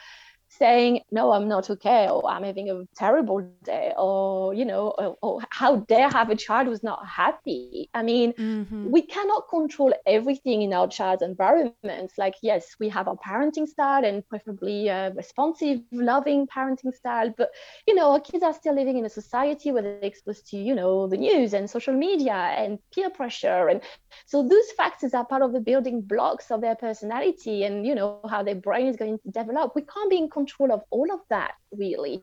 saying, 0.58 1.00
no, 1.10 1.32
I'm 1.32 1.48
not 1.48 1.70
okay, 1.70 2.08
or 2.08 2.28
I'm 2.28 2.44
having 2.44 2.70
a 2.70 2.84
terrible 2.96 3.40
day, 3.40 3.92
or, 3.96 4.54
you 4.54 4.64
know, 4.64 4.76
or, 4.98 5.16
or 5.22 5.40
how 5.50 5.76
dare 5.76 6.08
have 6.10 6.30
a 6.30 6.36
child 6.36 6.66
who's 6.68 6.82
not 6.82 7.06
happy. 7.06 7.88
I 7.94 8.02
mean, 8.02 8.34
Mhm. 8.38 8.96
we 8.96 9.02
cannot 9.02 9.48
control 9.50 9.92
everything 10.06 10.62
in 10.62 10.72
our 10.72 10.88
child's 10.88 11.22
environment. 11.22 11.96
Like, 12.04 12.22
yes, 12.42 12.56
we 12.80 12.88
have 12.88 13.08
our 13.08 13.16
parenting 13.16 13.66
style 13.66 14.04
and 14.04 14.12
preferably 14.28 14.88
a 14.88 15.12
responsive, 15.14 15.80
loving 15.90 16.46
parenting 16.46 16.94
style. 16.94 17.32
But, 17.36 17.50
you 17.86 17.94
know, 17.94 18.12
our 18.12 18.20
kids 18.20 18.44
are 18.44 18.54
still 18.54 18.74
living 18.74 18.98
in 18.98 19.04
a 19.04 19.10
society 19.10 19.72
where 19.72 19.82
they're 19.82 19.98
exposed 20.02 20.46
to, 20.50 20.56
you 20.56 20.74
know, 20.74 21.08
the 21.08 21.16
news 21.16 21.54
and 21.54 21.68
social 21.68 21.94
media 21.94 22.34
and 22.34 22.78
peer 22.94 23.10
pressure. 23.10 23.68
And 23.68 23.82
so 24.26 24.42
those 24.42 24.70
factors 24.76 25.14
are 25.14 25.24
part 25.26 25.42
of 25.42 25.52
the 25.52 25.60
building 25.60 26.00
blocks 26.02 26.50
of 26.50 26.60
their 26.60 26.76
personality 26.76 27.64
and, 27.64 27.84
you 27.86 27.94
know, 27.94 28.06
how 28.10 28.24
their 28.26 28.36
brain 28.38 28.70
is 28.70 28.78
going 28.78 29.00
to 29.00 29.10
develop. 29.12 29.56
We 29.56 29.64
can't 29.66 29.92
be 29.92 29.98
in 30.00 30.14
control 30.14 30.45
of 30.50 30.82
all 30.90 31.12
of 31.12 31.20
that, 31.30 31.52
really. 31.72 32.22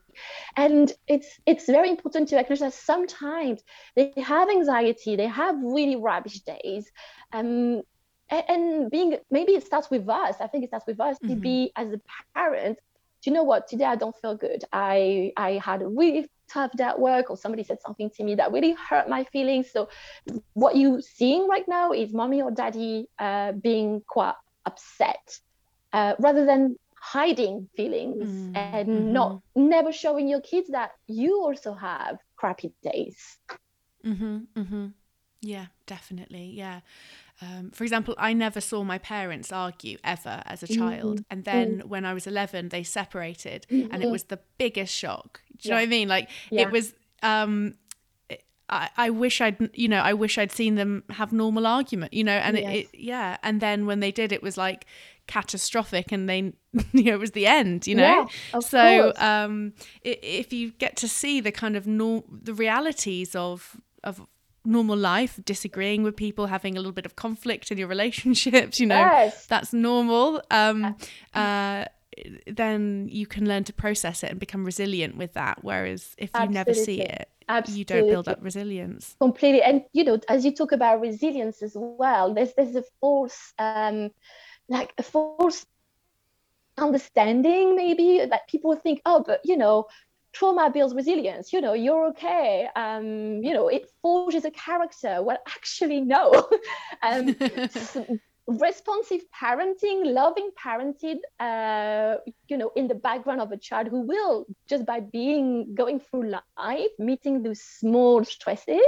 And 0.56 0.92
it's 1.08 1.40
it's 1.46 1.66
very 1.66 1.90
important 1.90 2.30
to 2.30 2.38
acknowledge 2.38 2.60
that 2.60 2.74
sometimes 2.74 3.62
they 3.96 4.14
have 4.18 4.50
anxiety, 4.50 5.16
they 5.16 5.28
have 5.28 5.56
really 5.62 5.96
rubbish 5.96 6.40
days. 6.42 6.92
Um, 7.32 7.82
and 8.30 8.90
being 8.90 9.18
maybe 9.30 9.54
it 9.54 9.66
starts 9.66 9.90
with 9.90 10.08
us. 10.10 10.36
I 10.40 10.48
think 10.48 10.64
it 10.64 10.70
starts 10.70 10.88
with 10.88 11.00
us 11.00 11.18
to 11.28 11.36
Mhm. 11.36 11.42
be 11.42 11.72
as 11.76 11.92
a 11.94 12.00
parent. 12.34 12.78
Do 13.22 13.30
you 13.30 13.34
know 13.34 13.44
what? 13.44 13.68
Today 13.68 13.86
I 13.86 13.96
don't 13.96 14.16
feel 14.22 14.36
good. 14.36 14.64
I 14.72 15.32
I 15.38 15.54
had 15.54 15.82
a 15.82 15.88
really 15.88 16.30
tough 16.50 16.72
day 16.76 16.84
at 16.84 17.00
work, 17.00 17.30
or 17.30 17.38
somebody 17.38 17.64
said 17.64 17.82
something 17.82 18.10
to 18.16 18.24
me 18.24 18.36
that 18.36 18.52
really 18.52 18.74
hurt 18.74 19.08
my 19.10 19.24
feelings. 19.26 19.72
So 19.72 19.90
what 20.54 20.76
you're 20.76 21.02
seeing 21.02 21.48
right 21.48 21.68
now 21.68 21.92
is 21.92 22.14
mommy 22.14 22.42
or 22.42 22.52
daddy 22.52 23.08
uh, 23.20 23.52
being 23.54 24.02
quite 24.08 24.36
upset, 24.66 25.40
uh, 25.94 26.16
rather 26.20 26.46
than 26.46 26.78
hiding 27.04 27.68
feelings 27.76 28.24
Mm, 28.24 28.56
and 28.56 29.12
not 29.14 29.42
never 29.56 29.92
showing 29.92 30.28
your 30.28 30.42
kids 30.42 30.70
that 30.70 30.92
you 31.08 31.42
also 31.44 31.74
have 31.74 32.18
crappy 32.38 32.74
days. 32.82 33.18
Mhm. 34.04 34.48
Mhm. 34.56 34.94
Yeah, 35.42 35.68
definitely. 35.86 36.46
Yeah. 36.46 36.82
Um, 37.42 37.72
for 37.72 37.84
example, 37.84 38.16
I 38.18 38.34
never 38.34 38.62
saw 38.62 38.84
my 38.84 38.98
parents 38.98 39.52
argue 39.52 39.98
ever 40.04 40.42
as 40.46 40.64
a 40.64 40.68
child, 40.68 41.20
Mm, 41.20 41.26
and 41.30 41.44
then 41.46 41.82
when 41.88 42.06
I 42.06 42.14
was 42.14 42.28
eleven, 42.28 42.70
they 42.70 42.84
separated, 42.84 43.66
and 43.70 44.02
it 44.04 44.08
Mhm. 44.08 44.12
was 44.12 44.24
the 44.26 44.40
biggest 44.58 44.94
shock. 44.96 45.42
Do 45.58 45.70
you 45.70 45.72
know 45.72 45.78
what 45.78 45.84
I 45.84 45.88
mean? 45.88 46.08
Like 46.08 46.30
Yeah. 46.52 46.64
it 46.64 46.72
was. 46.72 46.94
Um, 47.24 47.76
I, 48.70 48.90
I 48.98 49.10
wish 49.10 49.42
I'd 49.42 49.58
you 49.74 49.88
know 49.90 50.00
I 50.00 50.14
wish 50.14 50.38
I'd 50.38 50.52
seen 50.52 50.76
them 50.76 51.04
have 51.10 51.34
normal 51.34 51.68
argument 51.68 52.14
you 52.14 52.24
know 52.24 52.32
and 52.38 52.58
it, 52.58 52.66
it 52.70 52.88
yeah 52.94 53.38
and 53.44 53.60
then 53.62 53.86
when 53.86 54.00
they 54.00 54.12
did 54.12 54.32
it 54.32 54.42
was 54.42 54.58
like 54.58 54.86
catastrophic 55.28 56.12
and 56.12 56.30
they 56.30 56.38
you 56.92 57.04
know 57.04 57.14
it 57.14 57.20
was 57.20 57.32
the 57.32 57.48
end 57.48 57.88
you 57.88 57.96
know? 57.96 58.28
Yeah, 58.54 58.60
so 58.60 59.14
um 59.18 59.74
if 60.04 60.52
you 60.54 60.72
get 60.72 60.96
to 60.98 61.08
see 61.08 61.40
the 61.40 61.52
kind 61.52 61.76
of 61.76 61.88
nor- 61.88 62.24
the 62.30 62.54
realities 62.54 63.36
of 63.36 63.78
of 64.04 64.22
normal 64.66 64.96
life 64.98 65.40
disagreeing 65.44 66.04
with 66.04 66.16
people 66.16 66.48
having 66.48 66.76
a 66.76 66.80
little 66.80 66.94
bit 66.94 67.06
of 67.06 67.16
conflict 67.18 67.70
in 67.72 67.78
your 67.78 67.88
relationships 67.88 68.80
you 68.80 68.86
know 68.86 68.96
Yes. 68.96 69.46
that's 69.48 69.74
normal 69.74 70.42
um 70.52 70.96
uh 71.34 71.86
then 72.48 73.08
you 73.10 73.26
can 73.26 73.48
learn 73.48 73.64
to 73.64 73.74
process 73.74 74.24
it 74.24 74.30
and 74.32 74.40
become 74.40 74.64
resilient 74.64 75.18
with 75.18 75.34
that. 75.34 75.64
Whereas 75.64 76.14
if 76.18 76.30
you 76.38 76.48
never 76.48 76.74
see 76.74 77.02
Absolutely. 77.02 77.04
it 77.04 77.30
you 77.78 77.84
don't 77.86 78.08
build 78.10 78.28
up 78.28 78.40
resilience. 78.42 79.16
Completely. 79.20 79.62
And 79.62 79.84
you 79.94 80.04
know 80.04 80.20
as 80.30 80.46
you 80.46 80.54
talk 80.54 80.72
about 80.72 81.02
resilience 81.02 81.62
as 81.62 81.74
well 81.76 82.34
there's 82.34 82.54
there's 82.54 82.76
a 82.76 82.84
false 83.02 83.54
um 83.58 84.12
like 84.70 84.94
a 84.98 85.04
false 85.04 85.66
understanding 86.78 87.76
maybe 87.76 88.26
that 88.26 88.48
people 88.48 88.76
think 88.76 89.02
oh 89.06 89.24
but 89.26 89.40
you 89.44 89.56
know 89.58 89.86
trauma 90.34 90.70
builds 90.72 90.96
resilience. 90.96 91.54
You 91.54 91.62
know 91.62 91.74
you're 91.74 92.08
okay. 92.08 92.68
Um 92.76 93.44
you 93.44 93.54
know 93.54 93.68
it 93.68 93.90
forges 94.02 94.46
a 94.46 94.52
character. 94.52 95.22
Well 95.22 95.38
actually 95.48 96.02
no. 96.02 96.50
Um 97.04 97.36
responsive 98.48 99.22
parenting 99.34 100.14
loving 100.14 100.50
parenting 100.62 101.18
uh 101.40 102.16
you 102.50 102.58
know 102.58 102.72
in 102.76 102.88
the 102.88 102.96
background 102.96 103.40
of 103.40 103.52
a 103.52 103.58
child 103.58 103.88
who 103.88 104.02
will 104.02 104.46
just 104.68 104.86
by 104.86 105.00
being 105.00 105.74
going 105.76 106.00
through 106.00 106.30
life 106.30 106.90
meeting 107.00 107.42
those 107.44 107.62
small 107.62 108.24
stresses. 108.26 108.82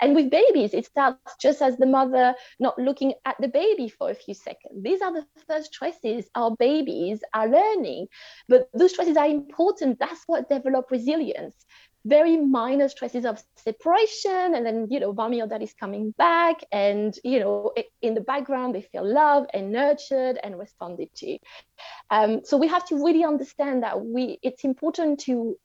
And 0.00 0.14
with 0.14 0.30
babies 0.30 0.72
it 0.72 0.86
starts 0.86 1.36
just 1.40 1.60
as 1.60 1.76
the 1.76 1.86
mother 1.86 2.34
not 2.58 2.78
looking 2.78 3.12
at 3.26 3.36
the 3.40 3.48
baby 3.48 3.88
for 3.88 4.10
a 4.10 4.14
few 4.14 4.34
seconds. 4.34 4.82
These 4.82 5.02
are 5.02 5.12
the 5.12 5.26
first 5.46 5.74
stresses 5.74 6.28
our 6.34 6.56
babies 6.56 7.20
are 7.34 7.48
learning. 7.48 8.06
But 8.48 8.68
those 8.72 8.92
stresses 8.92 9.16
are 9.16 9.26
important. 9.26 9.98
That's 9.98 10.22
what 10.26 10.48
develop 10.48 10.90
resilience 10.90 11.54
very 12.06 12.36
minor 12.36 12.88
stresses 12.88 13.24
of 13.24 13.38
separation 13.40 14.54
and 14.54 14.66
then 14.66 14.88
you 14.90 15.00
know 15.00 15.12
mommy 15.12 15.42
or 15.42 15.46
daddy's 15.46 15.74
coming 15.74 16.14
back 16.18 16.56
and 16.72 17.18
you 17.24 17.40
know 17.40 17.72
in 18.02 18.14
the 18.14 18.20
background 18.20 18.74
they 18.74 18.82
feel 18.82 19.06
loved 19.06 19.50
and 19.54 19.72
nurtured 19.72 20.38
and 20.42 20.58
responded 20.58 21.08
to. 21.16 21.38
Um, 22.10 22.40
so 22.44 22.56
we 22.56 22.68
have 22.68 22.84
to 22.86 22.96
really 23.04 23.24
understand 23.24 23.82
that 23.82 24.00
we 24.04 24.38
it's 24.42 24.64
important 24.64 25.20
to 25.20 25.56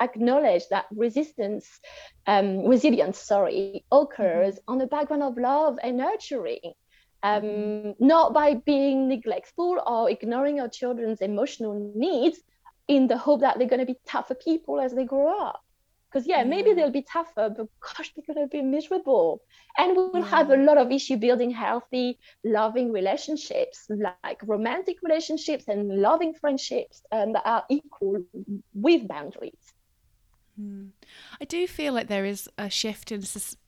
acknowledge 0.00 0.64
that 0.70 0.86
resistance 0.94 1.80
um, 2.26 2.64
resilience 2.66 3.18
sorry 3.18 3.84
occurs 3.92 4.58
on 4.68 4.78
the 4.78 4.86
background 4.86 5.22
of 5.22 5.36
love 5.38 5.78
and 5.82 5.98
nurturing. 5.98 6.74
Um, 7.22 7.42
Mhm. 7.42 7.96
not 8.00 8.34
by 8.34 8.54
being 8.54 9.08
neglectful 9.08 9.80
or 9.86 10.10
ignoring 10.10 10.60
our 10.60 10.68
children's 10.68 11.20
emotional 11.20 11.74
needs 11.94 12.38
in 12.88 13.08
the 13.08 13.18
hope 13.18 13.40
that 13.40 13.58
they're 13.58 13.68
going 13.68 13.86
to 13.86 13.92
be 13.92 13.98
tougher 14.06 14.34
people 14.34 14.80
as 14.80 14.94
they 14.94 15.04
grow 15.04 15.28
up 15.48 15.65
because 16.16 16.26
yeah, 16.26 16.44
maybe 16.44 16.72
they'll 16.72 16.90
be 16.90 17.02
tougher 17.02 17.50
but 17.54 17.66
gosh 17.78 18.10
they're 18.16 18.34
going 18.34 18.48
to 18.48 18.50
be 18.50 18.62
miserable. 18.62 19.42
And 19.76 19.94
we'll 19.94 20.22
have 20.22 20.48
a 20.48 20.56
lot 20.56 20.78
of 20.78 20.90
issue 20.90 21.18
building 21.18 21.50
healthy 21.50 22.18
loving 22.42 22.90
relationships 22.90 23.86
like 23.90 24.40
romantic 24.44 24.96
relationships 25.02 25.64
and 25.68 26.00
loving 26.00 26.32
friendships 26.32 27.02
um, 27.12 27.34
that 27.34 27.42
are 27.44 27.64
equal 27.68 28.24
with 28.72 29.06
boundaries. 29.06 29.74
Hmm. 30.58 30.86
I 31.38 31.44
do 31.44 31.66
feel 31.66 31.92
like 31.92 32.08
there 32.08 32.24
is 32.24 32.48
a 32.56 32.70
shift 32.70 33.12
in 33.12 33.22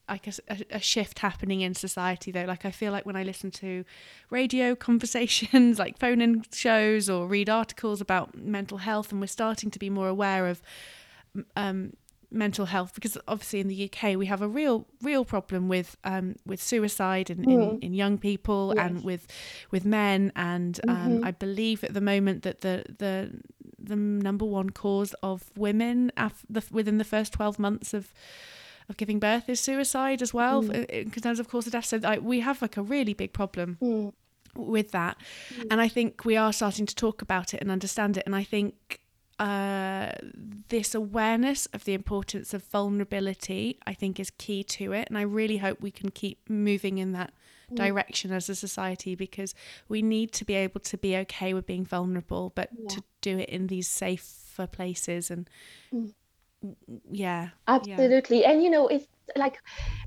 like 0.08 0.26
a, 0.26 0.32
a, 0.48 0.76
a 0.76 0.80
shift 0.80 1.18
happening 1.18 1.60
in 1.60 1.74
society 1.74 2.30
though. 2.30 2.46
Like 2.46 2.64
I 2.64 2.70
feel 2.70 2.92
like 2.92 3.04
when 3.04 3.16
I 3.16 3.24
listen 3.24 3.50
to 3.50 3.84
radio 4.30 4.74
conversations 4.88 5.78
like 5.78 5.98
phone 5.98 6.22
in 6.22 6.44
shows 6.50 7.10
or 7.10 7.26
read 7.26 7.50
articles 7.50 8.00
about 8.00 8.38
mental 8.38 8.78
health 8.78 9.12
and 9.12 9.20
we're 9.20 9.26
starting 9.26 9.70
to 9.70 9.78
be 9.78 9.90
more 9.90 10.08
aware 10.08 10.46
of 10.46 10.62
um 11.54 11.92
mental 12.30 12.66
health 12.66 12.92
because 12.94 13.16
obviously 13.26 13.58
in 13.60 13.68
the 13.68 13.90
UK 13.90 14.14
we 14.16 14.26
have 14.26 14.42
a 14.42 14.48
real 14.48 14.86
real 15.02 15.24
problem 15.24 15.66
with 15.68 15.96
um 16.04 16.36
with 16.44 16.60
suicide 16.62 17.30
in, 17.30 17.38
in, 17.50 17.58
Mm. 17.58 17.82
in 17.82 17.94
young 17.94 18.18
people 18.18 18.74
and 18.78 19.02
with 19.02 19.26
with 19.70 19.84
men 19.84 20.30
and 20.36 20.78
um 20.88 20.96
Mhm. 21.20 21.24
I 21.26 21.30
believe 21.30 21.82
at 21.84 21.94
the 21.94 22.00
moment 22.02 22.42
that 22.42 22.60
the 22.60 22.84
the 22.98 23.30
the 23.78 23.96
number 23.96 24.44
one 24.44 24.70
cause 24.70 25.14
of 25.22 25.50
women 25.56 26.12
af- 26.16 26.44
the, 26.50 26.62
within 26.70 26.98
the 26.98 27.04
first 27.04 27.32
12 27.32 27.58
months 27.58 27.94
of 27.94 28.12
of 28.90 28.96
giving 28.96 29.18
birth 29.18 29.48
is 29.48 29.60
suicide 29.60 30.20
as 30.22 30.34
well 30.34 30.62
Mm. 30.62 30.84
in 30.90 31.10
in 31.14 31.22
terms 31.22 31.40
of 31.40 31.48
cause 31.48 31.66
of 31.66 31.72
death 31.72 31.86
so 31.86 31.96
like, 31.96 32.20
we 32.22 32.40
have 32.40 32.60
like 32.60 32.76
a 32.76 32.82
really 32.82 33.14
big 33.14 33.32
problem 33.32 33.76
Mm. 33.80 34.12
with 34.54 34.90
that 34.90 35.16
Mm. 35.56 35.66
and 35.70 35.80
i 35.80 35.88
think 35.88 36.24
we 36.24 36.36
are 36.36 36.52
starting 36.52 36.86
to 36.86 36.94
talk 36.94 37.22
about 37.22 37.54
it 37.54 37.60
and 37.62 37.70
understand 37.70 38.16
it 38.18 38.24
and 38.26 38.34
i 38.36 38.44
think 38.44 39.00
uh, 39.38 40.10
this 40.68 40.94
awareness 40.94 41.66
of 41.66 41.84
the 41.84 41.94
importance 41.94 42.52
of 42.52 42.62
vulnerability 42.64 43.78
i 43.86 43.94
think 43.94 44.18
is 44.18 44.30
key 44.30 44.62
to 44.64 44.92
it 44.92 45.06
and 45.08 45.16
i 45.16 45.22
really 45.22 45.58
hope 45.58 45.80
we 45.80 45.90
can 45.90 46.10
keep 46.10 46.38
moving 46.48 46.98
in 46.98 47.12
that 47.12 47.32
Mm. 47.70 47.76
direction 47.76 48.32
as 48.32 48.48
a 48.48 48.54
society 48.54 49.14
because 49.14 49.54
we 49.90 50.00
need 50.00 50.32
to 50.32 50.44
be 50.46 50.54
able 50.54 50.80
to 50.80 50.96
be 50.96 51.14
okay 51.18 51.52
with 51.52 51.66
being 51.66 51.84
vulnerable 51.84 52.50
but 52.54 52.70
Yeah. 52.72 52.88
to 52.88 53.02
do 53.20 53.38
it 53.38 53.48
in 53.50 53.66
these 53.66 53.86
safer 53.86 54.66
places 54.66 55.30
and 55.30 55.48
Mm. 55.92 56.14
yeah 57.10 57.50
Absolutely. 57.66 58.44
And 58.44 58.62
you 58.62 58.70
know, 58.70 58.88
it's 58.88 59.06
like 59.36 59.58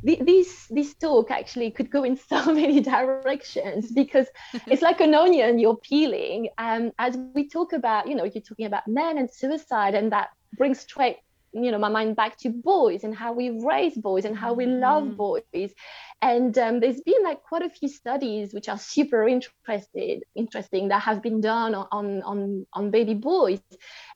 this 0.03 0.67
this 0.67 0.93
talk 0.95 1.31
actually 1.31 1.71
could 1.71 1.89
go 1.89 2.03
in 2.03 2.17
so 2.29 2.53
many 2.53 2.79
directions 2.79 3.91
because 3.91 4.27
it's 4.67 4.81
like 4.81 5.01
an 5.01 5.13
onion 5.13 5.59
you're 5.59 5.77
peeling 5.77 6.49
um 6.57 6.91
as 6.99 7.17
we 7.33 7.47
talk 7.47 7.73
about 7.73 8.07
you 8.07 8.15
know 8.15 8.23
you're 8.23 8.41
talking 8.41 8.65
about 8.65 8.87
men 8.87 9.17
and 9.17 9.29
suicide 9.31 9.95
and 9.95 10.11
that 10.11 10.29
brings 10.57 10.79
straight 10.79 11.17
you 11.53 11.71
know 11.71 11.77
my 11.77 11.89
mind 11.89 12.15
back 12.15 12.37
to 12.37 12.49
boys 12.49 13.03
and 13.03 13.15
how 13.15 13.33
we 13.33 13.49
raise 13.49 13.95
boys 13.95 14.25
and 14.25 14.37
how 14.37 14.53
we 14.53 14.65
love 14.65 15.03
mm. 15.03 15.17
boys 15.17 15.73
and 16.21 16.57
um, 16.57 16.79
there's 16.79 17.01
been 17.01 17.23
like 17.23 17.41
quite 17.43 17.61
a 17.61 17.69
few 17.69 17.89
studies 17.89 18.53
which 18.53 18.69
are 18.69 18.77
super 18.77 19.27
interested 19.27 20.23
interesting 20.35 20.87
that 20.87 21.01
have 21.01 21.21
been 21.21 21.41
done 21.41 21.75
on 21.75 22.21
on 22.23 22.65
on 22.73 22.89
baby 22.89 23.13
boys 23.13 23.59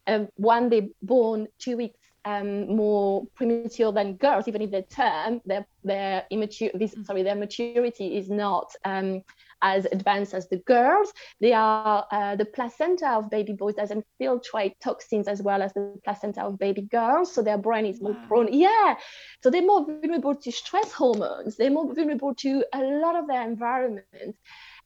um, 0.08 0.30
one 0.36 0.70
they 0.70 0.89
born 1.01 1.47
two 1.60 1.76
weeks 1.76 1.99
um, 2.26 2.76
more 2.76 3.26
premature 3.36 3.91
than 3.91 4.15
girls, 4.15 4.47
even 4.47 4.61
if 4.61 4.71
their 4.71 4.82
term, 4.82 5.41
their 5.45 5.65
their 5.84 6.23
immature, 6.32 6.71
this, 6.73 6.95
mm. 6.95 7.05
sorry, 7.05 7.21
their 7.21 7.36
maturity 7.36 8.17
is 8.17 8.30
not 8.30 8.73
um, 8.84 9.21
as 9.61 9.86
advanced 9.91 10.34
as 10.34 10.49
the 10.49 10.57
girls. 10.57 11.13
They 11.39 11.53
are 11.53 12.05
uh, 12.11 12.36
the 12.36 12.45
placenta 12.45 13.09
of 13.09 13.30
baby 13.30 13.53
boys 13.53 13.76
doesn't 13.76 14.05
filtrate 14.19 14.73
toxins 14.82 15.28
as 15.28 15.41
well 15.41 15.61
as 15.61 15.73
the 15.73 15.99
placenta 16.03 16.41
of 16.43 16.57
baby 16.57 16.82
girls, 16.82 17.34
so 17.34 17.43
their 17.43 17.59
brain 17.59 17.86
is 17.86 18.01
more 18.01 18.13
wow. 18.13 18.26
prone. 18.28 18.53
Yeah, 18.53 18.95
so 19.43 19.49
they're 19.49 19.61
more 19.61 19.86
vulnerable 19.86 20.36
to 20.36 20.51
stress 20.51 20.91
hormones. 20.91 21.57
They're 21.57 21.71
more 21.71 21.93
vulnerable 21.93 22.34
to 22.36 22.65
a 22.73 22.82
lot 22.82 23.15
of 23.15 23.28
their 23.28 23.43
environment. 23.43 24.36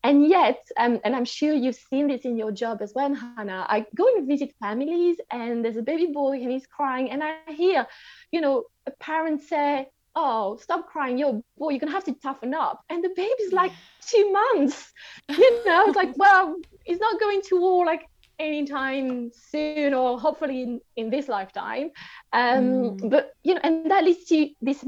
And 0.03 0.27
yet, 0.27 0.65
um, 0.77 0.99
and 1.03 1.15
I'm 1.15 1.25
sure 1.25 1.53
you've 1.53 1.75
seen 1.75 2.07
this 2.07 2.21
in 2.21 2.37
your 2.37 2.51
job 2.51 2.81
as 2.81 2.93
well, 2.95 3.13
Hannah, 3.13 3.65
I 3.67 3.85
go 3.95 4.05
and 4.15 4.27
visit 4.27 4.53
families 4.61 5.17
and 5.29 5.63
there's 5.63 5.77
a 5.77 5.81
baby 5.81 6.07
boy 6.07 6.33
and 6.33 6.49
he's 6.49 6.65
crying. 6.65 7.11
And 7.11 7.21
I 7.21 7.35
hear, 7.49 7.85
you 8.31 8.39
know, 8.39 8.63
a 8.87 8.91
parent 8.91 9.41
say, 9.43 9.89
oh, 10.15 10.57
stop 10.57 10.87
crying, 10.87 11.17
yo, 11.17 11.43
boy, 11.57 11.71
you're 11.71 11.79
gonna 11.79 11.91
have 11.91 12.05
to 12.05 12.13
toughen 12.13 12.53
up. 12.53 12.81
And 12.89 13.03
the 13.03 13.09
baby's 13.09 13.51
like 13.51 13.71
two 14.01 14.31
months. 14.31 14.91
You 15.29 15.65
know, 15.65 15.83
it's 15.87 15.97
like, 15.97 16.17
well, 16.17 16.55
he's 16.85 16.99
not 16.99 17.19
going 17.19 17.41
to 17.49 17.59
war 17.59 17.85
like 17.85 18.07
anytime 18.39 19.31
soon 19.33 19.93
or 19.93 20.19
hopefully 20.19 20.63
in, 20.63 20.81
in 20.95 21.09
this 21.09 21.27
lifetime. 21.27 21.91
Um, 22.31 22.97
mm. 22.97 23.09
But, 23.09 23.33
you 23.43 23.55
know, 23.55 23.61
and 23.63 23.91
that 23.91 24.05
leads 24.05 24.25
to 24.25 24.49
this 24.61 24.83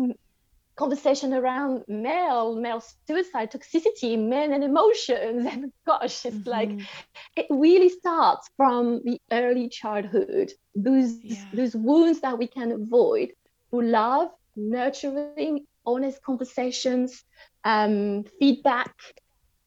conversation 0.75 1.33
around 1.33 1.83
male 1.87 2.55
male 2.55 2.83
suicide 3.07 3.51
toxicity 3.51 4.17
men 4.17 4.53
and 4.53 4.63
emotions 4.63 5.45
and 5.51 5.71
gosh 5.85 6.25
it's 6.25 6.35
mm-hmm. 6.37 6.49
like 6.49 6.71
it 7.35 7.45
really 7.49 7.89
starts 7.89 8.49
from 8.55 9.01
the 9.03 9.19
early 9.31 9.67
childhood 9.69 10.51
those 10.75 11.17
yeah. 11.23 11.43
those 11.53 11.75
wounds 11.75 12.21
that 12.21 12.37
we 12.37 12.47
can 12.47 12.71
avoid 12.71 13.31
through 13.69 13.83
love 13.83 14.29
nurturing 14.55 15.65
honest 15.85 16.21
conversations 16.23 17.23
um, 17.63 18.23
feedback 18.39 18.93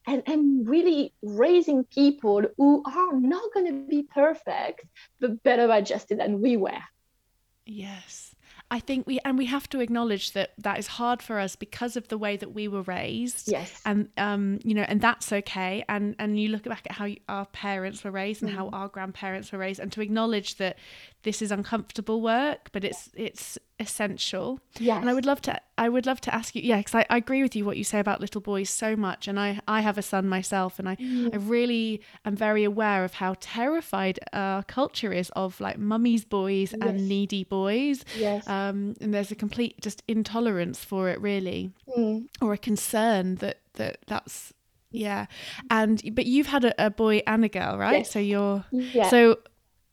and, 0.06 0.22
and 0.26 0.68
really 0.68 1.12
raising 1.22 1.84
people 1.84 2.42
who 2.56 2.82
are 2.86 3.18
not 3.18 3.42
going 3.52 3.66
to 3.66 3.88
be 3.88 4.02
perfect 4.02 4.84
but 5.20 5.42
better 5.42 5.70
adjusted 5.70 6.18
than 6.18 6.40
we 6.40 6.56
were 6.56 6.84
yes 7.66 8.23
I 8.74 8.80
think 8.80 9.06
we 9.06 9.20
and 9.24 9.38
we 9.38 9.46
have 9.46 9.70
to 9.70 9.78
acknowledge 9.78 10.32
that 10.32 10.50
that 10.58 10.80
is 10.80 10.88
hard 10.88 11.22
for 11.22 11.38
us 11.38 11.54
because 11.54 11.96
of 11.96 12.08
the 12.08 12.18
way 12.18 12.36
that 12.36 12.54
we 12.54 12.66
were 12.66 12.82
raised. 12.82 13.48
Yes. 13.48 13.80
And 13.86 14.08
um, 14.16 14.58
you 14.64 14.74
know, 14.74 14.82
and 14.82 15.00
that's 15.00 15.32
okay. 15.32 15.84
And 15.88 16.16
and 16.18 16.40
you 16.40 16.48
look 16.48 16.64
back 16.64 16.82
at 16.90 16.96
how 16.96 17.08
our 17.28 17.46
parents 17.46 18.02
were 18.02 18.10
raised 18.10 18.42
and 18.42 18.50
mm. 18.50 18.56
how 18.56 18.70
our 18.70 18.88
grandparents 18.88 19.52
were 19.52 19.60
raised, 19.60 19.78
and 19.78 19.92
to 19.92 20.00
acknowledge 20.00 20.56
that 20.56 20.76
this 21.24 21.42
is 21.42 21.50
uncomfortable 21.50 22.20
work, 22.20 22.70
but 22.72 22.84
it's 22.84 23.10
it's 23.14 23.58
essential. 23.80 24.60
Yeah. 24.78 25.00
And 25.00 25.10
I 25.10 25.14
would 25.14 25.26
love 25.26 25.40
to 25.42 25.60
I 25.76 25.88
would 25.88 26.06
love 26.06 26.20
to 26.22 26.34
ask 26.34 26.54
you, 26.54 26.62
yeah, 26.62 26.78
because 26.78 26.94
I, 26.94 27.06
I 27.10 27.16
agree 27.16 27.42
with 27.42 27.56
you 27.56 27.64
what 27.64 27.76
you 27.76 27.82
say 27.82 27.98
about 27.98 28.20
little 28.20 28.40
boys 28.40 28.70
so 28.70 28.94
much. 28.94 29.26
And 29.26 29.40
I, 29.40 29.60
I 29.66 29.80
have 29.80 29.98
a 29.98 30.02
son 30.02 30.28
myself 30.28 30.78
and 30.78 30.88
I, 30.88 30.96
mm. 30.96 31.34
I 31.34 31.38
really 31.38 32.00
am 32.24 32.36
very 32.36 32.62
aware 32.62 33.04
of 33.04 33.14
how 33.14 33.34
terrified 33.40 34.20
our 34.32 34.62
culture 34.62 35.12
is 35.12 35.30
of 35.30 35.60
like 35.60 35.78
mummy's 35.78 36.24
boys 36.24 36.72
yes. 36.72 36.80
and 36.82 37.08
needy 37.08 37.42
boys. 37.42 38.04
Yes. 38.16 38.46
Um, 38.46 38.94
and 39.00 39.12
there's 39.12 39.32
a 39.32 39.36
complete 39.36 39.80
just 39.80 40.02
intolerance 40.06 40.84
for 40.84 41.08
it 41.08 41.20
really. 41.20 41.72
Mm. 41.96 42.28
Or 42.40 42.52
a 42.52 42.58
concern 42.58 43.36
that, 43.36 43.60
that 43.74 43.98
that's 44.06 44.52
yeah. 44.90 45.26
And 45.70 46.00
but 46.14 46.26
you've 46.26 46.46
had 46.46 46.64
a, 46.64 46.86
a 46.86 46.90
boy 46.90 47.22
and 47.26 47.44
a 47.44 47.48
girl, 47.48 47.76
right? 47.76 47.98
Yes. 47.98 48.12
So 48.12 48.20
you're 48.20 48.64
yeah. 48.70 49.08
so 49.08 49.38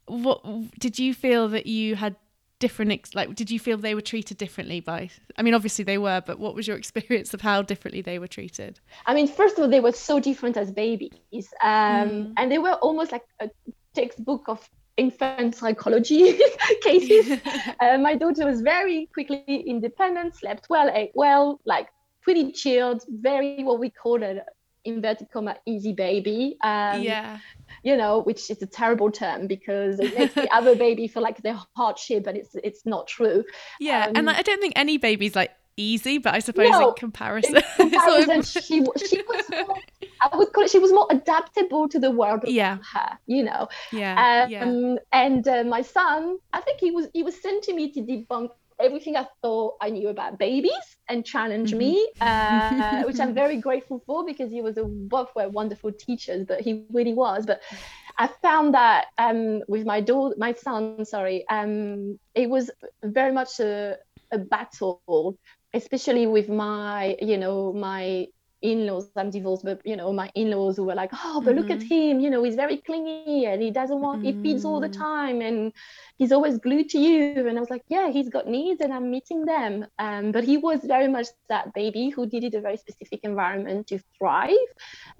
what 0.06 0.42
did 0.78 0.98
you 0.98 1.14
feel 1.14 1.48
that 1.48 1.66
you 1.66 1.96
had 1.96 2.16
different 2.58 2.92
ex- 2.92 3.12
like 3.12 3.34
did 3.34 3.50
you 3.50 3.58
feel 3.58 3.76
they 3.76 3.94
were 3.94 4.00
treated 4.00 4.36
differently 4.38 4.78
by 4.78 5.10
i 5.36 5.42
mean 5.42 5.52
obviously 5.52 5.84
they 5.84 5.98
were 5.98 6.22
but 6.24 6.38
what 6.38 6.54
was 6.54 6.68
your 6.68 6.76
experience 6.76 7.34
of 7.34 7.40
how 7.40 7.60
differently 7.60 8.00
they 8.00 8.20
were 8.20 8.28
treated 8.28 8.78
i 9.06 9.12
mean 9.12 9.26
first 9.26 9.58
of 9.58 9.64
all 9.64 9.68
they 9.68 9.80
were 9.80 9.90
so 9.90 10.20
different 10.20 10.56
as 10.56 10.70
babies 10.70 11.48
um, 11.64 12.08
mm. 12.08 12.32
and 12.36 12.52
they 12.52 12.58
were 12.58 12.74
almost 12.74 13.10
like 13.10 13.24
a 13.40 13.50
textbook 13.94 14.44
of 14.46 14.70
infant 14.96 15.56
psychology 15.56 16.38
cases 16.82 17.40
uh, 17.80 17.98
my 17.98 18.14
daughter 18.14 18.46
was 18.46 18.60
very 18.60 19.08
quickly 19.12 19.64
independent 19.66 20.36
slept 20.36 20.68
well 20.70 20.88
ate 20.94 21.10
well 21.14 21.60
like 21.64 21.88
pretty 22.22 22.52
chilled 22.52 23.02
very 23.08 23.64
what 23.64 23.80
we 23.80 23.90
call 23.90 24.22
an 24.22 24.40
inverted 24.84 25.30
comma 25.30 25.56
easy 25.66 25.92
baby 25.92 26.56
um, 26.62 27.02
yeah 27.02 27.38
you 27.82 27.96
know, 27.96 28.20
which 28.20 28.50
is 28.50 28.62
a 28.62 28.66
terrible 28.66 29.10
term 29.10 29.46
because 29.46 29.98
it 29.98 30.16
makes 30.16 30.34
the 30.34 30.52
other 30.54 30.74
baby 30.86 31.08
feel 31.08 31.22
like 31.22 31.42
they're 31.42 31.58
hardship, 31.76 32.24
but 32.24 32.36
it's 32.36 32.54
it's 32.62 32.86
not 32.86 33.06
true. 33.06 33.44
Yeah, 33.80 34.06
um, 34.06 34.12
and 34.16 34.30
I 34.30 34.42
don't 34.42 34.60
think 34.60 34.74
any 34.76 34.98
baby's 34.98 35.34
like 35.34 35.52
easy, 35.76 36.18
but 36.18 36.34
I 36.34 36.38
suppose 36.38 36.70
no, 36.70 36.90
in 36.90 36.94
comparison, 36.94 37.56
in 37.78 37.90
comparison 37.90 38.42
she 38.62 38.84
she 39.06 39.22
was 39.22 39.44
more, 39.50 39.76
I 40.20 40.36
would 40.36 40.52
call 40.52 40.64
it 40.64 40.70
she 40.70 40.78
was 40.78 40.92
more 40.92 41.08
adaptable 41.10 41.88
to 41.88 41.98
the 41.98 42.10
world 42.10 42.44
yeah. 42.46 42.78
her, 42.92 43.18
you 43.26 43.42
know. 43.42 43.68
Yeah. 43.90 44.44
Um, 44.44 44.50
yeah. 44.50 44.96
And 45.12 45.48
uh, 45.48 45.64
my 45.64 45.82
son, 45.82 46.38
I 46.52 46.60
think 46.60 46.78
he 46.78 46.90
was 46.90 47.08
he 47.12 47.22
was 47.22 47.40
sent 47.40 47.64
to 47.64 47.74
me 47.74 47.90
to 47.92 48.00
debunk 48.00 48.50
everything 48.82 49.16
I 49.16 49.26
thought 49.42 49.76
I 49.80 49.90
knew 49.90 50.08
about 50.08 50.38
babies 50.38 50.96
and 51.08 51.24
challenge 51.24 51.70
mm-hmm. 51.70 51.78
me, 51.78 52.08
uh, 52.20 53.02
which 53.04 53.20
I'm 53.20 53.34
very 53.42 53.56
grateful 53.56 54.02
for 54.06 54.24
because 54.24 54.50
he 54.50 54.60
was 54.60 54.76
a 54.76 54.84
both 54.84 55.34
were 55.34 55.48
wonderful 55.48 55.92
teachers, 55.92 56.44
but 56.46 56.60
he 56.60 56.84
really 56.90 57.14
was. 57.14 57.46
But 57.46 57.62
I 58.18 58.28
found 58.42 58.74
that 58.74 59.06
um, 59.18 59.62
with 59.68 59.86
my 59.86 60.00
daughter, 60.00 60.34
my 60.38 60.52
son, 60.54 61.04
sorry, 61.04 61.46
um, 61.48 62.18
it 62.34 62.48
was 62.48 62.70
very 63.02 63.32
much 63.32 63.60
a, 63.60 63.98
a 64.30 64.38
battle, 64.38 65.38
especially 65.72 66.26
with 66.26 66.48
my, 66.48 67.16
you 67.20 67.38
know, 67.38 67.72
my 67.72 68.26
in-laws 68.62 69.10
i'm 69.16 69.30
divorced 69.30 69.64
but 69.64 69.80
you 69.84 69.96
know 69.96 70.12
my 70.12 70.30
in-laws 70.34 70.76
who 70.76 70.84
were 70.84 70.94
like 70.94 71.10
oh 71.12 71.40
but 71.40 71.50
mm-hmm. 71.50 71.60
look 71.60 71.70
at 71.70 71.78
mm-hmm. 71.80 71.94
him 71.94 72.20
you 72.20 72.30
know 72.30 72.42
he's 72.42 72.54
very 72.54 72.78
clingy 72.78 73.44
and 73.44 73.60
he 73.60 73.70
doesn't 73.70 74.00
want 74.00 74.22
mm-hmm. 74.22 74.42
he 74.42 74.42
feeds 74.42 74.64
all 74.64 74.80
the 74.80 74.88
mm. 74.88 74.96
time 74.96 75.40
and 75.40 75.72
he's 76.18 76.32
always 76.32 76.58
glued 76.58 76.88
to 76.88 76.98
you 76.98 77.46
and 77.48 77.56
i 77.56 77.60
was 77.60 77.70
like 77.70 77.82
yeah 77.88 78.10
he's 78.10 78.28
got 78.28 78.46
needs 78.46 78.80
and 78.80 78.92
i'm 78.92 79.10
meeting 79.10 79.44
them 79.44 79.84
um, 79.98 80.32
but 80.32 80.44
he 80.44 80.56
was 80.56 80.80
very 80.84 81.08
much 81.08 81.26
that 81.48 81.72
baby 81.74 82.10
who 82.10 82.26
needed 82.26 82.54
a 82.54 82.60
very 82.60 82.76
specific 82.76 83.20
environment 83.24 83.86
to 83.86 83.98
thrive 84.16 84.50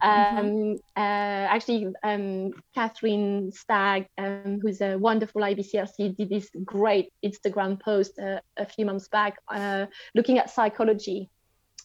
mm-hmm. 0.03 0.39
um, 0.39 0.47
mm-hmm. 0.47 0.75
uh, 0.97 1.45
actually 1.55 1.89
um, 2.05 2.53
catherine 2.75 3.51
stagg 3.53 4.07
um, 4.19 4.61
who's 4.63 4.81
a 4.81 4.97
wonderful 4.97 5.43
IBCLC 5.43 6.17
did 6.17 6.29
this 6.29 6.49
great 6.65 7.13
instagram 7.25 7.81
post 7.81 8.19
uh, 8.19 8.41
a 8.57 8.67
few 8.67 8.87
months 8.87 9.09
back 9.09 9.37
uh, 9.49 9.87
looking 10.15 10.39
at 10.39 10.51
psychology 10.51 11.29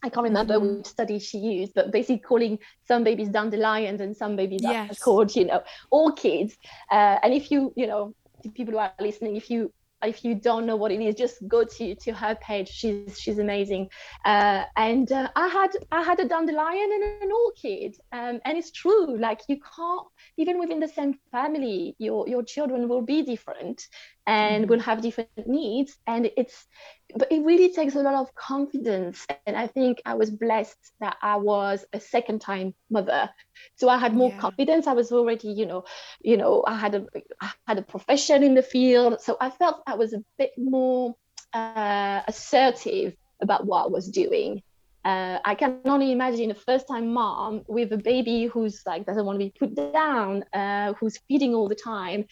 I 0.04 0.10
can't 0.10 0.24
remember 0.24 0.56
mm-hmm. 0.56 0.78
which 0.78 0.88
study 0.88 1.20
she 1.20 1.38
used, 1.40 1.74
but 1.74 1.92
basically 1.92 2.20
calling 2.20 2.60
some 2.88 3.04
babies 3.04 3.30
dandelions 3.30 4.02
and 4.02 4.16
some 4.16 4.36
babies 4.36 4.62
yes. 4.64 5.00
called, 5.00 5.36
you 5.36 5.46
know, 5.46 5.64
orchids. 5.92 6.56
Uh, 6.92 7.18
and 7.24 7.34
if 7.34 7.50
you, 7.52 7.74
you 7.76 7.88
know, 7.88 8.14
people 8.54 8.74
who 8.74 8.80
are 8.80 8.94
listening, 9.00 9.36
if 9.36 9.50
you 9.50 9.72
if 10.04 10.24
you 10.24 10.36
don't 10.36 10.66
know 10.66 10.76
what 10.76 10.92
it 10.92 11.02
is, 11.02 11.16
just 11.16 11.48
go 11.48 11.64
to 11.64 11.96
to 11.96 12.14
her 12.14 12.36
page. 12.36 12.70
She's 12.70 13.20
she's 13.20 13.40
amazing. 13.40 13.90
Uh, 14.26 14.64
and 14.76 15.12
uh, 15.12 15.30
I 15.36 15.48
had 15.48 15.72
I 15.92 16.04
had 16.04 16.20
a 16.20 16.28
dandelion 16.28 16.90
and 16.94 17.04
an 17.24 17.32
orchid, 17.32 17.98
um, 18.12 18.40
and 18.46 18.58
it's 18.58 18.72
true. 18.72 19.18
Like 19.18 19.42
you 19.48 19.58
can't 19.58 20.08
even 20.38 20.60
within 20.60 20.80
the 20.80 20.88
same 20.88 21.18
family, 21.32 21.96
your 21.98 22.28
your 22.28 22.44
children 22.44 22.88
will 22.88 23.02
be 23.02 23.24
different 23.24 23.88
and 24.28 24.64
mm-hmm. 24.64 24.72
will 24.72 24.80
have 24.82 25.02
different 25.02 25.48
needs. 25.48 25.98
And 26.06 26.30
it's 26.38 26.68
but 27.16 27.32
it 27.32 27.44
really 27.44 27.74
takes 27.74 27.96
a 27.96 28.02
lot 28.02 28.16
of 28.16 28.34
confidence. 28.36 29.26
And 29.46 29.56
I 29.56 29.68
think 29.68 30.02
I 30.06 30.16
was 30.16 30.30
blessed 30.30 30.92
that 31.00 31.18
I 31.22 31.36
was 31.38 31.86
a 31.94 32.00
second 32.00 32.42
time 32.42 32.74
mother, 32.90 33.30
so 33.76 33.90
I 33.90 33.98
had 33.98 34.14
more 34.14 34.30
yeah. 34.30 34.40
confidence. 34.40 34.88
I 34.88 34.94
was 34.94 35.12
already, 35.12 35.50
you 35.50 35.66
know, 35.66 35.86
you 36.22 36.38
know, 36.38 36.64
I 36.68 36.76
had 36.76 36.96
a 36.96 37.06
I 37.42 37.52
had 37.68 37.78
a 37.78 37.82
profession 37.82 38.44
in 38.44 38.56
the 38.56 38.64
field, 38.64 39.22
so 39.22 39.38
I 39.40 39.50
felt 39.50 39.84
I 39.88 39.96
was 39.96 40.14
a 40.14 40.24
bit 40.38 40.52
more 40.58 41.16
uh, 41.54 42.22
assertive 42.28 43.16
about 43.42 43.66
what 43.66 43.86
I 43.86 43.88
was 43.88 44.10
doing. 44.10 44.62
Uh, 45.06 45.40
I 45.46 45.56
can 45.56 45.80
only 45.86 46.12
imagine 46.12 46.52
a 46.52 46.56
first-time 46.56 47.14
mom 47.14 47.62
with 47.68 47.94
a 47.94 47.98
baby 47.98 48.48
who's 48.48 48.82
like 48.86 49.06
doesn't 49.06 49.26
want 49.26 49.40
to 49.40 49.46
be 49.46 49.54
put 49.58 49.74
down, 49.94 50.44
uh, 50.54 50.94
who's 50.94 51.18
feeding 51.30 51.56
all 51.56 51.70
the 51.70 51.76
time, 51.76 52.26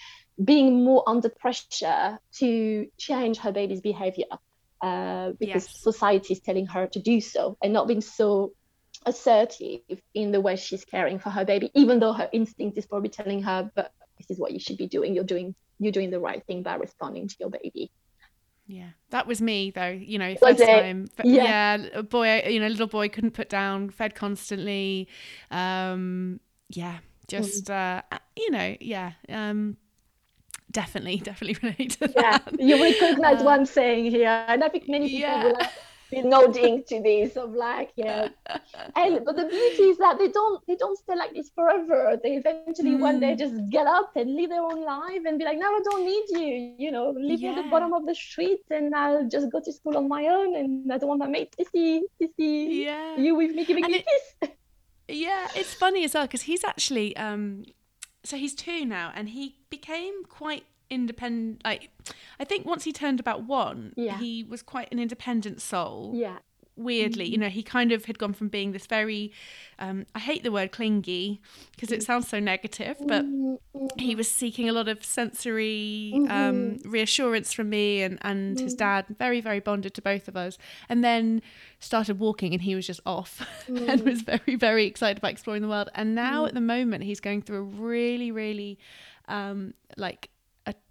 being 0.43 0.83
more 0.83 1.01
under 1.07 1.29
pressure 1.29 2.19
to 2.33 2.87
change 2.97 3.37
her 3.37 3.53
baby's 3.53 3.79
behavior. 3.79 4.25
Uh, 4.81 5.31
because 5.39 5.65
yes. 5.65 5.81
society 5.81 6.33
is 6.33 6.39
telling 6.39 6.65
her 6.67 6.87
to 6.87 6.99
do 6.99 7.21
so 7.21 7.57
and 7.63 7.73
not 7.73 7.87
being 7.87 8.01
so 8.01 8.53
assertive 9.05 9.81
in 10.13 10.31
the 10.31 10.41
way 10.41 10.55
she's 10.55 10.85
caring 10.85 11.19
for 11.19 11.29
her 11.29 11.45
baby, 11.45 11.71
even 11.75 11.99
though 11.99 12.13
her 12.13 12.29
instinct 12.31 12.77
is 12.77 12.85
probably 12.85 13.09
telling 13.09 13.41
her, 13.43 13.71
but 13.75 13.91
this 14.17 14.29
is 14.29 14.39
what 14.39 14.51
you 14.51 14.59
should 14.59 14.77
be 14.77 14.87
doing. 14.87 15.13
You're 15.13 15.23
doing 15.23 15.55
you're 15.79 15.91
doing 15.91 16.09
the 16.09 16.19
right 16.19 16.43
thing 16.45 16.63
by 16.63 16.75
responding 16.75 17.27
to 17.27 17.35
your 17.39 17.49
baby. 17.49 17.91
Yeah, 18.67 18.89
that 19.11 19.27
was 19.27 19.41
me 19.41 19.71
though. 19.71 19.89
You 19.89 20.17
know, 20.17 20.35
first 20.35 20.59
time, 20.59 21.07
yeah. 21.23 21.77
yeah, 21.77 21.87
a 21.93 22.03
boy, 22.03 22.43
you 22.47 22.59
know, 22.59 22.67
little 22.67 22.87
boy 22.87 23.09
couldn't 23.09 23.31
put 23.31 23.49
down, 23.49 23.89
fed 23.89 24.15
constantly. 24.15 25.07
Um, 25.51 26.39
yeah, 26.69 26.97
just 27.27 27.65
mm. 27.65 28.01
uh, 28.11 28.17
you 28.35 28.49
know, 28.51 28.75
yeah. 28.79 29.11
Um, 29.29 29.77
definitely, 30.75 31.17
definitely 31.31 31.57
relate 31.63 31.91
to 31.99 32.07
that. 32.09 32.43
Yeah, 32.59 32.65
you 32.67 32.75
recognize 32.83 33.41
uh, 33.41 33.45
one 33.45 33.65
saying 33.65 34.11
here, 34.11 34.45
and 34.47 34.63
I 34.63 34.69
think 34.69 34.87
many 34.87 35.07
people 35.09 35.29
yeah. 35.29 35.43
will 35.45 35.67
be 36.11 36.21
nodding 36.21 36.83
to 36.87 37.01
this 37.01 37.35
of 37.35 37.53
like 37.53 37.89
yeah 37.95 38.27
and 38.95 39.25
but 39.25 39.35
the 39.35 39.45
beauty 39.45 39.85
is 39.91 39.97
that 39.97 40.19
they 40.19 40.27
don't 40.27 40.61
they 40.67 40.75
don't 40.75 40.97
stay 40.99 41.15
like 41.15 41.33
this 41.33 41.49
forever 41.55 42.15
they 42.21 42.33
eventually 42.41 42.91
mm. 42.91 42.99
one 42.99 43.19
day 43.19 43.33
mm. 43.33 43.39
just 43.39 43.55
get 43.71 43.87
up 43.87 44.11
and 44.15 44.35
live 44.35 44.51
their 44.51 44.61
own 44.61 44.83
life 44.85 45.23
and 45.25 45.39
be 45.39 45.45
like 45.45 45.57
no 45.57 45.65
i 45.65 45.79
don't 45.89 46.05
need 46.05 46.25
you 46.29 46.75
you 46.77 46.91
know 46.91 47.09
leave 47.09 47.41
yeah. 47.41 47.53
me 47.53 47.57
at 47.57 47.63
the 47.63 47.69
bottom 47.71 47.91
of 47.91 48.05
the 48.05 48.13
street 48.13 48.61
and 48.69 48.93
i'll 48.93 49.27
just 49.27 49.51
go 49.51 49.59
to 49.59 49.73
school 49.73 49.97
on 49.97 50.07
my 50.07 50.27
own 50.27 50.55
and 50.55 50.93
i 50.93 50.97
don't 50.99 51.09
want 51.09 51.19
my 51.19 51.27
mate 51.27 51.51
to 51.57 51.65
see 51.73 52.03
to 52.21 52.29
see 52.37 52.85
yeah. 52.85 53.17
you 53.17 53.33
with 53.33 53.51
me 53.55 53.65
giving 53.65 53.83
and 53.83 53.93
me 53.93 53.99
it, 53.99 54.05
kiss 54.05 54.49
yeah 55.07 55.47
it's 55.55 55.73
funny 55.73 56.03
as 56.03 56.13
well 56.13 56.25
because 56.25 56.43
he's 56.43 56.63
actually 56.63 57.17
um 57.17 57.65
so 58.25 58.37
he's 58.37 58.53
two 58.53 58.85
now 58.85 59.11
and 59.15 59.29
he 59.29 59.55
became 59.69 60.23
quite 60.25 60.65
independent 60.89 61.61
like 61.63 61.89
i 62.39 62.43
think 62.43 62.65
once 62.65 62.83
he 62.83 62.93
turned 62.93 63.19
about 63.19 63.43
one 63.43 63.93
yeah. 63.95 64.17
he 64.19 64.43
was 64.43 64.61
quite 64.61 64.87
an 64.91 64.99
independent 64.99 65.61
soul 65.61 66.11
yeah 66.13 66.37
weirdly 66.77 67.25
mm-hmm. 67.25 67.31
you 67.31 67.37
know 67.37 67.49
he 67.49 67.63
kind 67.63 67.91
of 67.91 68.05
had 68.05 68.17
gone 68.19 68.33
from 68.33 68.47
being 68.47 68.71
this 68.71 68.85
very 68.85 69.31
um, 69.79 70.05
i 70.13 70.19
hate 70.19 70.43
the 70.43 70.51
word 70.51 70.71
clingy 70.71 71.41
because 71.71 71.91
it 71.91 72.03
sounds 72.03 72.27
so 72.27 72.39
negative 72.39 72.97
but 73.07 73.25
mm-hmm. 73.25 73.85
he 73.97 74.15
was 74.15 74.29
seeking 74.29 74.67
a 74.67 74.73
lot 74.73 74.87
of 74.87 75.03
sensory 75.03 76.11
um, 76.13 76.27
mm-hmm. 76.29 76.89
reassurance 76.89 77.53
from 77.53 77.69
me 77.69 78.01
and, 78.01 78.19
and 78.21 78.59
his 78.59 78.73
mm-hmm. 78.73 78.79
dad 78.79 79.05
very 79.17 79.39
very 79.39 79.59
bonded 79.59 79.93
to 79.93 80.01
both 80.01 80.27
of 80.27 80.35
us 80.35 80.57
and 80.89 81.03
then 81.03 81.41
started 81.79 82.19
walking 82.19 82.53
and 82.53 82.63
he 82.63 82.75
was 82.75 82.87
just 82.87 83.01
off 83.05 83.47
and 83.67 84.01
mm. 84.01 84.03
was 84.03 84.21
very 84.21 84.55
very 84.55 84.85
excited 84.85 85.17
about 85.17 85.31
exploring 85.31 85.61
the 85.61 85.67
world 85.67 85.89
and 85.95 86.15
now 86.15 86.43
mm. 86.43 86.47
at 86.47 86.53
the 86.53 86.61
moment 86.61 87.03
he's 87.03 87.19
going 87.19 87.41
through 87.41 87.57
a 87.57 87.61
really 87.61 88.31
really 88.31 88.77
um, 89.27 89.73
like 89.97 90.29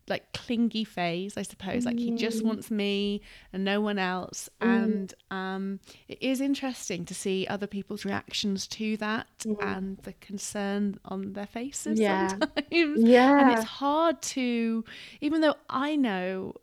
like 0.09 0.33
clingy 0.33 0.85
phase, 0.85 1.37
I 1.37 1.43
suppose. 1.43 1.87
Like 1.87 1.99
he 1.99 2.11
just 2.13 2.43
mm. 2.43 2.47
wants 2.47 2.71
me 2.71 3.23
and 3.53 3.65
no 3.65 3.81
one 3.81 3.99
else. 3.99 4.51
Mm. 4.61 4.85
And 4.85 5.15
um, 5.31 5.81
it 6.09 6.23
is 6.23 6.41
interesting 6.41 7.05
to 7.07 7.15
see 7.15 7.47
other 7.49 7.67
people's 7.67 8.05
reactions 8.05 8.67
to 8.69 8.97
that 8.99 9.27
mm. 9.45 9.57
and 9.63 9.99
the 9.99 10.13
concern 10.15 10.99
on 11.05 11.33
their 11.33 11.47
faces 11.47 11.99
yeah. 11.99 12.29
sometimes. 12.29 12.55
Yeah. 12.71 13.41
And 13.41 13.53
it's 13.53 13.65
hard 13.65 14.21
to, 14.23 14.85
even 15.21 15.41
though 15.41 15.55
I 15.71 15.97
know, 15.97 16.55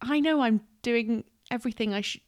I 0.00 0.20
know 0.20 0.40
I'm 0.40 0.60
doing 0.82 1.24
everything 1.50 1.92
I 1.94 2.00
should 2.00 2.22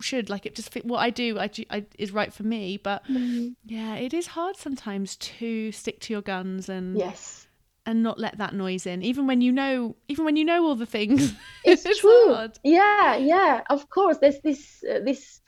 should 0.00 0.28
like 0.28 0.44
it 0.44 0.54
just 0.54 0.70
fit 0.70 0.84
what 0.84 0.98
I 0.98 1.10
do 1.10 1.38
I, 1.38 1.48
I 1.70 1.86
is 1.98 2.12
right 2.12 2.32
for 2.32 2.42
me 2.42 2.76
but 2.76 3.06
mm. 3.06 3.54
yeah 3.64 3.94
it 3.94 4.12
is 4.12 4.26
hard 4.26 4.56
sometimes 4.56 5.16
to 5.16 5.72
stick 5.72 6.00
to 6.00 6.12
your 6.12 6.20
guns 6.20 6.68
and 6.68 6.98
yes 6.98 7.43
and 7.86 8.02
not 8.02 8.18
let 8.18 8.38
that 8.38 8.54
noise 8.54 8.86
in 8.86 9.02
even 9.02 9.26
when 9.26 9.40
you 9.40 9.52
know 9.52 9.94
even 10.08 10.24
when 10.24 10.36
you 10.36 10.44
know 10.44 10.64
all 10.64 10.74
the 10.74 10.86
things 10.86 11.34
it's, 11.64 11.84
it's 11.86 12.00
true 12.00 12.34
hard. 12.34 12.58
yeah 12.62 13.16
yeah 13.16 13.60
of 13.70 13.88
course 13.90 14.18
there's 14.18 14.40
this 14.40 14.82
uh, 14.90 15.00
this 15.04 15.40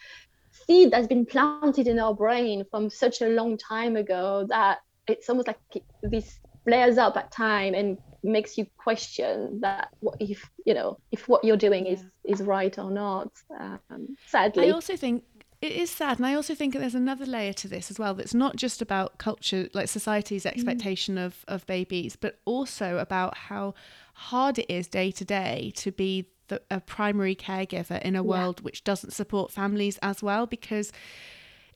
seed 0.50 0.90
that's 0.90 1.06
been 1.06 1.24
planted 1.24 1.86
in 1.86 1.98
our 1.98 2.14
brain 2.14 2.64
from 2.70 2.90
such 2.90 3.20
a 3.20 3.28
long 3.28 3.56
time 3.56 3.96
ago 3.96 4.46
that 4.48 4.78
it's 5.06 5.28
almost 5.28 5.46
like 5.46 5.58
it, 5.74 5.84
this 6.02 6.40
flares 6.64 6.98
up 6.98 7.16
at 7.16 7.30
time 7.30 7.74
and 7.74 7.96
makes 8.22 8.58
you 8.58 8.66
question 8.76 9.60
that 9.60 9.88
what 10.00 10.16
if 10.20 10.50
you 10.64 10.74
know 10.74 10.98
if 11.12 11.28
what 11.28 11.44
you're 11.44 11.56
doing 11.56 11.86
yeah. 11.86 11.92
is 11.92 12.04
is 12.24 12.40
right 12.40 12.76
or 12.78 12.90
not 12.90 13.30
um, 13.60 14.16
sadly 14.26 14.68
i 14.68 14.70
also 14.70 14.96
think 14.96 15.22
it 15.60 15.72
is 15.72 15.90
sad 15.90 16.18
and 16.18 16.26
i 16.26 16.34
also 16.34 16.54
think 16.54 16.72
that 16.72 16.80
there's 16.80 16.94
another 16.94 17.26
layer 17.26 17.52
to 17.52 17.68
this 17.68 17.90
as 17.90 17.98
well 17.98 18.14
that's 18.14 18.34
not 18.34 18.56
just 18.56 18.82
about 18.82 19.18
culture 19.18 19.68
like 19.74 19.88
society's 19.88 20.44
mm. 20.44 20.50
expectation 20.50 21.16
mm. 21.16 21.24
of 21.24 21.44
of 21.48 21.66
babies 21.66 22.16
but 22.16 22.38
also 22.44 22.98
about 22.98 23.36
how 23.36 23.74
hard 24.14 24.58
it 24.58 24.66
is 24.68 24.86
day 24.88 25.10
to 25.10 25.24
day 25.24 25.72
to 25.76 25.90
be 25.92 26.26
the, 26.48 26.62
a 26.70 26.80
primary 26.80 27.34
caregiver 27.34 28.00
in 28.02 28.14
a 28.14 28.22
world 28.22 28.60
which 28.60 28.84
doesn't 28.84 29.10
support 29.10 29.50
families 29.50 29.98
as 30.02 30.22
well 30.22 30.46
because 30.46 30.92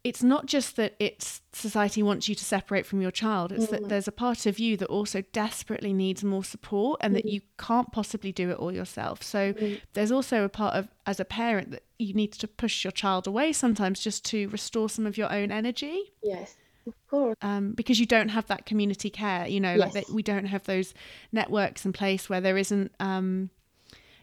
it's 0.03 0.23
not 0.23 0.47
just 0.47 0.77
that 0.77 0.95
it's 0.99 1.43
society 1.53 2.03
wants 2.03 2.29
you 2.29 2.35
to 2.35 2.45
separate 2.45 2.87
from 2.87 3.03
your 3.03 3.11
child 3.11 3.53
it's 3.53 3.67
mm. 3.67 3.71
that 3.71 3.89
there's 3.89 4.09
a 4.09 4.13
part 4.13 4.47
of 4.47 4.59
you 4.59 4.77
that 4.77 4.87
also 4.87 5.23
desperately 5.33 5.93
needs 5.93 6.25
more 6.25 6.45
support 6.45 6.99
and 7.03 7.13
mm. 7.13 7.17
that 7.17 7.27
you 7.27 7.41
can't 7.59 7.93
possibly 7.93 8.33
do 8.33 8.51
it 8.51 8.57
all 8.57 8.73
yourself 8.73 9.23
so 9.23 9.53
mm. 9.53 9.81
there's 9.93 10.13
also 10.13 10.45
a 10.45 10.49
part 10.49 10.75
of 10.75 10.89
as 11.07 11.21
a 11.21 11.25
parent 11.25 11.71
that 11.73 11.83
you 12.01 12.15
need 12.15 12.33
to 12.33 12.49
push 12.49 12.85
your 12.85 12.91
child 12.91 13.27
away 13.27 13.53
sometimes 13.53 14.01
just 14.01 14.25
to 14.25 14.49
restore 14.49 14.89
some 14.89 15.07
of 15.07 15.17
your 15.17 15.33
own 15.33 15.51
energy 15.51 16.13
yes 16.23 16.57
of 16.87 16.95
course 17.09 17.37
um, 17.43 17.73
because 17.73 18.01
you 18.01 18.07
don't 18.07 18.31
have 18.31 18.47
that 18.47 18.67
community 18.67 19.11
care 19.11 19.47
you 19.47 19.61
know 19.61 19.75
yes. 19.75 19.81
like 19.81 19.93
that 19.93 20.11
we 20.11 20.23
don't 20.23 20.47
have 20.47 20.65
those 20.65 20.95
networks 21.33 21.85
in 21.85 21.93
place 21.93 22.29
where 22.29 22.41
there 22.41 22.57
isn't 22.57 22.91
um, 23.01 23.51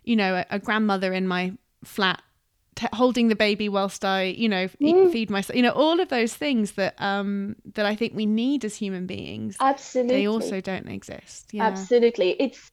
you 0.04 0.16
know 0.16 0.36
a, 0.36 0.46
a 0.52 0.60
grandmother 0.60 1.14
in 1.14 1.28
my 1.28 1.54
flat 1.84 2.22
t- 2.78 2.88
holding 2.94 3.28
the 3.28 3.36
baby 3.36 3.68
whilst 3.68 4.06
I, 4.06 4.24
you 4.24 4.48
know, 4.48 4.68
mm. 4.68 5.12
feed 5.12 5.30
myself. 5.30 5.56
You 5.56 5.64
know, 5.64 5.72
all 5.72 6.00
of 6.00 6.10
those 6.10 6.34
things 6.34 6.74
that 6.74 6.96
um 7.02 7.56
that 7.74 7.86
I 7.86 7.96
think 7.96 8.14
we 8.14 8.26
need 8.26 8.64
as 8.64 8.76
human 8.76 9.06
beings. 9.06 9.58
Absolutely, 9.60 10.16
they 10.16 10.28
also 10.28 10.62
don't 10.62 10.88
exist. 10.88 11.50
Yeah. 11.52 11.66
Absolutely, 11.66 12.32
it's 12.40 12.72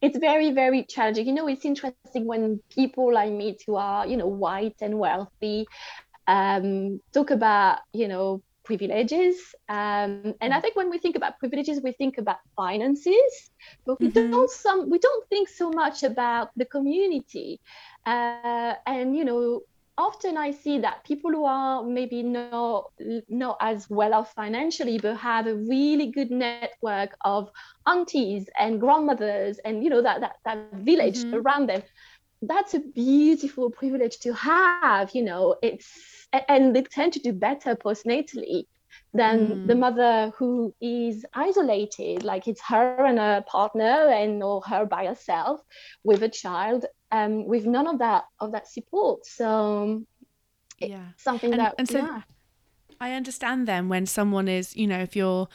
it's 0.00 0.18
very 0.18 0.52
very 0.52 0.84
challenging. 0.84 1.26
You 1.26 1.34
know, 1.34 1.48
it's 1.48 1.64
interesting 1.64 2.26
when 2.26 2.60
people 2.70 3.12
like 3.12 3.32
me 3.32 3.56
who 3.66 3.76
are 3.76 4.06
you 4.06 4.16
know 4.16 4.26
white 4.26 4.76
and 4.80 4.98
wealthy 4.98 5.66
um, 6.26 7.00
talk 7.12 7.30
about 7.30 7.78
you 7.92 8.08
know 8.08 8.42
privileges. 8.64 9.36
Um, 9.68 10.34
and 10.40 10.52
I 10.52 10.58
mm. 10.58 10.62
think 10.62 10.76
when 10.76 10.90
we 10.90 10.98
think 10.98 11.16
about 11.16 11.38
privileges, 11.38 11.80
we 11.82 11.92
think 11.92 12.18
about 12.18 12.38
finances, 12.56 13.50
but 13.86 14.00
we 14.00 14.08
mm-hmm. 14.08 14.30
don't 14.30 14.50
some 14.50 14.90
we 14.90 14.98
don't 14.98 15.28
think 15.28 15.48
so 15.48 15.70
much 15.70 16.02
about 16.02 16.50
the 16.56 16.64
community. 16.64 17.60
Uh, 18.04 18.74
and 18.86 19.16
you 19.16 19.24
know, 19.24 19.62
often 19.98 20.36
I 20.36 20.50
see 20.50 20.78
that 20.80 21.04
people 21.04 21.30
who 21.30 21.44
are 21.44 21.82
maybe 21.82 22.22
not 22.22 22.92
not 23.28 23.56
as 23.60 23.88
well 23.88 24.14
off 24.14 24.32
financially, 24.34 24.98
but 24.98 25.16
have 25.16 25.46
a 25.46 25.54
really 25.54 26.10
good 26.10 26.30
network 26.30 27.16
of 27.24 27.50
aunties 27.86 28.48
and 28.58 28.80
grandmothers, 28.80 29.58
and 29.64 29.82
you 29.82 29.90
know 29.90 30.02
that 30.02 30.20
that, 30.20 30.36
that 30.44 30.72
village 30.74 31.18
mm-hmm. 31.18 31.36
around 31.36 31.68
them. 31.68 31.82
That's 32.42 32.74
a 32.74 32.80
beautiful 32.80 33.70
privilege 33.70 34.18
to 34.20 34.34
have. 34.34 35.14
You 35.14 35.24
know, 35.24 35.56
it's 35.62 35.88
and 36.48 36.76
they 36.76 36.82
tend 36.82 37.12
to 37.14 37.20
do 37.20 37.32
better 37.32 37.74
postnatally 37.74 38.64
than 39.14 39.46
mm. 39.46 39.66
the 39.66 39.74
mother 39.74 40.32
who 40.36 40.74
is 40.80 41.24
isolated 41.34 42.22
like 42.22 42.46
it's 42.48 42.60
her 42.62 43.04
and 43.04 43.18
her 43.18 43.44
partner 43.46 44.08
and 44.08 44.42
or 44.42 44.60
her 44.62 44.84
by 44.84 45.06
herself 45.06 45.60
with 46.04 46.22
a 46.22 46.28
child 46.28 46.84
um, 47.12 47.46
with 47.46 47.66
none 47.66 47.86
of 47.86 47.98
that 47.98 48.24
of 48.40 48.52
that 48.52 48.68
support. 48.68 49.26
So 49.26 50.02
yeah, 50.78 51.06
something 51.16 51.52
and, 51.52 51.60
that 51.60 51.74
and 51.78 51.88
so 51.88 51.98
yeah. 51.98 52.22
I 53.00 53.12
understand 53.12 53.68
then 53.68 53.88
when 53.88 54.06
someone 54.06 54.48
is, 54.48 54.76
you 54.76 54.86
know, 54.86 55.00
if 55.00 55.14
you're 55.16 55.48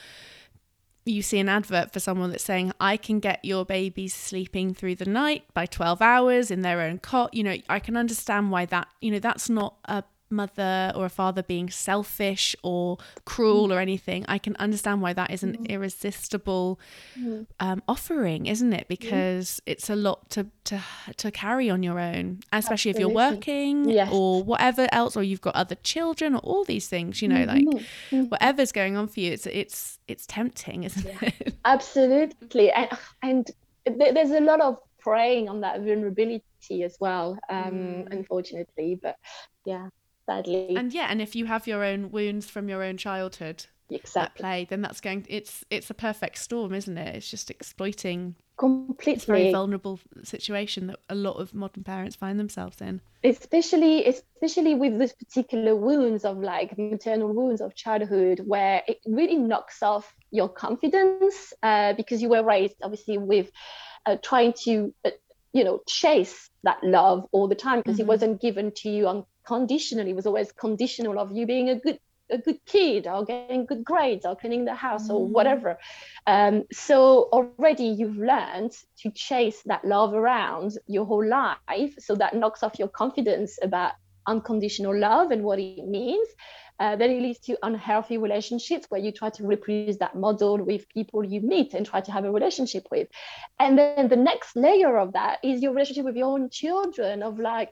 you 1.03 1.21
see 1.23 1.39
an 1.39 1.49
advert 1.49 1.91
for 1.91 1.99
someone 1.99 2.29
that's 2.29 2.43
saying 2.43 2.71
I 2.79 2.95
can 2.95 3.19
get 3.19 3.43
your 3.43 3.65
baby 3.65 4.07
sleeping 4.07 4.73
through 4.75 4.95
the 4.95 5.05
night 5.05 5.43
by 5.53 5.65
12 5.65 5.99
hours 6.01 6.51
in 6.51 6.61
their 6.61 6.81
own 6.81 6.99
cot, 6.99 7.33
you 7.33 7.43
know, 7.43 7.57
I 7.67 7.79
can 7.79 7.97
understand 7.97 8.51
why 8.51 8.65
that, 8.67 8.87
you 9.01 9.09
know, 9.09 9.19
that's 9.19 9.49
not 9.49 9.77
a 9.85 10.03
mother 10.31 10.91
or 10.95 11.05
a 11.05 11.09
father 11.09 11.43
being 11.43 11.69
selfish 11.69 12.55
or 12.63 12.97
cruel 13.25 13.71
or 13.71 13.79
anything, 13.79 14.25
I 14.27 14.37
can 14.37 14.55
understand 14.57 15.01
why 15.01 15.13
that 15.13 15.31
is 15.31 15.43
an 15.43 15.57
mm. 15.57 15.69
irresistible 15.69 16.79
mm. 17.19 17.45
um, 17.59 17.83
offering, 17.87 18.45
isn't 18.45 18.73
it? 18.73 18.87
Because 18.87 19.61
it's 19.65 19.89
a 19.89 19.95
lot 19.95 20.29
to 20.31 20.47
to 20.65 20.81
to 21.17 21.31
carry 21.31 21.69
on 21.69 21.83
your 21.83 21.99
own, 21.99 22.39
especially 22.51 22.91
Absolutely. 22.91 22.91
if 22.91 22.99
you're 22.99 23.31
working 23.31 23.89
yes. 23.89 24.09
or 24.11 24.43
whatever 24.43 24.87
else, 24.91 25.15
or 25.15 25.23
you've 25.23 25.41
got 25.41 25.55
other 25.55 25.75
children 25.75 26.35
or 26.35 26.39
all 26.39 26.63
these 26.63 26.87
things. 26.87 27.21
You 27.21 27.27
know, 27.27 27.43
like 27.43 27.65
mm-hmm. 27.65 28.23
whatever's 28.23 28.71
going 28.71 28.97
on 28.97 29.07
for 29.07 29.19
you, 29.19 29.31
it's 29.31 29.45
it's 29.47 29.99
it's 30.07 30.25
tempting, 30.25 30.83
isn't 30.83 31.05
yeah. 31.05 31.29
it? 31.39 31.55
Absolutely, 31.65 32.71
and 32.71 32.89
and 33.21 33.51
there's 33.85 34.31
a 34.31 34.41
lot 34.41 34.61
of 34.61 34.77
preying 34.99 35.49
on 35.49 35.61
that 35.61 35.81
vulnerability 35.81 36.83
as 36.83 36.97
well, 36.99 37.37
um, 37.49 37.71
mm. 37.71 38.11
unfortunately. 38.11 38.99
But 39.01 39.17
yeah 39.65 39.89
sadly. 40.25 40.75
And 40.75 40.93
yeah, 40.93 41.07
and 41.09 41.21
if 41.21 41.35
you 41.35 41.45
have 41.45 41.67
your 41.67 41.83
own 41.83 42.11
wounds 42.11 42.49
from 42.49 42.69
your 42.69 42.83
own 42.83 42.97
childhood 42.97 43.65
exactly. 43.89 44.19
at 44.19 44.35
play, 44.35 44.67
then 44.69 44.81
that's 44.81 45.01
going. 45.01 45.25
It's 45.29 45.63
it's 45.69 45.89
a 45.89 45.93
perfect 45.93 46.37
storm, 46.37 46.73
isn't 46.73 46.97
it? 46.97 47.15
It's 47.15 47.29
just 47.29 47.49
exploiting 47.49 48.35
completely 48.61 49.13
it's 49.13 49.23
a 49.23 49.31
very 49.31 49.51
vulnerable 49.51 49.99
situation 50.23 50.85
that 50.85 50.99
a 51.09 51.15
lot 51.15 51.33
of 51.37 51.51
modern 51.51 51.83
parents 51.83 52.15
find 52.15 52.39
themselves 52.39 52.79
in 52.79 53.01
especially 53.23 54.05
especially 54.05 54.75
with 54.75 54.99
this 54.99 55.13
particular 55.13 55.75
wounds 55.75 56.23
of 56.23 56.37
like 56.37 56.77
maternal 56.77 57.33
wounds 57.33 57.59
of 57.59 57.73
childhood 57.73 58.39
where 58.45 58.83
it 58.87 58.99
really 59.07 59.35
knocks 59.35 59.81
off 59.81 60.15
your 60.29 60.47
confidence 60.47 61.53
uh, 61.63 61.93
because 61.93 62.21
you 62.21 62.29
were 62.29 62.43
raised 62.43 62.75
obviously 62.83 63.17
with 63.17 63.49
uh, 64.05 64.15
trying 64.21 64.53
to 64.53 64.93
uh, 65.05 65.09
you 65.53 65.63
know 65.63 65.81
chase 65.87 66.51
that 66.61 66.77
love 66.83 67.25
all 67.31 67.47
the 67.47 67.55
time 67.55 67.79
because 67.79 67.95
mm-hmm. 67.95 68.03
it 68.03 68.07
wasn't 68.07 68.39
given 68.39 68.71
to 68.71 68.89
you 68.89 69.07
unconditionally 69.51 70.11
it 70.11 70.15
was 70.15 70.25
always 70.25 70.51
conditional 70.51 71.19
of 71.19 71.31
you 71.31 71.45
being 71.45 71.69
a 71.69 71.75
good 71.75 71.99
a 72.31 72.37
good 72.37 72.59
kid 72.65 73.07
or 73.07 73.25
getting 73.25 73.65
good 73.65 73.83
grades 73.83 74.25
or 74.25 74.35
cleaning 74.35 74.63
the 74.63 74.73
house 74.73 75.09
mm. 75.09 75.15
or 75.15 75.27
whatever. 75.27 75.77
Um, 76.25 76.63
so 76.71 77.29
already 77.33 77.85
you've 77.85 78.17
learned 78.17 78.71
to 78.99 79.11
chase 79.11 79.61
that 79.65 79.83
love 79.83 80.13
around 80.13 80.71
your 80.87 81.05
whole 81.05 81.27
life. 81.27 81.93
So 81.99 82.15
that 82.15 82.33
knocks 82.33 82.63
off 82.63 82.79
your 82.79 82.87
confidence 82.87 83.59
about 83.61 83.93
unconditional 84.27 84.97
love 84.97 85.31
and 85.31 85.43
what 85.43 85.59
it 85.59 85.85
means. 85.85 86.27
Uh, 86.81 86.95
then 86.95 87.11
it 87.11 87.21
leads 87.21 87.37
to 87.37 87.55
unhealthy 87.61 88.17
relationships 88.17 88.87
where 88.89 88.99
you 88.99 89.11
try 89.11 89.29
to 89.29 89.45
reproduce 89.45 89.97
that 89.97 90.15
model 90.15 90.57
with 90.57 90.89
people 90.89 91.23
you 91.23 91.39
meet 91.39 91.75
and 91.75 91.85
try 91.85 92.01
to 92.01 92.11
have 92.11 92.25
a 92.25 92.31
relationship 92.31 92.87
with. 92.89 93.07
And 93.59 93.77
then 93.77 94.07
the 94.07 94.15
next 94.15 94.55
layer 94.55 94.97
of 94.97 95.13
that 95.13 95.37
is 95.43 95.61
your 95.61 95.73
relationship 95.73 96.05
with 96.05 96.15
your 96.15 96.29
own 96.33 96.49
children 96.49 97.21
of 97.21 97.37
like, 97.37 97.71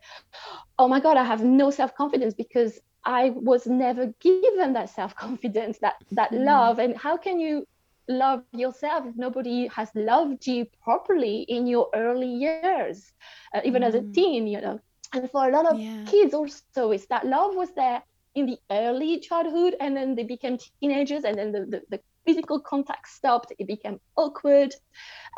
oh 0.78 0.88
my 0.88 1.00
God, 1.00 1.18
I 1.18 1.24
have 1.24 1.44
no 1.44 1.72
self 1.72 1.96
confidence 1.96 2.36
because 2.36 2.80
I 3.04 3.32
was 3.32 3.66
never 3.66 4.14
given 4.20 4.74
that 4.74 4.92
self 4.92 5.16
confidence, 5.16 5.80
that 5.80 5.96
that 6.12 6.32
mm. 6.32 6.46
love. 6.46 6.78
And 6.78 6.96
how 6.96 7.18
can 7.18 7.40
you 7.40 7.66
love 8.08 8.44
yourself 8.52 9.08
if 9.08 9.16
nobody 9.16 9.66
has 9.70 9.90
loved 9.96 10.46
you 10.46 10.68
properly 10.84 11.42
in 11.42 11.66
your 11.66 11.90
early 11.96 12.30
years, 12.30 13.12
uh, 13.56 13.62
even 13.66 13.82
mm. 13.82 13.88
as 13.88 13.96
a 13.96 14.02
mm. 14.02 14.14
teen, 14.14 14.46
you 14.46 14.62
know? 14.62 14.80
And 15.14 15.32
for 15.32 15.50
a 15.50 15.52
lot 15.52 15.66
of 15.66 15.80
yeah. 15.80 16.06
kids, 16.06 16.36
also, 16.36 16.92
is 16.92 17.08
that 17.08 17.26
love 17.26 17.56
was 17.56 17.72
there 17.74 18.04
in 18.36 18.46
the 18.46 18.58
early 18.72 19.20
childhood, 19.20 19.76
and 19.80 19.96
then 19.96 20.16
they 20.16 20.24
became 20.24 20.58
teenagers, 20.80 21.24
and 21.24 21.38
then 21.38 21.52
the, 21.52 21.66
the, 21.66 21.82
the 21.90 22.00
physical 22.26 22.60
contact 22.60 23.08
stopped 23.08 23.52
it 23.58 23.66
became 23.66 24.00
awkward 24.16 24.72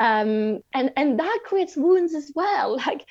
um, 0.00 0.60
and 0.74 0.90
and 0.96 1.18
that 1.18 1.38
creates 1.44 1.76
wounds 1.76 2.14
as 2.14 2.30
well 2.34 2.76
like 2.86 3.06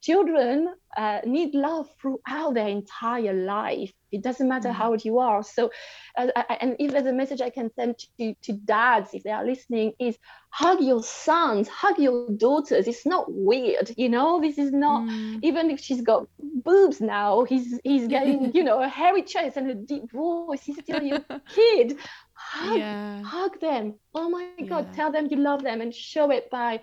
children 0.00 0.68
uh, 0.96 1.20
need 1.24 1.54
love 1.54 1.88
throughout 2.00 2.54
their 2.54 2.68
entire 2.68 3.32
life. 3.32 3.92
It 4.10 4.22
doesn't 4.22 4.48
matter 4.48 4.68
mm-hmm. 4.68 4.78
how 4.78 4.90
old 4.90 5.04
you 5.04 5.18
are. 5.18 5.42
So, 5.42 5.70
uh, 6.16 6.28
and 6.60 6.76
if 6.78 6.92
there's 6.92 7.06
a 7.06 7.12
message 7.12 7.40
I 7.40 7.50
can 7.50 7.70
send 7.74 7.98
to, 8.18 8.34
to 8.42 8.52
dads 8.52 9.10
if 9.12 9.22
they 9.22 9.30
are 9.30 9.44
listening, 9.44 9.92
is 9.98 10.18
hug 10.50 10.80
your 10.80 11.02
sons, 11.02 11.68
hug 11.68 11.98
your 11.98 12.30
daughters. 12.30 12.88
It's 12.88 13.06
not 13.06 13.26
weird, 13.28 13.92
you 13.96 14.08
know. 14.08 14.40
This 14.40 14.58
is 14.58 14.72
not 14.72 15.02
mm. 15.02 15.40
even 15.42 15.70
if 15.70 15.80
she's 15.80 16.02
got 16.02 16.26
boobs 16.38 17.00
now. 17.00 17.44
He's 17.44 17.78
he's 17.84 18.08
getting 18.08 18.52
you 18.54 18.64
know 18.64 18.82
a 18.82 18.88
hairy 18.88 19.22
chest 19.22 19.56
and 19.56 19.70
a 19.70 19.74
deep 19.74 20.10
voice. 20.10 20.62
He's 20.62 20.78
still 20.78 21.02
your 21.02 21.20
kid. 21.54 21.98
Hug, 22.34 22.78
yeah. 22.78 23.22
hug 23.22 23.60
them. 23.60 23.94
Oh 24.14 24.30
my 24.30 24.48
God, 24.66 24.94
tell 24.94 25.10
them 25.10 25.26
you 25.30 25.38
love 25.38 25.62
them 25.62 25.80
and 25.80 25.92
show 25.94 26.30
it 26.30 26.48
by 26.50 26.80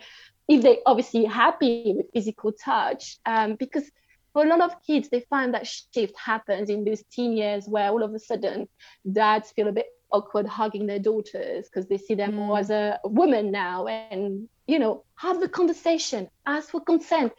if 0.48 0.62
they 0.62 0.80
obviously 0.86 1.26
happy 1.26 1.94
with 1.96 2.12
physical 2.14 2.52
touch 2.52 3.18
um, 3.26 3.56
because 3.56 3.90
for 4.36 4.44
a 4.44 4.50
lot 4.50 4.60
of 4.60 4.84
kids 4.86 5.08
they 5.08 5.22
find 5.30 5.54
that 5.54 5.66
shift 5.66 6.14
happens 6.18 6.70
in 6.70 6.84
those 6.84 7.02
teen 7.10 7.38
years 7.38 7.70
where 7.70 7.90
all 7.90 8.04
of 8.04 8.14
a 8.14 8.20
sudden 8.20 8.68
dads 9.10 9.52
feel 9.52 9.70
a 9.70 9.72
bit 9.72 9.86
awkward 10.12 10.46
hugging 10.46 10.86
their 10.86 11.00
daughters 11.00 11.70
because 11.70 11.88
they 11.88 11.98
see 11.98 12.16
them 12.16 12.34
mm. 12.34 12.36
more 12.36 12.60
as 12.60 12.70
a 12.70 13.00
woman 13.06 13.50
now 13.50 13.88
and 13.88 14.50
you 14.68 14.78
know 14.78 15.06
have 15.16 15.40
the 15.40 15.48
conversation 15.48 16.28
ask 16.46 16.72
for 16.72 16.82
consent 16.82 17.32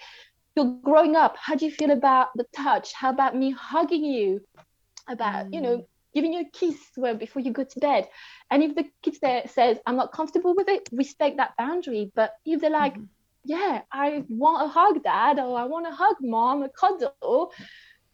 you're 0.57 0.75
growing 0.83 1.17
up 1.17 1.37
how 1.37 1.55
do 1.55 1.67
you 1.67 1.71
feel 1.71 1.91
about 1.91 2.29
the 2.35 2.47
touch 2.57 2.95
how 2.95 3.11
about 3.11 3.37
me 3.37 3.51
hugging 3.51 4.03
you 4.03 4.41
about 5.07 5.45
mm. 5.45 5.53
you 5.55 5.61
know 5.61 5.77
mm 5.77 5.87
giving 6.17 6.33
you 6.33 6.41
a 6.41 6.51
kiss 6.51 6.79
before 7.19 7.43
you 7.43 7.53
go 7.53 7.63
to 7.63 7.79
bed. 7.79 8.09
And 8.51 8.63
if 8.63 8.75
the 8.75 8.87
kid 9.03 9.19
there 9.21 9.43
says, 9.47 9.77
I'm 9.85 9.97
not 9.97 10.13
comfortable 10.13 10.55
with 10.57 10.67
it, 10.67 10.89
respect 10.91 11.37
that 11.37 11.55
boundary. 11.59 12.11
But 12.15 12.33
if 12.47 12.63
they're 12.63 12.71
like, 12.71 12.95
mm-hmm. 12.95 13.05
Yeah, 13.47 13.83
I 13.93 14.25
want 14.29 14.65
a 14.65 14.69
hug, 14.69 15.03
dad, 15.03 15.39
or 15.39 15.59
I 15.59 15.65
want 15.65 15.87
a 15.87 15.91
hug, 15.91 16.17
mom, 16.21 16.63
a 16.63 16.69
cuddle, 16.69 17.53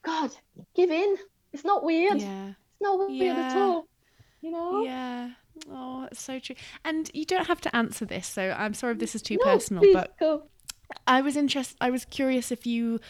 God, 0.02 0.30
give 0.74 0.90
in. 0.90 1.16
It's 1.52 1.64
not 1.64 1.84
weird. 1.84 2.20
Yeah. 2.20 2.48
It's 2.48 2.80
not 2.80 2.98
weird 2.98 3.36
yeah. 3.36 3.48
at 3.48 3.56
all. 3.56 3.86
You 4.40 4.50
know? 4.50 4.84
Yeah. 4.84 5.30
Oh, 5.70 6.08
it's 6.10 6.22
so 6.22 6.38
true. 6.38 6.56
And 6.84 7.10
you 7.14 7.24
don't 7.24 7.46
have 7.46 7.60
to 7.62 7.76
answer 7.76 8.04
this, 8.04 8.26
so 8.26 8.54
I'm 8.56 8.74
sorry 8.74 8.92
if 8.92 8.98
this 8.98 9.14
is 9.14 9.22
too 9.22 9.38
no, 9.38 9.44
personal, 9.44 9.84
but 9.92 10.18
go. 10.18 10.44
I 11.06 11.22
was 11.22 11.36
interested 11.36 11.76
I 11.80 11.90
was 11.90 12.04
curious 12.04 12.52
if 12.52 12.66
you 12.66 13.00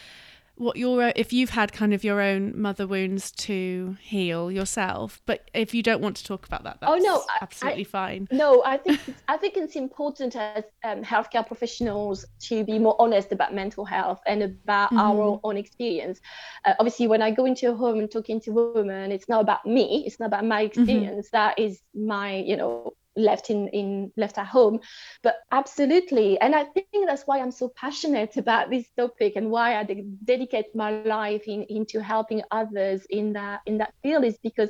what 0.55 0.77
your 0.77 1.11
if 1.15 1.33
you've 1.33 1.49
had 1.49 1.73
kind 1.73 1.93
of 1.93 2.03
your 2.03 2.21
own 2.21 2.59
mother 2.59 2.85
wounds 2.85 3.31
to 3.31 3.97
heal 3.99 4.51
yourself 4.51 5.19
but 5.25 5.49
if 5.53 5.73
you 5.73 5.81
don't 5.81 6.01
want 6.01 6.15
to 6.15 6.23
talk 6.23 6.45
about 6.45 6.63
that 6.63 6.77
that's 6.79 6.91
oh 6.91 6.97
no 6.97 7.23
absolutely 7.41 7.81
I, 7.81 7.85
fine 7.85 8.27
no 8.31 8.63
i 8.63 8.77
think 8.77 8.99
i 9.27 9.35
think 9.35 9.57
it's 9.57 9.75
important 9.75 10.35
as 10.35 10.63
um, 10.83 11.03
healthcare 11.03 11.45
professionals 11.45 12.25
to 12.41 12.63
be 12.63 12.77
more 12.77 12.95
honest 12.99 13.31
about 13.31 13.53
mental 13.53 13.83
health 13.83 14.21
and 14.27 14.43
about 14.43 14.89
mm-hmm. 14.89 14.99
our 14.99 15.39
own 15.43 15.57
experience 15.57 16.21
uh, 16.65 16.73
obviously 16.79 17.07
when 17.07 17.23
i 17.23 17.31
go 17.31 17.45
into 17.45 17.71
a 17.71 17.75
home 17.75 17.99
and 17.99 18.11
talking 18.11 18.39
to 18.41 18.51
women 18.51 19.11
it's 19.11 19.27
not 19.27 19.41
about 19.41 19.65
me 19.65 20.03
it's 20.05 20.19
not 20.19 20.27
about 20.27 20.45
my 20.45 20.63
mm-hmm. 20.65 20.81
experience 20.81 21.27
mm-hmm. 21.27 21.37
that 21.37 21.57
is 21.57 21.81
my 21.95 22.35
you 22.35 22.55
know 22.55 22.93
left 23.15 23.49
in 23.49 23.67
in 23.69 24.11
left 24.17 24.37
at 24.37 24.47
home. 24.47 24.79
But 25.21 25.35
absolutely. 25.51 26.39
And 26.39 26.55
i 26.55 26.63
think 26.65 26.87
that's 27.07 27.23
why 27.25 27.39
i'm 27.39 27.51
so 27.51 27.69
passionate 27.75 28.37
about 28.37 28.69
this 28.69 28.85
topic 28.97 29.33
and 29.35 29.49
why 29.49 29.75
i 29.77 29.83
de- 29.83 30.05
dedicate 30.23 30.75
my 30.75 30.91
life 31.03 31.43
in, 31.47 31.63
into 31.69 32.01
helping 32.01 32.41
others 32.51 33.05
in 33.09 33.33
that 33.33 33.61
in 33.65 33.77
that 33.77 33.93
field 34.03 34.23
is 34.23 34.37
because 34.43 34.69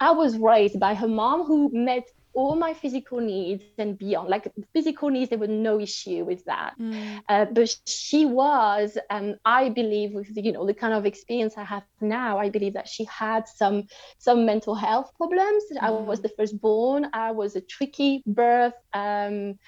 i 0.00 0.10
was 0.10 0.38
raised 0.38 0.78
by 0.78 0.94
her 0.94 1.08
mom 1.08 1.44
who 1.44 1.70
met 1.72 2.04
all 2.34 2.54
my 2.54 2.72
physical 2.72 3.20
needs 3.20 3.62
and 3.78 3.98
beyond 3.98 4.28
like 4.28 4.52
physical 4.72 5.08
needs 5.08 5.30
there 5.30 5.38
was 5.38 5.48
no 5.48 5.80
issue 5.80 6.24
with 6.24 6.44
that. 6.44 6.74
Mm. 6.78 7.20
uh, 7.28 7.46
but 7.46 7.74
she 7.86 8.24
was 8.24 8.96
and 9.10 9.34
um, 9.34 9.38
i 9.44 9.68
believe 9.68 10.12
with 10.12 10.32
the, 10.34 10.42
you 10.42 10.52
know 10.52 10.66
the 10.66 10.74
kind 10.74 10.94
of 10.94 11.06
experience 11.06 11.54
i 11.56 11.64
have 11.64 11.82
now 12.00 12.38
i 12.38 12.48
believe 12.48 12.74
that 12.74 12.88
she 12.88 13.04
had 13.04 13.48
some 13.48 13.84
some 14.18 14.46
mental 14.46 14.74
health 14.74 15.10
problems. 15.16 15.64
Mm. 15.72 15.82
i 15.82 15.90
was 15.90 16.20
the 16.20 16.28
firstborn. 16.28 17.08
I 17.12 17.30
was 17.32 17.56
a 17.56 17.60
tricky 17.60 18.22
birth 18.26 18.74
um, 18.94 19.58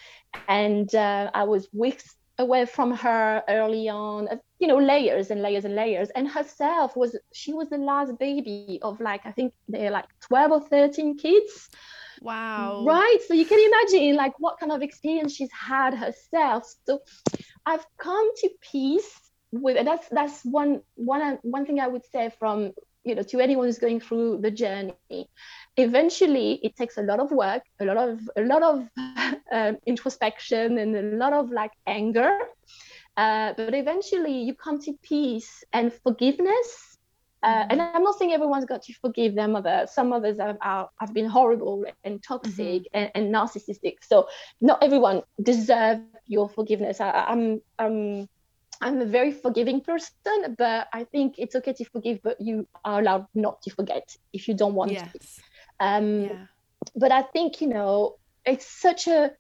and 0.48 0.94
uh, 0.94 1.30
i 1.34 1.44
was 1.44 1.68
weeks 1.72 2.16
away 2.40 2.64
from 2.64 2.92
her 2.92 3.42
early 3.48 3.88
on 3.88 4.26
uh, 4.28 4.36
you 4.58 4.66
know 4.66 4.78
layers 4.78 5.30
and 5.30 5.42
layers 5.42 5.64
and 5.64 5.74
layers. 5.74 6.08
And 6.11 6.28
herself 6.28 6.96
was 6.96 7.16
she 7.32 7.52
was 7.52 7.68
the 7.68 7.78
last 7.78 8.18
baby 8.18 8.78
of 8.82 9.00
like 9.00 9.22
i 9.24 9.32
think 9.32 9.52
they're 9.68 9.90
like 9.90 10.06
12 10.20 10.52
or 10.52 10.61
13 10.61 11.18
kids 11.18 11.68
Wow. 12.21 12.85
Right. 12.85 13.18
So 13.27 13.35
you 13.35 13.47
can 13.47 13.59
imagine 13.59 14.16
like 14.16 14.35
what 14.39 14.59
kind 14.59 14.73
of 14.73 14.83
experience 14.83 15.35
she's 15.35 15.51
had 15.53 15.95
herself. 15.95 16.64
So 16.87 17.01
I've 17.66 17.85
come 17.99 18.31
to 18.37 18.51
peace 18.61 19.11
with 19.53 19.77
and 19.77 19.87
that's 19.87 20.09
that's 20.11 20.45
one 20.45 20.83
one 20.95 21.39
one 21.43 21.66
thing 21.66 21.81
I 21.81 21.89
would 21.89 22.05
say 22.12 22.31
from 22.39 22.73
you 23.05 23.14
know 23.14 23.23
to 23.23 23.41
anyone 23.41 23.66
who's 23.66 23.79
going 23.79 24.01
through 24.01 24.41
the 24.43 24.51
journey. 24.51 25.29
Eventually 25.77 26.61
it 26.62 26.77
takes 26.77 26.99
a 26.99 27.03
lot 27.03 27.21
of 27.21 27.31
work, 27.31 27.62
a 27.81 27.85
lot 27.85 27.97
of 27.97 28.21
a 28.37 28.43
lot 28.43 28.62
of 28.62 28.89
um, 29.53 29.79
introspection 29.87 30.79
and 30.79 30.95
a 30.97 31.03
lot 31.16 31.33
of 31.33 31.51
like 31.51 31.73
anger. 31.87 32.39
Uh, 33.16 33.53
but 33.57 33.75
eventually 33.75 34.43
you 34.43 34.55
come 34.55 34.81
to 34.81 34.95
peace 35.03 35.64
and 35.73 35.93
forgiveness 35.93 36.89
uh, 37.43 37.64
and 37.70 37.80
I'm 37.80 38.03
not 38.03 38.18
saying 38.18 38.32
everyone's 38.32 38.66
got 38.66 38.82
to 38.82 38.93
forgive 38.95 39.34
their 39.34 39.49
mother. 39.49 39.86
Some 39.91 40.11
mothers 40.11 40.38
have, 40.38 40.59
are, 40.61 40.91
have 40.99 41.14
been 41.14 41.26
horrible 41.26 41.84
and 42.05 42.22
toxic 42.22 42.57
mm-hmm. 42.57 42.97
and, 42.97 43.11
and, 43.14 43.34
narcissistic. 43.34 43.97
So 44.03 44.28
not 44.61 44.82
everyone 44.82 45.22
deserves 45.43 46.03
your 46.26 46.51
forgiveness. 46.51 47.01
I, 47.01 47.11
I'm, 47.11 47.62
I'm, 47.78 48.28
I'm 48.82 49.01
a 49.01 49.07
very 49.07 49.32
forgiving 49.32 49.80
person, 49.80 50.55
but 50.59 50.88
I 50.93 51.05
think 51.05 51.36
it's 51.38 51.55
okay 51.57 51.72
to 51.72 51.84
forgive, 51.84 52.20
but 52.22 52.41
you 52.41 52.68
are 52.84 53.01
allowed 53.01 53.26
not 53.34 53.62
to 53.62 53.70
forget 53.70 54.16
if 54.32 54.47
you 54.47 54.55
don't 54.55 54.74
want 54.74 54.93
yes. 54.93 55.11
to. 55.12 55.18
Um, 55.80 56.20
yeah. 56.22 56.47
But 56.95 57.12
I 57.12 57.22
think 57.22 57.61
you 57.61 57.68
know 57.68 58.16
it's 58.45 58.66
such 58.66 59.07
a 59.07 59.32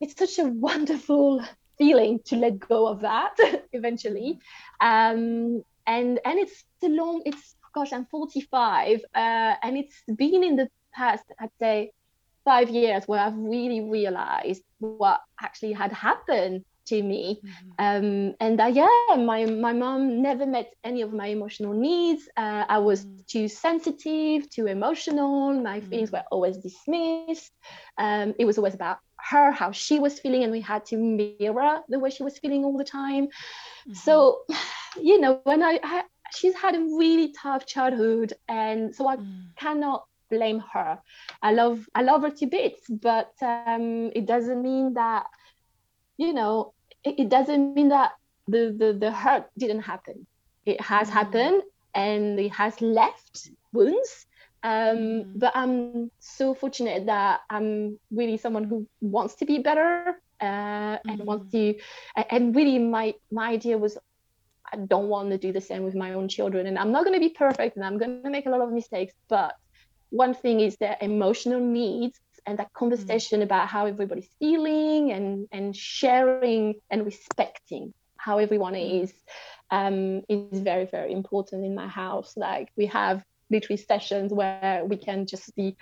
it's 0.00 0.16
such 0.16 0.38
a 0.38 0.48
wonderful 0.48 1.44
feeling 1.76 2.20
to 2.26 2.36
let 2.36 2.58
go 2.58 2.86
of 2.86 3.00
that 3.00 3.36
eventually. 3.72 4.38
Um, 4.80 5.62
and 5.88 6.20
and 6.24 6.38
it's 6.38 6.64
a 6.84 6.88
long 6.88 7.22
it's 7.26 7.56
gosh 7.74 7.92
i'm 7.92 8.06
45 8.06 9.00
uh, 9.14 9.54
and 9.62 9.76
it's 9.76 10.02
been 10.16 10.44
in 10.44 10.54
the 10.54 10.68
past 10.94 11.24
i'd 11.40 11.50
say 11.58 11.90
five 12.44 12.70
years 12.70 13.04
where 13.06 13.20
i've 13.20 13.36
really 13.36 13.80
realized 13.80 14.62
what 14.78 15.20
actually 15.42 15.72
had 15.72 15.92
happened 15.92 16.64
to 16.86 17.02
me 17.02 17.40
mm-hmm. 17.44 17.70
um, 17.78 18.34
and 18.40 18.58
that 18.58 18.72
yeah 18.72 19.16
my 19.16 19.44
my 19.44 19.72
mom 19.72 20.22
never 20.22 20.46
met 20.46 20.72
any 20.84 21.02
of 21.02 21.12
my 21.12 21.26
emotional 21.26 21.74
needs 21.74 22.28
uh, 22.36 22.64
i 22.68 22.78
was 22.78 23.04
mm-hmm. 23.04 23.20
too 23.26 23.48
sensitive 23.48 24.48
too 24.48 24.66
emotional 24.66 25.52
my 25.60 25.78
mm-hmm. 25.78 25.90
feelings 25.90 26.12
were 26.12 26.24
always 26.30 26.56
dismissed 26.58 27.52
um, 27.98 28.34
it 28.38 28.44
was 28.44 28.56
always 28.56 28.74
about 28.74 28.98
her 29.16 29.50
how 29.50 29.70
she 29.70 29.98
was 29.98 30.18
feeling 30.18 30.44
and 30.44 30.52
we 30.52 30.60
had 30.60 30.84
to 30.86 30.96
mirror 30.96 31.80
the 31.88 31.98
way 31.98 32.08
she 32.08 32.22
was 32.22 32.38
feeling 32.38 32.64
all 32.64 32.78
the 32.78 32.84
time 32.84 33.26
mm-hmm. 33.26 33.92
so 33.92 34.44
you 35.02 35.20
know 35.20 35.40
when 35.44 35.62
I, 35.62 35.78
I, 35.82 36.04
she's 36.34 36.54
had 36.54 36.74
a 36.74 36.80
really 36.80 37.32
tough 37.32 37.66
childhood 37.66 38.32
and 38.48 38.94
so 38.94 39.08
i 39.08 39.16
mm. 39.16 39.42
cannot 39.56 40.04
blame 40.30 40.62
her 40.72 40.98
i 41.42 41.52
love 41.52 41.88
i 41.94 42.02
love 42.02 42.22
her 42.22 42.30
to 42.30 42.46
bits 42.46 42.82
but 42.88 43.32
um 43.40 44.10
it 44.14 44.26
doesn't 44.26 44.62
mean 44.62 44.94
that 44.94 45.26
you 46.16 46.32
know 46.32 46.74
it, 47.04 47.18
it 47.18 47.28
doesn't 47.28 47.74
mean 47.74 47.88
that 47.88 48.12
the, 48.46 48.74
the 48.76 48.96
the 48.98 49.10
hurt 49.10 49.46
didn't 49.56 49.80
happen 49.80 50.26
it 50.66 50.80
has 50.80 51.08
mm. 51.08 51.12
happened 51.12 51.62
and 51.94 52.38
it 52.38 52.52
has 52.52 52.80
left 52.80 53.50
wounds 53.72 54.26
um, 54.62 54.96
mm. 54.96 55.32
but 55.36 55.52
i'm 55.54 56.10
so 56.18 56.54
fortunate 56.54 57.06
that 57.06 57.40
i'm 57.48 57.98
really 58.10 58.36
someone 58.36 58.64
who 58.64 58.86
wants 59.00 59.36
to 59.36 59.46
be 59.46 59.58
better 59.58 60.20
uh, 60.40 60.98
and 61.06 61.20
mm. 61.20 61.24
wants 61.24 61.50
to 61.52 61.74
and 62.30 62.54
really 62.54 62.78
my 62.78 63.14
my 63.30 63.50
idea 63.50 63.78
was 63.78 63.98
i 64.72 64.76
don't 64.76 65.08
want 65.08 65.30
to 65.30 65.38
do 65.38 65.52
the 65.52 65.60
same 65.60 65.82
with 65.82 65.94
my 65.94 66.12
own 66.12 66.28
children 66.28 66.66
and 66.66 66.78
i'm 66.78 66.92
not 66.92 67.04
going 67.04 67.14
to 67.14 67.20
be 67.20 67.34
perfect 67.34 67.76
and 67.76 67.84
i'm 67.84 67.98
going 67.98 68.22
to 68.22 68.30
make 68.30 68.46
a 68.46 68.50
lot 68.50 68.60
of 68.60 68.72
mistakes 68.72 69.14
but 69.28 69.54
one 70.10 70.34
thing 70.34 70.60
is 70.60 70.76
their 70.76 70.96
emotional 71.00 71.60
needs 71.60 72.18
and 72.46 72.58
that 72.58 72.72
conversation 72.72 73.40
mm. 73.40 73.44
about 73.44 73.68
how 73.68 73.86
everybody's 73.86 74.28
feeling 74.38 75.12
and 75.12 75.48
and 75.52 75.76
sharing 75.76 76.74
and 76.90 77.04
respecting 77.04 77.92
how 78.16 78.38
everyone 78.38 78.74
mm. 78.74 79.02
is 79.02 79.12
um, 79.70 80.22
is 80.28 80.60
very 80.60 80.86
very 80.86 81.12
important 81.12 81.64
in 81.64 81.74
my 81.74 81.88
house 81.88 82.34
like 82.36 82.70
we 82.76 82.86
have 82.86 83.22
literally 83.50 83.76
sessions 83.76 84.32
where 84.32 84.82
we 84.84 84.96
can 84.96 85.26
just 85.26 85.54
be 85.54 85.76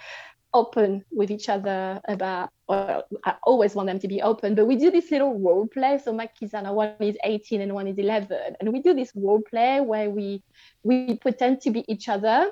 open 0.57 1.05
with 1.13 1.31
each 1.31 1.49
other 1.49 2.01
about 2.09 2.51
or 2.67 3.05
I 3.25 3.35
always 3.45 3.75
want 3.75 3.87
them 3.89 4.01
to 4.01 4.09
be 4.09 4.23
open 4.23 4.55
but 4.55 4.67
we 4.67 4.77
do 4.77 4.91
this 4.91 5.11
little 5.11 5.39
role 5.39 5.67
play. 5.67 5.99
So 6.03 6.13
my 6.13 6.27
kids 6.27 6.55
are 6.55 6.63
now 6.63 6.73
one 6.73 6.95
is 7.01 7.17
18 7.23 7.61
and 7.61 7.73
one 7.75 7.87
is 7.87 7.99
11 7.99 8.57
and 8.59 8.73
we 8.73 8.81
do 8.81 8.95
this 8.95 9.13
role 9.15 9.43
play 9.51 9.81
where 9.81 10.09
we 10.11 10.43
we 10.83 11.17
pretend 11.17 11.61
to 11.63 11.71
be 11.71 11.85
each 11.93 12.09
other 12.09 12.51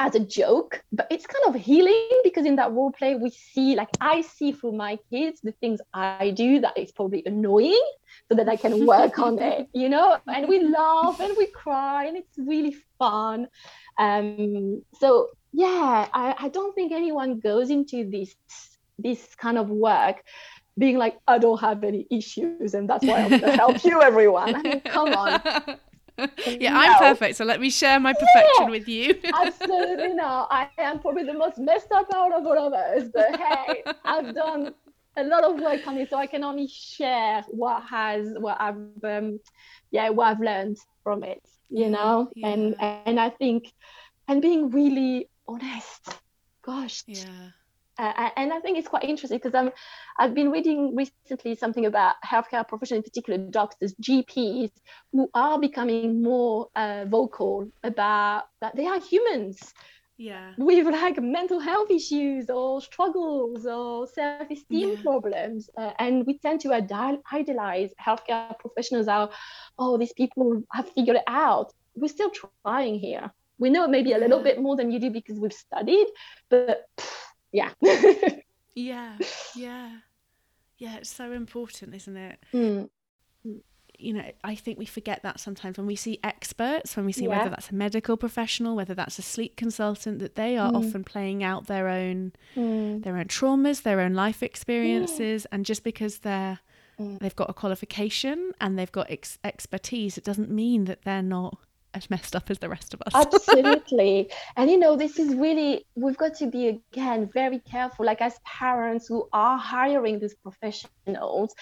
as 0.00 0.14
a 0.14 0.20
joke, 0.20 0.82
but 0.92 1.08
it's 1.10 1.26
kind 1.26 1.44
of 1.48 1.60
healing 1.60 2.20
because 2.22 2.46
in 2.46 2.56
that 2.56 2.70
role 2.72 2.92
play 2.92 3.16
we 3.16 3.30
see 3.30 3.74
like 3.74 3.88
I 4.00 4.20
see 4.20 4.52
through 4.52 4.72
my 4.72 4.98
kids 5.10 5.40
the 5.40 5.52
things 5.52 5.80
I 5.92 6.30
do 6.30 6.60
that 6.60 6.78
is 6.78 6.92
probably 6.92 7.22
annoying 7.26 7.88
so 8.28 8.36
that 8.36 8.48
I 8.48 8.56
can 8.56 8.86
work 8.86 9.18
on 9.18 9.38
it, 9.52 9.68
you 9.72 9.88
know, 9.88 10.18
and 10.26 10.48
we 10.48 10.62
laugh 10.62 11.18
and 11.20 11.36
we 11.36 11.46
cry 11.46 12.04
and 12.04 12.16
it's 12.16 12.38
really 12.38 12.76
fun. 12.98 13.48
Um, 13.98 14.82
so 15.00 15.30
yeah, 15.52 16.08
I, 16.12 16.34
I 16.38 16.48
don't 16.48 16.74
think 16.74 16.92
anyone 16.92 17.40
goes 17.40 17.70
into 17.70 18.08
this 18.08 18.34
this 18.98 19.34
kind 19.36 19.58
of 19.58 19.70
work 19.70 20.22
being 20.76 20.96
like, 20.96 21.18
I 21.26 21.38
don't 21.38 21.60
have 21.60 21.82
any 21.84 22.06
issues 22.10 22.74
and 22.74 22.88
that's 22.88 23.04
why 23.04 23.22
I'm 23.22 23.30
gonna 23.30 23.56
help 23.56 23.84
you 23.84 24.00
everyone. 24.10 24.54
I 24.54 24.62
mean, 24.62 24.80
come 24.80 25.12
on. 25.12 25.40
yeah, 26.46 26.72
no. 26.72 26.80
I'm 26.80 26.98
perfect. 26.98 27.36
So 27.36 27.44
let 27.44 27.60
me 27.60 27.70
share 27.70 27.98
my 28.00 28.12
perfection 28.12 28.64
yeah, 28.64 28.70
with 28.70 28.88
you. 28.88 29.20
absolutely 29.34 30.14
not. 30.14 30.48
I 30.50 30.68
am 30.78 31.00
probably 31.00 31.24
the 31.24 31.34
most 31.34 31.58
messed 31.58 31.92
up 31.92 32.06
out 32.14 32.32
of 32.32 32.46
all 32.46 32.58
of 32.58 32.72
us. 32.72 33.08
But 33.12 33.36
hey, 33.36 33.84
I've 34.04 34.34
done 34.34 34.74
a 35.16 35.24
lot 35.24 35.44
of 35.44 35.60
work 35.60 35.86
on 35.86 35.96
it, 35.98 36.10
so 36.10 36.16
I 36.16 36.26
can 36.26 36.44
only 36.44 36.68
share 36.68 37.44
what 37.48 37.82
has 37.84 38.34
what 38.38 38.60
I've 38.60 38.76
um, 39.04 39.40
yeah 39.90 40.08
what 40.10 40.28
I've 40.28 40.40
learned 40.40 40.78
from 41.02 41.24
it. 41.24 41.42
You 41.70 41.90
know, 41.90 42.30
yeah. 42.34 42.48
and 42.48 42.76
and 42.80 43.20
I 43.20 43.30
think 43.30 43.72
and 44.26 44.42
being 44.42 44.70
really 44.70 45.28
honest. 45.48 46.08
Gosh. 46.62 47.02
Yeah. 47.06 47.50
Uh, 47.98 48.30
and 48.36 48.52
I 48.52 48.60
think 48.60 48.78
it's 48.78 48.86
quite 48.86 49.02
interesting 49.02 49.38
because 49.38 49.54
I'm, 49.54 49.70
I've 50.18 50.32
been 50.32 50.52
reading 50.52 50.94
recently 50.94 51.56
something 51.56 51.84
about 51.84 52.14
healthcare 52.24 52.66
professionals, 52.66 52.98
in 52.98 53.02
particular 53.02 53.38
doctors, 53.50 53.92
GPs, 54.00 54.70
who 55.12 55.28
are 55.34 55.58
becoming 55.58 56.22
more 56.22 56.68
uh, 56.76 57.06
vocal 57.08 57.68
about 57.82 58.44
that 58.60 58.76
they 58.76 58.86
are 58.86 59.00
humans. 59.00 59.74
Yeah. 60.16 60.52
With 60.58 60.86
like 60.86 61.20
mental 61.20 61.60
health 61.60 61.90
issues 61.90 62.50
or 62.50 62.80
struggles 62.80 63.66
or 63.66 64.06
self-esteem 64.08 64.90
yeah. 64.90 65.02
problems, 65.02 65.70
uh, 65.76 65.92
and 65.98 66.26
we 66.26 66.38
tend 66.38 66.60
to 66.62 66.72
idealize 66.72 67.90
healthcare 68.04 68.58
professionals. 68.58 69.06
Are 69.06 69.30
oh, 69.78 69.96
these 69.96 70.12
people 70.12 70.62
have 70.72 70.88
figured 70.90 71.16
it 71.16 71.24
out. 71.28 71.72
We're 71.94 72.08
still 72.08 72.30
trying 72.30 72.98
here. 72.98 73.32
We 73.58 73.70
know 73.70 73.88
maybe 73.88 74.12
a 74.12 74.18
little 74.18 74.42
bit 74.42 74.60
more 74.60 74.76
than 74.76 74.90
you 74.90 75.00
do 75.00 75.10
because 75.10 75.38
we've 75.38 75.52
studied, 75.52 76.06
but. 76.48 76.86
Pff, 76.96 77.14
yeah 77.52 77.70
yeah 78.74 79.16
yeah 79.54 79.90
yeah 80.78 80.96
it's 80.96 81.10
so 81.10 81.32
important 81.32 81.94
isn't 81.94 82.16
it 82.16 82.38
mm. 82.52 82.88
you 83.98 84.12
know 84.12 84.24
i 84.44 84.54
think 84.54 84.78
we 84.78 84.84
forget 84.84 85.22
that 85.22 85.40
sometimes 85.40 85.78
when 85.78 85.86
we 85.86 85.96
see 85.96 86.18
experts 86.22 86.96
when 86.96 87.06
we 87.06 87.12
see 87.12 87.24
yeah. 87.24 87.38
whether 87.38 87.50
that's 87.50 87.70
a 87.70 87.74
medical 87.74 88.16
professional 88.16 88.76
whether 88.76 88.94
that's 88.94 89.18
a 89.18 89.22
sleep 89.22 89.56
consultant 89.56 90.18
that 90.18 90.34
they 90.34 90.56
are 90.56 90.70
mm. 90.70 90.76
often 90.76 91.02
playing 91.02 91.42
out 91.42 91.66
their 91.66 91.88
own 91.88 92.32
mm. 92.54 93.02
their 93.02 93.16
own 93.16 93.26
traumas 93.26 93.82
their 93.82 94.00
own 94.00 94.14
life 94.14 94.42
experiences 94.42 95.46
and 95.50 95.64
just 95.64 95.82
because 95.82 96.18
they're 96.18 96.60
mm. 97.00 97.18
they've 97.18 97.36
got 97.36 97.50
a 97.50 97.54
qualification 97.54 98.52
and 98.60 98.78
they've 98.78 98.92
got 98.92 99.10
ex- 99.10 99.38
expertise 99.42 100.18
it 100.18 100.24
doesn't 100.24 100.50
mean 100.50 100.84
that 100.84 101.02
they're 101.02 101.22
not 101.22 101.58
as 101.94 102.10
messed 102.10 102.36
up 102.36 102.50
as 102.50 102.58
the 102.58 102.68
rest 102.68 102.94
of 102.94 103.02
us. 103.02 103.14
Absolutely. 103.14 104.30
And 104.56 104.70
you 104.70 104.78
know, 104.78 104.96
this 104.96 105.18
is 105.18 105.34
really, 105.34 105.86
we've 105.94 106.16
got 106.16 106.34
to 106.36 106.46
be 106.46 106.68
again 106.68 107.30
very 107.32 107.60
careful, 107.60 108.06
like 108.06 108.20
as 108.20 108.38
parents 108.44 109.06
who 109.06 109.28
are 109.32 109.58
hiring 109.58 110.18
these 110.18 110.34
professionals. 110.34 111.54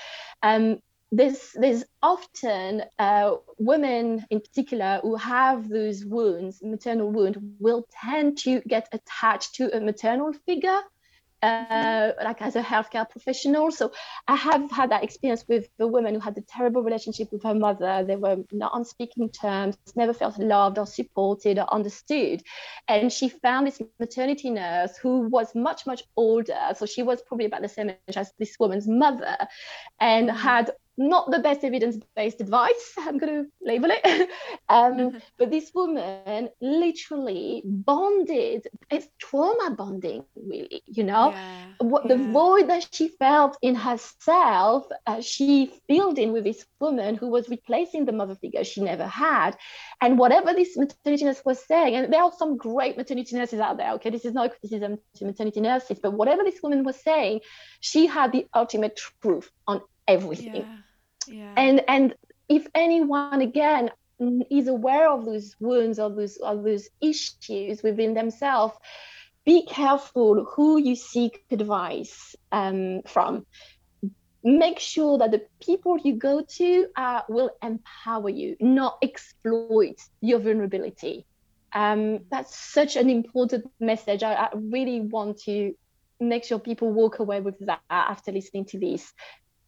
Um, 0.43 0.81
there's 1.13 1.53
there's 1.55 1.85
often 2.03 2.83
uh, 2.99 3.37
women 3.59 4.27
in 4.29 4.41
particular 4.41 4.99
who 5.03 5.15
have 5.15 5.69
those 5.69 6.05
wounds, 6.05 6.61
maternal 6.63 7.11
wound, 7.13 7.37
will 7.61 7.87
tend 8.03 8.39
to 8.39 8.61
get 8.63 8.89
attached 8.93 9.55
to 9.55 9.75
a 9.77 9.81
maternal 9.81 10.33
figure 10.33 10.81
uh, 11.47 12.13
like 12.25 12.43
as 12.43 12.57
a 12.57 12.63
healthcare 12.63 13.09
professional. 13.09 13.71
So 13.71 13.93
I 14.27 14.37
have 14.37 14.71
had 14.71 14.91
that 14.91 15.05
experience 15.05 15.45
with 15.49 15.69
the 15.79 15.87
woman 15.87 16.15
who 16.15 16.21
had 16.21 16.37
a 16.37 16.41
terrible 16.41 16.83
relationship 16.83 17.31
with 17.33 17.43
her 17.45 17.55
mother. 17.55 18.05
They 18.07 18.17
were 18.17 18.39
not 18.53 18.73
on 18.73 18.85
speaking 18.85 19.29
terms, 19.29 19.77
never 19.95 20.13
felt 20.13 20.39
loved 20.39 20.79
or 20.79 20.87
supported 20.87 21.59
or 21.59 21.73
understood. 21.73 22.43
And 22.89 23.13
she 23.13 23.29
found 23.29 23.67
this 23.67 23.81
maternity 24.01 24.51
nurse 24.51 24.97
who 24.97 25.29
was 25.29 25.55
much, 25.55 25.87
much 25.87 26.03
older. 26.17 26.75
So 26.77 26.87
she 26.87 27.03
was 27.03 27.23
probably 27.23 27.47
about 27.47 27.63
the 27.63 27.69
same 27.69 27.91
age 27.91 28.17
as 28.17 28.33
this 28.39 28.57
woman's 28.59 28.89
mother 28.89 29.37
and 30.01 30.29
mm-hmm. 30.29 30.37
had 30.37 30.71
not 30.99 31.31
the 31.31 31.39
best 31.39 31.63
evidence-based 31.65 32.41
advice 32.41 32.95
i'm 32.99 33.19
going 33.19 33.45
to 33.45 33.51
label 33.61 33.91
it. 33.91 34.31
Um, 34.69 34.95
mm-hmm. 34.95 35.19
but 35.39 35.51
this 35.51 35.71
woman 35.75 36.49
literally 36.61 37.63
bonded 37.65 38.67
it's 38.91 39.07
trauma 39.21 39.71
bonding 39.71 40.25
really 40.35 40.83
you 40.87 41.05
know? 41.05 41.31
Yeah, 41.31 41.67
what 41.79 42.03
yeah. 42.05 42.17
the 42.17 42.25
void 42.33 42.69
that 42.69 42.89
she 42.93 43.09
felt 43.09 43.57
in 43.63 43.77
herself 43.77 44.87
uh, 45.07 45.21
she 45.21 45.73
filled 45.87 46.19
in 46.19 46.33
with 46.33 46.43
this 46.43 46.67
woman 46.81 47.15
who 47.15 47.29
was 47.29 47.49
replacing 47.49 48.07
the 48.07 48.13
mother 48.13 48.35
figure 48.35 48.65
she 48.65 48.81
never 48.81 49.07
had. 49.07 49.57
And 50.01 50.19
whatever 50.19 50.53
this 50.53 50.77
maternity 50.77 51.25
nurse 51.25 51.43
was 51.45 51.65
saying 51.65 51.95
and 51.95 52.13
there 52.13 52.23
are 52.23 52.33
some 52.37 52.57
great 52.57 52.97
maternity 52.97 53.37
nurses 53.37 53.61
out 53.61 53.77
there 53.77 53.93
okay? 53.93 54.11
This 54.11 54.25
is 54.25 54.35
not 54.35 54.47
a 54.47 54.49
criticism 54.51 54.99
to 55.17 55.25
maternity 55.27 55.61
nurses 55.61 56.01
but 56.03 56.13
whatever 56.13 56.43
this 56.43 56.61
woman 56.61 56.83
was 56.83 56.97
saying 57.01 57.41
she 57.81 58.07
had 58.07 58.33
the 58.33 58.47
ultimate 58.55 58.97
truth 58.97 59.49
on 59.69 59.81
everything. 60.09 60.57
Yeah 60.57 60.77
yeah. 61.29 61.53
and 61.57 61.83
and 61.89 62.15
if 62.49 62.67
anyone 62.75 63.41
again 63.41 63.91
is 64.51 64.69
aware 64.69 65.11
of 65.11 65.25
those 65.25 65.55
wounds 65.61 65.99
or 65.99 66.11
those 66.11 66.37
of 66.39 66.65
those 66.65 66.89
issues 67.01 67.83
within 67.83 68.15
themselves 68.15 68.75
be 69.47 69.65
careful 69.65 70.45
who 70.45 70.77
you 70.77 70.97
seek 70.97 71.45
advice 71.51 72.35
um, 72.53 73.03
from. 73.07 73.47
Make 74.43 74.81
sure 74.81 75.19
that 75.19 75.31
the 75.31 75.43
people 75.61 75.99
you 75.99 76.15
go 76.15 76.43
to 76.43 76.87
uh, 76.97 77.23
will 77.29 77.51
empower 77.63 78.29
you 78.29 78.57
not 78.61 78.99
exploit 79.03 79.97
your 80.21 80.41
vulnerability. 80.41 81.25
Um, 81.73 82.21
that's 82.31 82.57
such 82.57 82.97
an 82.97 83.09
important 83.09 83.67
message. 83.81 84.23
I, 84.23 84.35
I 84.35 84.49
really 84.55 85.01
want 85.01 85.41
to 85.43 85.75
make 86.21 86.45
sure 86.45 86.59
people 86.59 86.93
walk 86.93 87.21
away 87.21 87.41
with 87.41 87.59
that 87.61 87.81
after 87.89 88.33
listening 88.33 88.65
to 88.67 88.79
this. 88.79 89.13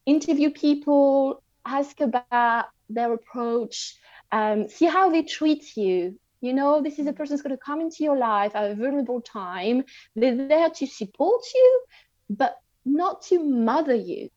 Interview 0.07 0.51
people 0.51 1.43
ask 1.69 2.01
about 2.01 2.67
their 2.89 3.13
approach, 3.13 3.97
um, 4.33 4.69
see 4.69 4.87
how 4.87 5.11
they 5.11 5.23
treat 5.23 5.77
you. 5.77 6.19
You 6.41 6.53
know, 6.53 6.81
this 6.83 6.99
is 6.99 7.07
a 7.07 7.13
person 7.13 7.35
who's 7.35 7.43
going 7.43 7.57
to 7.57 7.63
come 7.63 7.81
into 7.81 8.05
your 8.05 8.17
life 8.17 8.55
at 8.55 8.71
a 8.71 8.75
vulnerable 8.75 9.21
time. 9.21 9.85
They're 10.15 10.49
there 10.49 10.71
to 10.71 10.87
support 10.87 11.43
you, 11.55 11.83
but 12.31 12.57
not 12.85 13.23
to 13.23 13.43
mother 13.43 13.95
you. 13.95 14.31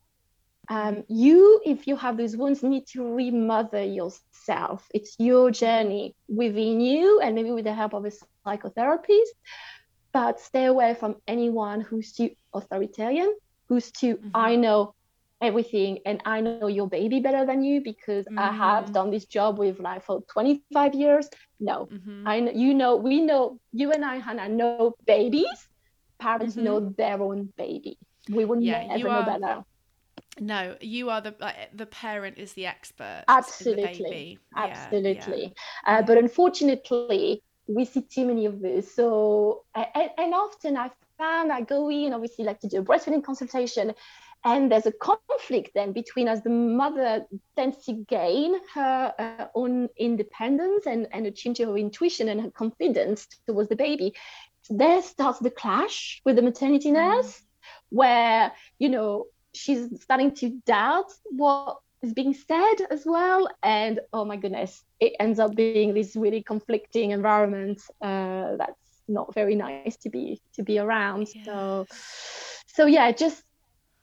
Um, 0.69 1.03
you, 1.07 1.61
if 1.65 1.87
you 1.87 1.95
have 1.97 2.17
these 2.17 2.35
wounds, 2.37 2.63
need 2.63 2.87
to 2.93 3.03
remother 3.03 3.83
yourself. 3.83 4.87
It's 4.93 5.15
your 5.19 5.51
journey 5.51 6.15
within 6.27 6.79
you, 6.79 7.19
and 7.19 7.35
maybe 7.35 7.51
with 7.51 7.65
the 7.65 7.73
help 7.73 7.93
of 7.93 8.05
a 8.05 8.11
psychotherapist. 8.45 9.31
But 10.13 10.39
stay 10.39 10.65
away 10.65 10.95
from 10.95 11.15
anyone 11.27 11.81
who's 11.81 12.13
too 12.13 12.31
authoritarian, 12.53 13.35
who's 13.67 13.91
too, 13.91 14.15
mm-hmm. 14.15 14.29
I 14.33 14.55
know 14.55 14.95
everything 15.41 15.99
and 16.05 16.21
I 16.25 16.41
know 16.41 16.67
your 16.67 16.87
baby 16.87 17.19
better 17.19 17.45
than 17.45 17.63
you 17.63 17.81
because 17.81 18.25
mm-hmm. 18.25 18.39
I 18.39 18.51
have 18.51 18.85
mm-hmm. 18.85 18.93
done 18.93 19.11
this 19.11 19.25
job 19.25 19.57
with 19.57 19.79
like 19.79 20.03
for 20.03 20.21
25 20.21 20.93
years. 20.93 21.29
No, 21.59 21.87
mm-hmm. 21.87 22.27
I 22.27 22.39
know 22.39 22.51
you 22.51 22.73
know 22.73 22.95
we 22.95 23.21
know 23.21 23.59
you 23.73 23.91
and 23.91 24.05
I 24.05 24.17
Hannah 24.17 24.49
know 24.49 24.95
babies. 25.05 25.67
Parents 26.19 26.55
know 26.55 26.79
mm-hmm. 26.79 26.93
their 26.97 27.21
own 27.21 27.51
baby. 27.57 27.97
We 28.29 28.45
will 28.45 28.61
yeah, 28.61 28.85
never 28.85 29.09
know 29.09 29.23
better. 29.23 29.63
No, 30.39 30.75
you 30.79 31.09
are 31.09 31.21
the 31.21 31.35
uh, 31.41 31.51
the 31.73 31.85
parent 31.85 32.37
is 32.37 32.53
the 32.53 32.65
expert. 32.65 33.25
Absolutely, 33.27 34.39
the 34.53 34.59
absolutely. 34.59 35.41
Yeah, 35.41 35.49
yeah. 35.87 35.99
Uh, 35.99 36.01
but 36.03 36.17
unfortunately, 36.17 37.43
we 37.67 37.85
see 37.85 38.01
too 38.01 38.25
many 38.25 38.45
of 38.45 38.61
this. 38.61 38.93
So 38.93 39.63
and, 39.75 40.09
and 40.17 40.33
often 40.33 40.77
I 40.77 40.91
found 41.17 41.51
I 41.51 41.61
go 41.61 41.89
in 41.89 42.13
obviously 42.13 42.45
like 42.45 42.59
to 42.61 42.67
do 42.67 42.79
a 42.79 42.83
breastfeeding 42.83 43.23
consultation, 43.23 43.93
and 44.43 44.71
there's 44.71 44.85
a 44.85 44.91
conflict 44.91 45.71
then 45.75 45.91
between 45.91 46.27
as 46.27 46.41
the 46.41 46.49
mother 46.49 47.25
tends 47.55 47.85
to 47.85 47.93
gain 47.93 48.55
her 48.73 49.13
uh, 49.17 49.45
own 49.55 49.87
independence 49.97 50.85
and 50.85 51.07
and 51.11 51.27
a 51.27 51.31
change 51.31 51.59
her 51.59 51.77
intuition 51.77 52.29
and 52.29 52.41
her 52.41 52.51
confidence 52.51 53.27
towards 53.47 53.69
the 53.69 53.75
baby. 53.75 54.13
There 54.69 55.01
starts 55.01 55.39
the 55.39 55.51
clash 55.51 56.21
with 56.25 56.35
the 56.35 56.41
maternity 56.41 56.89
mm. 56.89 56.93
nurse, 56.93 57.41
where 57.89 58.51
you 58.79 58.89
know 58.89 59.25
she's 59.53 59.87
starting 60.01 60.33
to 60.35 60.49
doubt 60.65 61.11
what 61.25 61.79
is 62.01 62.13
being 62.13 62.33
said 62.33 62.75
as 62.89 63.03
well 63.05 63.47
and 63.61 63.99
oh 64.11 64.25
my 64.25 64.35
goodness 64.35 64.83
it 64.99 65.13
ends 65.19 65.39
up 65.39 65.55
being 65.55 65.93
this 65.93 66.15
really 66.15 66.41
conflicting 66.41 67.11
environment 67.11 67.79
uh, 68.01 68.55
that's 68.57 69.03
not 69.07 69.33
very 69.35 69.55
nice 69.55 69.97
to 69.97 70.09
be 70.09 70.41
to 70.53 70.63
be 70.63 70.79
around 70.79 71.27
yeah. 71.35 71.43
so 71.43 71.85
so 72.67 72.85
yeah 72.85 73.11
just 73.11 73.43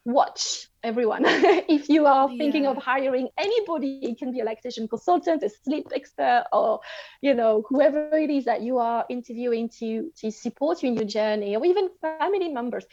watch 0.09 0.69
everyone 0.83 1.23
if 1.69 1.89
you 1.89 2.07
are 2.07 2.29
thinking 2.29 2.65
yeah. 2.65 2.71
of 2.71 2.77
hiring 2.77 3.29
anybody 3.37 4.01
it 4.03 4.19
can 4.19 4.33
be 4.33 4.41
a 4.41 4.45
lactation 4.45 4.89
consultant 4.89 5.43
a 5.43 5.51
sleep 5.65 5.87
expert 5.95 6.45
or 6.53 6.81
you 7.21 7.35
know 7.35 7.63
whoever 7.69 8.17
it 8.17 8.31
is 8.31 8.47
that 8.47 8.63
you 8.63 8.79
are 8.79 9.05
interviewing 9.11 9.69
to 9.69 10.11
to 10.17 10.31
support 10.31 10.83
you 10.83 10.89
in 10.89 10.95
your 10.95 11.05
journey 11.05 11.55
or 11.57 11.65
even 11.65 11.91
family 12.01 12.49
members 12.49 12.87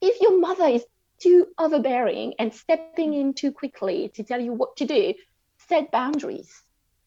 if 0.00 0.20
your 0.20 0.40
mother 0.40 0.66
is 0.66 0.84
too 1.22 1.46
overbearing 1.56 2.34
and 2.38 2.52
stepping 2.52 3.12
mm. 3.12 3.20
in 3.20 3.34
too 3.34 3.52
quickly 3.52 4.10
to 4.14 4.24
tell 4.24 4.40
you 4.40 4.52
what 4.52 4.76
to 4.76 4.84
do, 4.84 5.14
set 5.68 5.90
boundaries. 5.92 6.62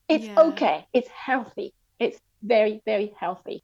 It's 0.07 0.25
yeah. 0.25 0.39
okay. 0.39 0.87
It's 0.93 1.09
healthy. 1.09 1.73
It's 1.99 2.19
very, 2.41 2.81
very 2.85 3.13
healthy. 3.19 3.63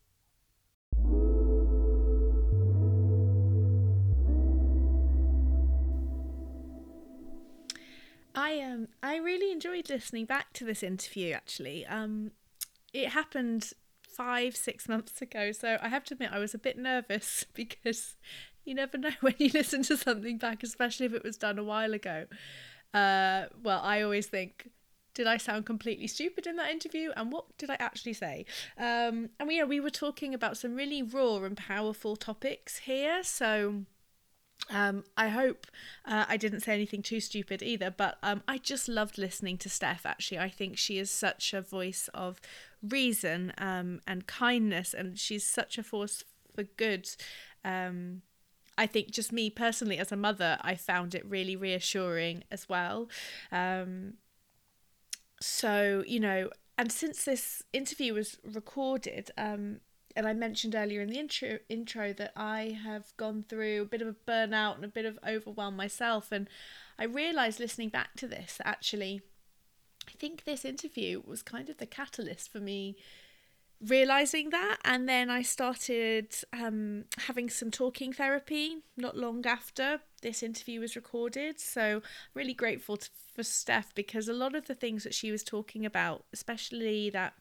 I 8.35 8.59
um 8.61 8.87
I 9.03 9.17
really 9.17 9.51
enjoyed 9.51 9.89
listening 9.89 10.25
back 10.25 10.53
to 10.53 10.65
this 10.65 10.83
interview 10.83 11.33
actually. 11.33 11.85
Um 11.85 12.31
it 12.93 13.09
happened 13.09 13.71
five, 14.01 14.55
six 14.55 14.89
months 14.89 15.21
ago, 15.21 15.51
so 15.51 15.77
I 15.81 15.87
have 15.87 16.03
to 16.05 16.13
admit 16.13 16.31
I 16.31 16.39
was 16.39 16.53
a 16.53 16.57
bit 16.57 16.77
nervous 16.77 17.45
because 17.53 18.15
you 18.65 18.75
never 18.75 18.97
know 18.97 19.11
when 19.21 19.35
you 19.37 19.49
listen 19.53 19.83
to 19.83 19.97
something 19.97 20.37
back, 20.37 20.63
especially 20.63 21.05
if 21.05 21.13
it 21.13 21.23
was 21.23 21.37
done 21.37 21.57
a 21.57 21.63
while 21.63 21.93
ago. 21.93 22.25
Uh, 22.93 23.45
well, 23.63 23.81
I 23.81 24.01
always 24.01 24.27
think, 24.27 24.69
did 25.13 25.27
I 25.27 25.37
sound 25.37 25.65
completely 25.65 26.07
stupid 26.07 26.45
in 26.45 26.57
that 26.57 26.71
interview? 26.71 27.11
And 27.15 27.31
what 27.31 27.57
did 27.57 27.69
I 27.69 27.77
actually 27.79 28.13
say? 28.13 28.45
Um, 28.77 29.29
and 29.39 29.47
we, 29.47 29.59
know, 29.59 29.65
we 29.65 29.79
were 29.79 29.89
talking 29.89 30.33
about 30.33 30.57
some 30.57 30.75
really 30.75 31.01
raw 31.01 31.37
and 31.37 31.55
powerful 31.55 32.15
topics 32.15 32.79
here. 32.79 33.23
So 33.23 33.85
um, 34.71 35.03
I 35.17 35.27
hope 35.29 35.67
uh, 36.05 36.25
I 36.27 36.37
didn't 36.37 36.61
say 36.61 36.73
anything 36.73 37.01
too 37.01 37.19
stupid 37.19 37.61
either, 37.61 37.91
but 37.91 38.17
um, 38.23 38.41
I 38.47 38.57
just 38.57 38.87
loved 38.87 39.17
listening 39.17 39.57
to 39.59 39.69
Steph. 39.69 40.05
Actually, 40.05 40.39
I 40.39 40.49
think 40.49 40.77
she 40.77 40.97
is 40.97 41.11
such 41.11 41.53
a 41.53 41.61
voice 41.61 42.09
of 42.13 42.39
reason 42.81 43.53
um, 43.57 43.99
and 44.07 44.25
kindness, 44.27 44.93
and 44.93 45.19
she's 45.19 45.45
such 45.45 45.77
a 45.77 45.83
force 45.83 46.23
for 46.55 46.63
good. 46.63 47.09
Um, 47.63 48.21
I 48.77 48.87
think 48.87 49.11
just 49.11 49.31
me 49.31 49.49
personally 49.49 49.97
as 49.97 50.11
a 50.11 50.15
mother, 50.17 50.57
I 50.61 50.75
found 50.75 51.13
it 51.13 51.25
really 51.25 51.55
reassuring 51.55 52.45
as 52.49 52.67
well. 52.69 53.09
Um, 53.51 54.13
so, 55.41 56.03
you 56.07 56.19
know, 56.19 56.49
and 56.77 56.91
since 56.91 57.25
this 57.25 57.61
interview 57.73 58.13
was 58.13 58.37
recorded, 58.43 59.31
um, 59.37 59.81
and 60.15 60.27
I 60.27 60.33
mentioned 60.33 60.75
earlier 60.75 61.01
in 61.01 61.09
the 61.09 61.19
intro 61.19 61.59
intro 61.69 62.13
that 62.13 62.33
I 62.35 62.77
have 62.83 63.15
gone 63.17 63.45
through 63.47 63.81
a 63.81 63.85
bit 63.85 64.01
of 64.01 64.07
a 64.07 64.15
burnout 64.31 64.75
and 64.75 64.85
a 64.85 64.89
bit 64.89 65.05
of 65.05 65.19
overwhelm 65.27 65.75
myself, 65.75 66.31
and 66.31 66.47
I 66.99 67.05
realised 67.05 67.59
listening 67.59 67.89
back 67.89 68.15
to 68.17 68.27
this 68.27 68.59
actually, 68.63 69.21
I 70.07 70.11
think 70.11 70.43
this 70.43 70.65
interview 70.65 71.21
was 71.25 71.43
kind 71.43 71.69
of 71.69 71.77
the 71.77 71.85
catalyst 71.85 72.51
for 72.51 72.59
me 72.59 72.95
realizing 73.81 74.51
that. 74.51 74.77
And 74.85 75.09
then 75.09 75.29
i 75.29 75.41
started 75.41 76.35
um, 76.53 77.05
having 77.17 77.49
some 77.49 77.71
talking 77.71 78.13
therapy 78.13 78.77
not 78.95 79.17
long 79.17 79.45
after 79.45 80.01
this 80.21 80.43
interview 80.43 80.81
was 80.81 80.95
recorded. 80.95 81.59
So 81.59 82.01
really 82.33 82.53
grateful 82.53 82.97
to, 82.97 83.09
for 83.33 83.43
steph 83.43 83.93
because 83.95 84.27
a 84.27 84.33
lot 84.33 84.55
of 84.55 84.67
the 84.67 84.75
things 84.75 85.03
that 85.03 85.13
she 85.13 85.31
was 85.31 85.43
talking 85.43 85.85
about 85.85 86.25
especially 86.33 87.09
that 87.09 87.33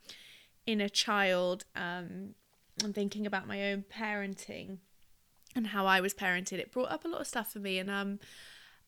inner 0.67 0.89
child 0.89 1.65
um, 1.75 2.35
and 2.83 2.95
thinking 2.95 3.27
about 3.27 3.47
my 3.47 3.71
own 3.71 3.85
parenting 3.93 4.79
and 5.55 5.69
how 5.69 5.87
i 5.87 6.01
was 6.01 6.15
parented 6.15 6.59
it 6.59 6.73
brought 6.73 6.91
up 6.91 7.05
a 7.05 7.09
lot 7.09 7.21
of 7.21 7.27
stuff 7.27 7.53
for 7.53 7.59
me. 7.59 7.79
And 7.79 7.91
um, 7.91 8.19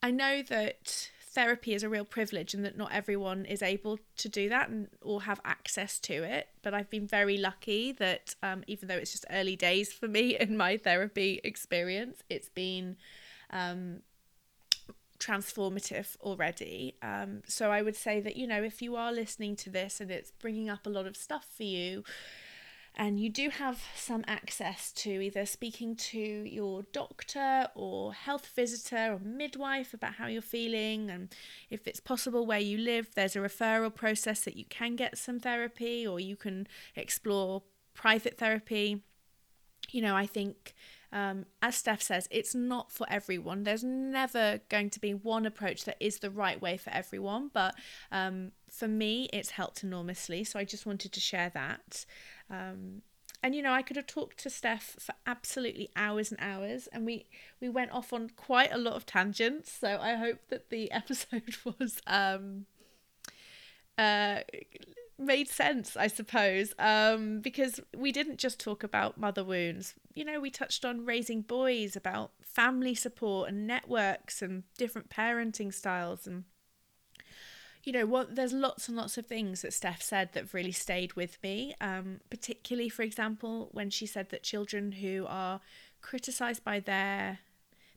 i 0.01 0.11
know 0.11 0.41
that 0.43 1.09
therapy 1.33 1.73
is 1.73 1.81
a 1.81 1.89
real 1.89 2.05
privilege 2.05 2.53
and 2.53 2.63
that 2.63 2.77
not 2.77 2.91
everyone 2.93 3.43
is 3.45 3.63
able 3.63 3.97
to 4.17 4.29
do 4.29 4.49
that 4.49 4.69
and 4.69 4.87
or 5.01 5.23
have 5.23 5.41
access 5.43 5.99
to 5.99 6.23
it. 6.23 6.47
But 6.61 6.73
i've 6.73 6.89
been 6.89 7.07
very 7.07 7.37
lucky 7.37 7.91
that 7.93 8.35
um, 8.43 8.63
even 8.67 8.87
though 8.87 8.97
it's 8.97 9.11
just 9.11 9.25
early 9.31 9.55
days 9.55 9.91
for 9.91 10.07
me 10.07 10.37
in 10.39 10.55
my 10.55 10.77
therapy 10.77 11.41
experience 11.43 12.21
it's 12.29 12.49
been 12.49 12.97
um, 13.49 14.01
transformative 15.19 16.17
already. 16.21 16.95
Um, 17.01 17.41
so 17.47 17.71
i 17.71 17.81
would 17.81 17.95
say 17.95 18.19
that 18.21 18.35
you 18.35 18.45
know 18.45 18.61
if 18.61 18.81
you 18.81 18.95
are 18.95 19.11
listening 19.11 19.55
to 19.57 19.69
this 19.69 19.99
and 19.99 20.11
it's 20.11 20.31
bringing 20.31 20.69
up 20.69 20.85
a 20.85 20.89
lot 20.89 21.07
of 21.07 21.17
stuff 21.17 21.47
for 21.55 21.63
you 21.63 22.03
and 22.95 23.19
you 23.19 23.29
do 23.29 23.49
have 23.49 23.83
some 23.95 24.23
access 24.27 24.91
to 24.91 25.09
either 25.09 25.45
speaking 25.45 25.95
to 25.95 26.19
your 26.19 26.83
doctor 26.91 27.67
or 27.75 28.13
health 28.13 28.51
visitor 28.55 29.13
or 29.13 29.19
midwife 29.19 29.93
about 29.93 30.13
how 30.15 30.27
you're 30.27 30.41
feeling 30.41 31.09
and 31.09 31.33
if 31.69 31.87
it's 31.87 31.99
possible 31.99 32.45
where 32.45 32.59
you 32.59 32.77
live 32.77 33.09
there's 33.15 33.35
a 33.35 33.39
referral 33.39 33.93
process 33.93 34.41
that 34.41 34.55
you 34.57 34.65
can 34.65 34.95
get 34.95 35.17
some 35.17 35.39
therapy 35.39 36.05
or 36.05 36.19
you 36.19 36.35
can 36.35 36.67
explore 36.95 37.63
private 37.93 38.37
therapy 38.37 39.01
you 39.91 40.01
know 40.01 40.15
i 40.15 40.25
think 40.25 40.73
um, 41.13 41.45
as 41.61 41.75
Steph 41.75 42.01
says, 42.01 42.27
it's 42.31 42.55
not 42.55 42.91
for 42.91 43.05
everyone. 43.07 43.63
There's 43.63 43.83
never 43.83 44.61
going 44.67 44.89
to 44.89 44.99
be 44.99 45.13
one 45.13 45.45
approach 45.45 45.85
that 45.85 45.97
is 45.99 46.17
the 46.17 46.31
right 46.31 46.59
way 46.59 46.75
for 46.75 46.89
everyone. 46.89 47.51
But 47.53 47.75
um, 48.11 48.51
for 48.67 48.87
me, 48.87 49.29
it's 49.31 49.51
helped 49.51 49.83
enormously. 49.83 50.43
So 50.43 50.57
I 50.57 50.65
just 50.65 50.87
wanted 50.87 51.11
to 51.11 51.19
share 51.19 51.51
that. 51.53 52.05
Um, 52.49 53.01
and 53.41 53.53
you 53.53 53.61
know, 53.61 53.73
I 53.73 53.81
could 53.81 53.97
have 53.97 54.07
talked 54.07 54.37
to 54.39 54.49
Steph 54.49 54.95
for 54.99 55.13
absolutely 55.27 55.89
hours 55.95 56.31
and 56.31 56.39
hours, 56.39 56.87
and 56.87 57.05
we 57.05 57.25
we 57.59 57.67
went 57.67 57.91
off 57.91 58.13
on 58.13 58.29
quite 58.35 58.71
a 58.71 58.77
lot 58.77 58.93
of 58.93 59.05
tangents. 59.05 59.71
So 59.71 59.99
I 60.01 60.15
hope 60.15 60.39
that 60.49 60.69
the 60.69 60.91
episode 60.99 61.55
was 61.65 61.99
um, 62.07 62.65
uh, 63.97 64.39
made 65.17 65.49
sense, 65.49 65.97
I 65.97 66.07
suppose, 66.07 66.73
um, 66.79 67.41
because 67.41 67.79
we 67.95 68.11
didn't 68.11 68.37
just 68.37 68.59
talk 68.59 68.83
about 68.83 69.17
mother 69.17 69.43
wounds. 69.43 69.93
You 70.13 70.25
know, 70.25 70.39
we 70.39 70.49
touched 70.49 70.85
on 70.85 71.05
raising 71.05 71.41
boys, 71.41 71.95
about 71.95 72.31
family 72.41 72.95
support 72.95 73.49
and 73.49 73.67
networks 73.67 74.41
and 74.41 74.63
different 74.77 75.09
parenting 75.09 75.73
styles 75.73 76.27
and 76.27 76.45
you 77.83 77.91
know 77.91 78.05
what 78.05 78.35
there's 78.35 78.53
lots 78.53 78.87
and 78.87 78.97
lots 78.97 79.17
of 79.17 79.25
things 79.25 79.61
that 79.61 79.73
steph 79.73 80.01
said 80.01 80.29
that 80.33 80.53
really 80.53 80.71
stayed 80.71 81.13
with 81.13 81.37
me 81.43 81.73
um, 81.81 82.19
particularly 82.29 82.89
for 82.89 83.01
example 83.01 83.69
when 83.71 83.89
she 83.89 84.05
said 84.05 84.29
that 84.29 84.43
children 84.43 84.93
who 84.93 85.25
are 85.27 85.59
criticized 86.01 86.63
by 86.63 86.79
their 86.79 87.39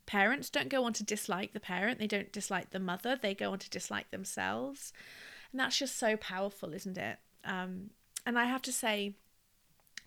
parents 0.07 0.51
don't 0.51 0.68
go 0.68 0.84
on 0.84 0.93
to 0.93 1.05
dislike 1.05 1.53
the 1.53 1.61
parent 1.61 1.99
they 1.99 2.07
don't 2.07 2.32
dislike 2.32 2.70
the 2.70 2.78
mother 2.78 3.18
they 3.20 3.34
go 3.34 3.53
on 3.53 3.59
to 3.59 3.70
dislike 3.70 4.11
themselves 4.11 4.93
and 5.53 5.61
that's 5.61 5.78
just 5.78 5.99
so 5.99 6.16
powerful 6.16 6.72
isn't 6.72 6.99
it 6.99 7.18
um, 7.45 7.91
and 8.24 8.39
i 8.39 8.45
have 8.45 8.62
to 8.62 8.72
say 8.72 9.14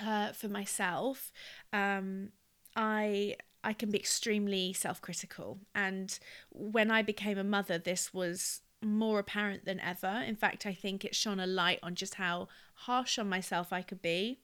uh, 0.06 0.32
for 0.32 0.48
myself 0.48 1.32
um, 1.74 2.30
i 2.76 3.36
I 3.64 3.74
can 3.74 3.92
be 3.92 3.98
extremely 3.98 4.74
self 4.74 5.02
critical. 5.02 5.60
And 5.76 6.18
when 6.50 6.90
I 6.90 7.02
became 7.02 7.38
a 7.38 7.44
mother, 7.44 7.78
this 7.78 8.14
was 8.14 8.62
more 8.82 9.20
apparent 9.20 9.66
than 9.66 9.80
ever. 9.80 10.24
In 10.26 10.36
fact, 10.36 10.66
I 10.66 10.74
think 10.74 11.04
it 11.04 11.16
shone 11.16 11.40
a 11.40 11.48
light 11.48 11.80
on 11.84 11.96
just 11.96 12.16
how 12.16 12.48
harsh 12.74 13.20
on 13.20 13.28
myself 13.30 13.74
I 13.74 13.82
could 13.82 14.02
be. 14.02 14.40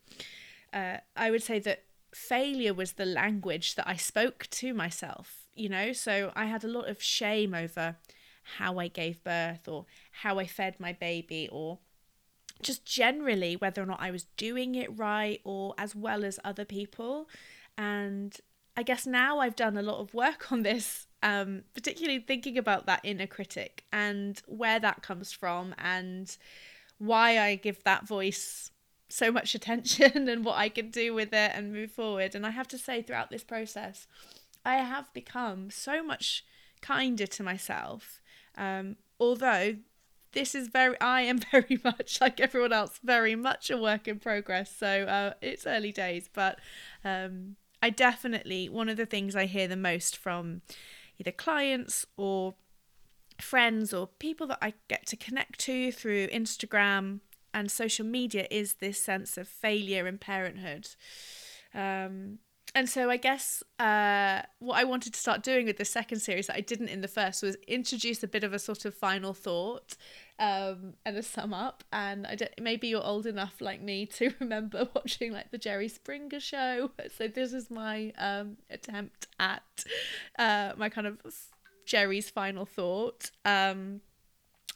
Uh, 0.73 0.97
I 1.15 1.31
would 1.31 1.43
say 1.43 1.59
that 1.59 1.83
failure 2.13 2.73
was 2.73 2.93
the 2.93 3.05
language 3.05 3.75
that 3.75 3.87
I 3.87 3.95
spoke 3.95 4.47
to 4.51 4.73
myself. 4.73 5.41
you 5.55 5.69
know, 5.69 5.93
so 5.93 6.33
I 6.35 6.45
had 6.45 6.65
a 6.65 6.67
lot 6.67 6.89
of 6.89 7.01
shame 7.01 7.53
over 7.53 7.95
how 8.57 8.77
I 8.77 8.89
gave 8.89 9.23
birth 9.23 9.67
or 9.67 9.85
how 10.11 10.37
I 10.37 10.45
fed 10.45 10.79
my 10.79 10.91
baby 10.93 11.49
or 11.51 11.79
just 12.61 12.85
generally 12.85 13.55
whether 13.55 13.81
or 13.81 13.85
not 13.85 14.01
I 14.01 14.11
was 14.11 14.25
doing 14.37 14.75
it 14.75 14.95
right 14.97 15.39
or 15.43 15.73
as 15.77 15.95
well 15.95 16.23
as 16.23 16.39
other 16.43 16.65
people. 16.65 17.29
And 17.77 18.37
I 18.77 18.83
guess 18.83 19.07
now 19.07 19.39
I've 19.39 19.55
done 19.55 19.77
a 19.77 19.81
lot 19.81 19.99
of 19.99 20.13
work 20.13 20.51
on 20.51 20.63
this, 20.63 21.07
um, 21.25 21.63
particularly 21.73 22.19
thinking 22.19 22.55
about 22.55 22.85
that 22.85 23.01
inner 23.03 23.25
critic 23.25 23.83
and 23.91 24.41
where 24.45 24.79
that 24.79 25.01
comes 25.01 25.33
from 25.33 25.73
and 25.79 26.37
why 26.99 27.39
I 27.39 27.55
give 27.55 27.83
that 27.83 28.07
voice 28.07 28.69
so 29.09 29.31
much 29.31 29.55
attention 29.55 30.29
and 30.29 30.45
what 30.45 30.55
I 30.55 30.69
can 30.69 30.91
do 30.91 31.15
with 31.15 31.33
it 31.33 31.51
and 31.55 31.73
move 31.73 31.91
forward. 31.91 32.35
And 32.35 32.45
I 32.45 32.51
have 32.51 32.67
to 32.69 32.77
say, 32.77 33.01
throughout 33.01 33.31
this 33.31 33.43
process, 33.43 34.05
I 34.63 34.75
have 34.75 35.11
become 35.13 35.71
so 35.71 36.03
much 36.03 36.45
kinder 36.81 37.25
to 37.25 37.43
myself. 37.43 38.21
Um, 38.55 38.97
although 39.19 39.77
this 40.33 40.53
is 40.53 40.67
very 40.67 40.99
i 40.99 41.21
am 41.21 41.39
very 41.51 41.79
much 41.83 42.19
like 42.19 42.41
everyone 42.41 42.73
else 42.73 42.99
very 43.01 43.35
much 43.35 43.69
a 43.69 43.77
work 43.77 44.05
in 44.05 44.19
progress 44.19 44.69
so 44.69 45.03
uh, 45.03 45.33
it's 45.41 45.65
early 45.65 45.93
days 45.93 46.29
but 46.33 46.59
um, 47.05 47.55
i 47.81 47.89
definitely 47.89 48.67
one 48.67 48.89
of 48.89 48.97
the 48.97 49.05
things 49.05 49.33
i 49.33 49.45
hear 49.45 49.65
the 49.65 49.77
most 49.77 50.17
from 50.17 50.61
either 51.19 51.31
clients 51.31 52.05
or 52.17 52.55
friends 53.39 53.93
or 53.93 54.07
people 54.07 54.47
that 54.47 54.59
i 54.61 54.73
get 54.87 55.05
to 55.05 55.17
connect 55.17 55.59
to 55.59 55.91
through 55.91 56.27
instagram 56.27 57.19
and 57.55 57.71
social 57.71 58.05
media 58.05 58.45
is 58.51 58.75
this 58.75 59.01
sense 59.01 59.37
of 59.37 59.47
failure 59.47 60.05
in 60.07 60.17
parenthood. 60.17 60.89
Um, 61.73 62.39
and 62.75 62.89
so 62.89 63.09
I 63.09 63.15
guess 63.15 63.63
uh, 63.79 64.41
what 64.59 64.77
I 64.77 64.83
wanted 64.83 65.13
to 65.13 65.19
start 65.19 65.43
doing 65.43 65.65
with 65.65 65.77
the 65.77 65.85
second 65.85 66.19
series 66.19 66.47
that 66.47 66.57
I 66.57 66.59
didn't 66.59 66.89
in 66.89 66.99
the 66.99 67.07
first 67.07 67.41
was 67.41 67.55
introduce 67.69 68.21
a 68.21 68.27
bit 68.27 68.43
of 68.43 68.53
a 68.53 68.59
sort 68.59 68.83
of 68.83 68.93
final 68.93 69.33
thought 69.33 69.95
um, 70.39 70.95
and 71.05 71.15
a 71.15 71.23
sum 71.23 71.53
up. 71.53 71.85
And 71.93 72.27
I 72.27 72.35
don't, 72.35 72.51
maybe 72.59 72.89
you're 72.89 73.01
old 73.03 73.27
enough 73.27 73.61
like 73.61 73.81
me 73.81 74.05
to 74.17 74.33
remember 74.41 74.89
watching 74.93 75.31
like 75.31 75.51
the 75.51 75.57
Jerry 75.57 75.87
Springer 75.87 76.41
show. 76.41 76.91
So 77.17 77.29
this 77.29 77.53
is 77.53 77.71
my 77.71 78.11
um, 78.17 78.57
attempt 78.69 79.27
at 79.39 79.85
uh, 80.37 80.73
my 80.75 80.89
kind 80.89 81.07
of 81.07 81.17
Jerry's 81.85 82.29
final 82.29 82.65
thought. 82.65 83.31
Um, 83.45 84.01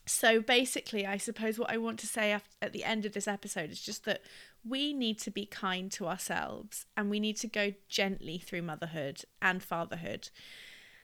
so 0.05 0.41
basically, 0.41 1.05
I 1.05 1.17
suppose 1.17 1.59
what 1.59 1.69
I 1.69 1.77
want 1.77 1.99
to 1.99 2.07
say 2.07 2.35
at 2.61 2.73
the 2.73 2.83
end 2.83 3.05
of 3.05 3.13
this 3.13 3.27
episode 3.27 3.69
is 3.69 3.79
just 3.79 4.05
that 4.05 4.21
we 4.67 4.91
need 4.91 5.19
to 5.19 5.31
be 5.31 5.45
kind 5.45 5.91
to 5.91 6.07
ourselves 6.07 6.87
and 6.97 7.09
we 7.09 7.19
need 7.19 7.37
to 7.37 7.47
go 7.47 7.73
gently 7.87 8.39
through 8.39 8.63
motherhood 8.63 9.21
and 9.39 9.61
fatherhood. 9.61 10.29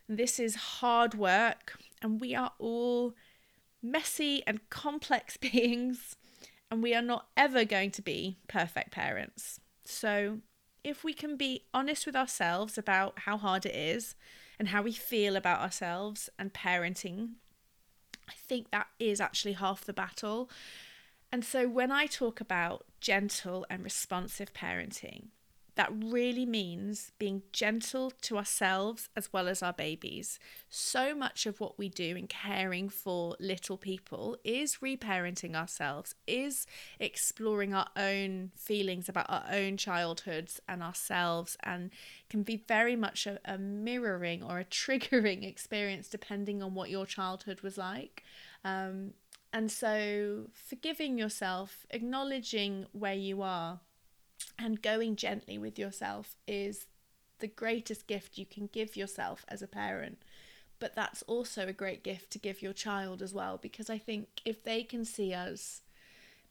This 0.09 0.39
is 0.39 0.55
hard 0.55 1.13
work, 1.13 1.77
and 2.01 2.19
we 2.19 2.35
are 2.35 2.51
all 2.59 3.13
messy 3.81 4.43
and 4.45 4.67
complex 4.69 5.37
beings, 5.37 6.15
and 6.71 6.81
we 6.81 6.93
are 6.93 7.01
not 7.01 7.27
ever 7.37 7.63
going 7.63 7.91
to 7.91 8.01
be 8.01 8.37
perfect 8.47 8.91
parents. 8.91 9.59
So, 9.83 10.39
if 10.83 11.03
we 11.03 11.13
can 11.13 11.37
be 11.37 11.65
honest 11.73 12.05
with 12.05 12.15
ourselves 12.15 12.77
about 12.77 13.19
how 13.19 13.37
hard 13.37 13.65
it 13.65 13.75
is 13.75 14.15
and 14.59 14.67
how 14.67 14.83
we 14.83 14.91
feel 14.91 15.35
about 15.35 15.61
ourselves 15.61 16.29
and 16.37 16.53
parenting, 16.53 17.33
I 18.29 18.33
think 18.33 18.71
that 18.71 18.87
is 18.99 19.21
actually 19.21 19.53
half 19.53 19.85
the 19.85 19.93
battle. 19.93 20.49
And 21.31 21.43
so, 21.43 21.67
when 21.67 21.91
I 21.91 22.05
talk 22.05 22.39
about 22.39 22.85
gentle 23.01 23.65
and 23.69 23.83
responsive 23.83 24.53
parenting, 24.53 25.27
that 25.75 25.91
really 25.93 26.45
means 26.45 27.11
being 27.19 27.43
gentle 27.51 28.11
to 28.21 28.37
ourselves 28.37 29.09
as 29.15 29.31
well 29.33 29.47
as 29.47 29.61
our 29.61 29.73
babies. 29.73 30.39
So 30.69 31.13
much 31.13 31.45
of 31.45 31.59
what 31.59 31.77
we 31.77 31.89
do 31.89 32.15
in 32.15 32.27
caring 32.27 32.87
for 32.87 33.35
little 33.39 33.77
people 33.77 34.37
is 34.43 34.77
reparenting 34.77 35.53
ourselves, 35.53 36.15
is 36.27 36.65
exploring 36.99 37.73
our 37.73 37.87
own 37.97 38.51
feelings 38.55 39.09
about 39.09 39.29
our 39.29 39.43
own 39.51 39.75
childhoods 39.75 40.61
and 40.67 40.81
ourselves, 40.81 41.57
and 41.63 41.91
can 42.29 42.43
be 42.43 42.63
very 42.67 42.95
much 42.95 43.27
a, 43.27 43.39
a 43.43 43.57
mirroring 43.57 44.43
or 44.43 44.59
a 44.59 44.65
triggering 44.85 45.45
experience 45.45 46.07
depending 46.07 46.63
on 46.63 46.73
what 46.73 46.89
your 46.89 47.05
childhood 47.05 47.61
was 47.61 47.77
like. 47.77 48.23
Um, 48.63 49.13
and 49.51 49.71
so, 49.71 50.49
forgiving 50.53 51.17
yourself, 51.17 51.85
acknowledging 51.89 52.87
where 52.91 53.13
you 53.13 53.41
are, 53.41 53.79
and 54.57 54.81
going 54.81 55.15
gently 55.15 55.57
with 55.57 55.77
yourself 55.77 56.35
is 56.47 56.87
the 57.39 57.47
greatest 57.47 58.07
gift 58.07 58.37
you 58.37 58.45
can 58.45 58.67
give 58.71 58.95
yourself 58.95 59.45
as 59.47 59.61
a 59.61 59.67
parent. 59.67 60.19
But 60.79 60.95
that's 60.95 61.21
also 61.23 61.67
a 61.67 61.73
great 61.73 62.03
gift 62.03 62.31
to 62.31 62.39
give 62.39 62.61
your 62.61 62.73
child 62.73 63.21
as 63.21 63.33
well, 63.33 63.57
because 63.61 63.89
I 63.89 63.97
think 63.97 64.27
if 64.43 64.63
they 64.63 64.83
can 64.83 65.05
see 65.05 65.33
us 65.33 65.81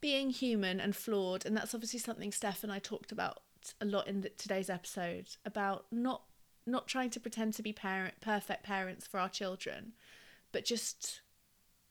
being 0.00 0.30
human 0.30 0.80
and 0.80 0.94
flawed, 0.94 1.46
and 1.46 1.56
that's 1.56 1.74
obviously 1.74 1.98
something 1.98 2.32
Steph 2.32 2.62
and 2.62 2.72
I 2.72 2.78
talked 2.78 3.12
about 3.12 3.40
a 3.80 3.84
lot 3.84 4.06
in 4.06 4.20
the, 4.20 4.28
today's 4.30 4.68
episode 4.68 5.26
about 5.44 5.86
not 5.90 6.22
not 6.66 6.86
trying 6.86 7.10
to 7.10 7.20
pretend 7.20 7.52
to 7.54 7.62
be 7.62 7.72
parent 7.72 8.14
perfect 8.20 8.62
parents 8.62 9.06
for 9.06 9.20
our 9.20 9.28
children, 9.28 9.92
but 10.52 10.64
just 10.64 11.20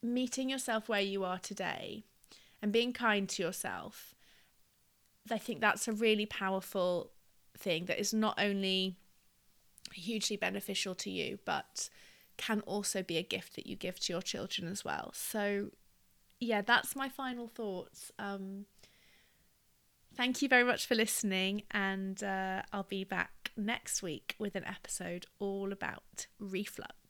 meeting 0.01 0.49
yourself 0.49 0.89
where 0.89 1.01
you 1.01 1.23
are 1.23 1.37
today 1.37 2.03
and 2.61 2.71
being 2.71 2.93
kind 2.93 3.29
to 3.29 3.43
yourself, 3.43 4.12
I 5.31 5.37
think 5.37 5.61
that's 5.61 5.87
a 5.87 5.93
really 5.93 6.25
powerful 6.25 7.11
thing 7.57 7.85
that 7.85 7.99
is 7.99 8.13
not 8.13 8.35
only 8.37 8.97
hugely 9.93 10.35
beneficial 10.35 10.95
to 10.95 11.09
you, 11.09 11.39
but 11.45 11.89
can 12.37 12.61
also 12.61 13.03
be 13.03 13.17
a 13.17 13.23
gift 13.23 13.55
that 13.55 13.67
you 13.67 13.75
give 13.75 13.99
to 14.01 14.13
your 14.13 14.21
children 14.21 14.67
as 14.67 14.83
well. 14.83 15.11
So, 15.13 15.69
yeah, 16.39 16.61
that's 16.61 16.95
my 16.95 17.09
final 17.09 17.47
thoughts. 17.47 18.11
Um, 18.19 18.65
thank 20.15 20.41
you 20.41 20.47
very 20.47 20.63
much 20.63 20.87
for 20.87 20.95
listening, 20.95 21.63
and 21.71 22.21
uh, 22.23 22.63
I'll 22.71 22.83
be 22.83 23.03
back 23.03 23.51
next 23.55 24.01
week 24.01 24.35
with 24.39 24.55
an 24.55 24.65
episode 24.65 25.25
all 25.39 25.71
about 25.71 26.27
reflux. 26.39 27.02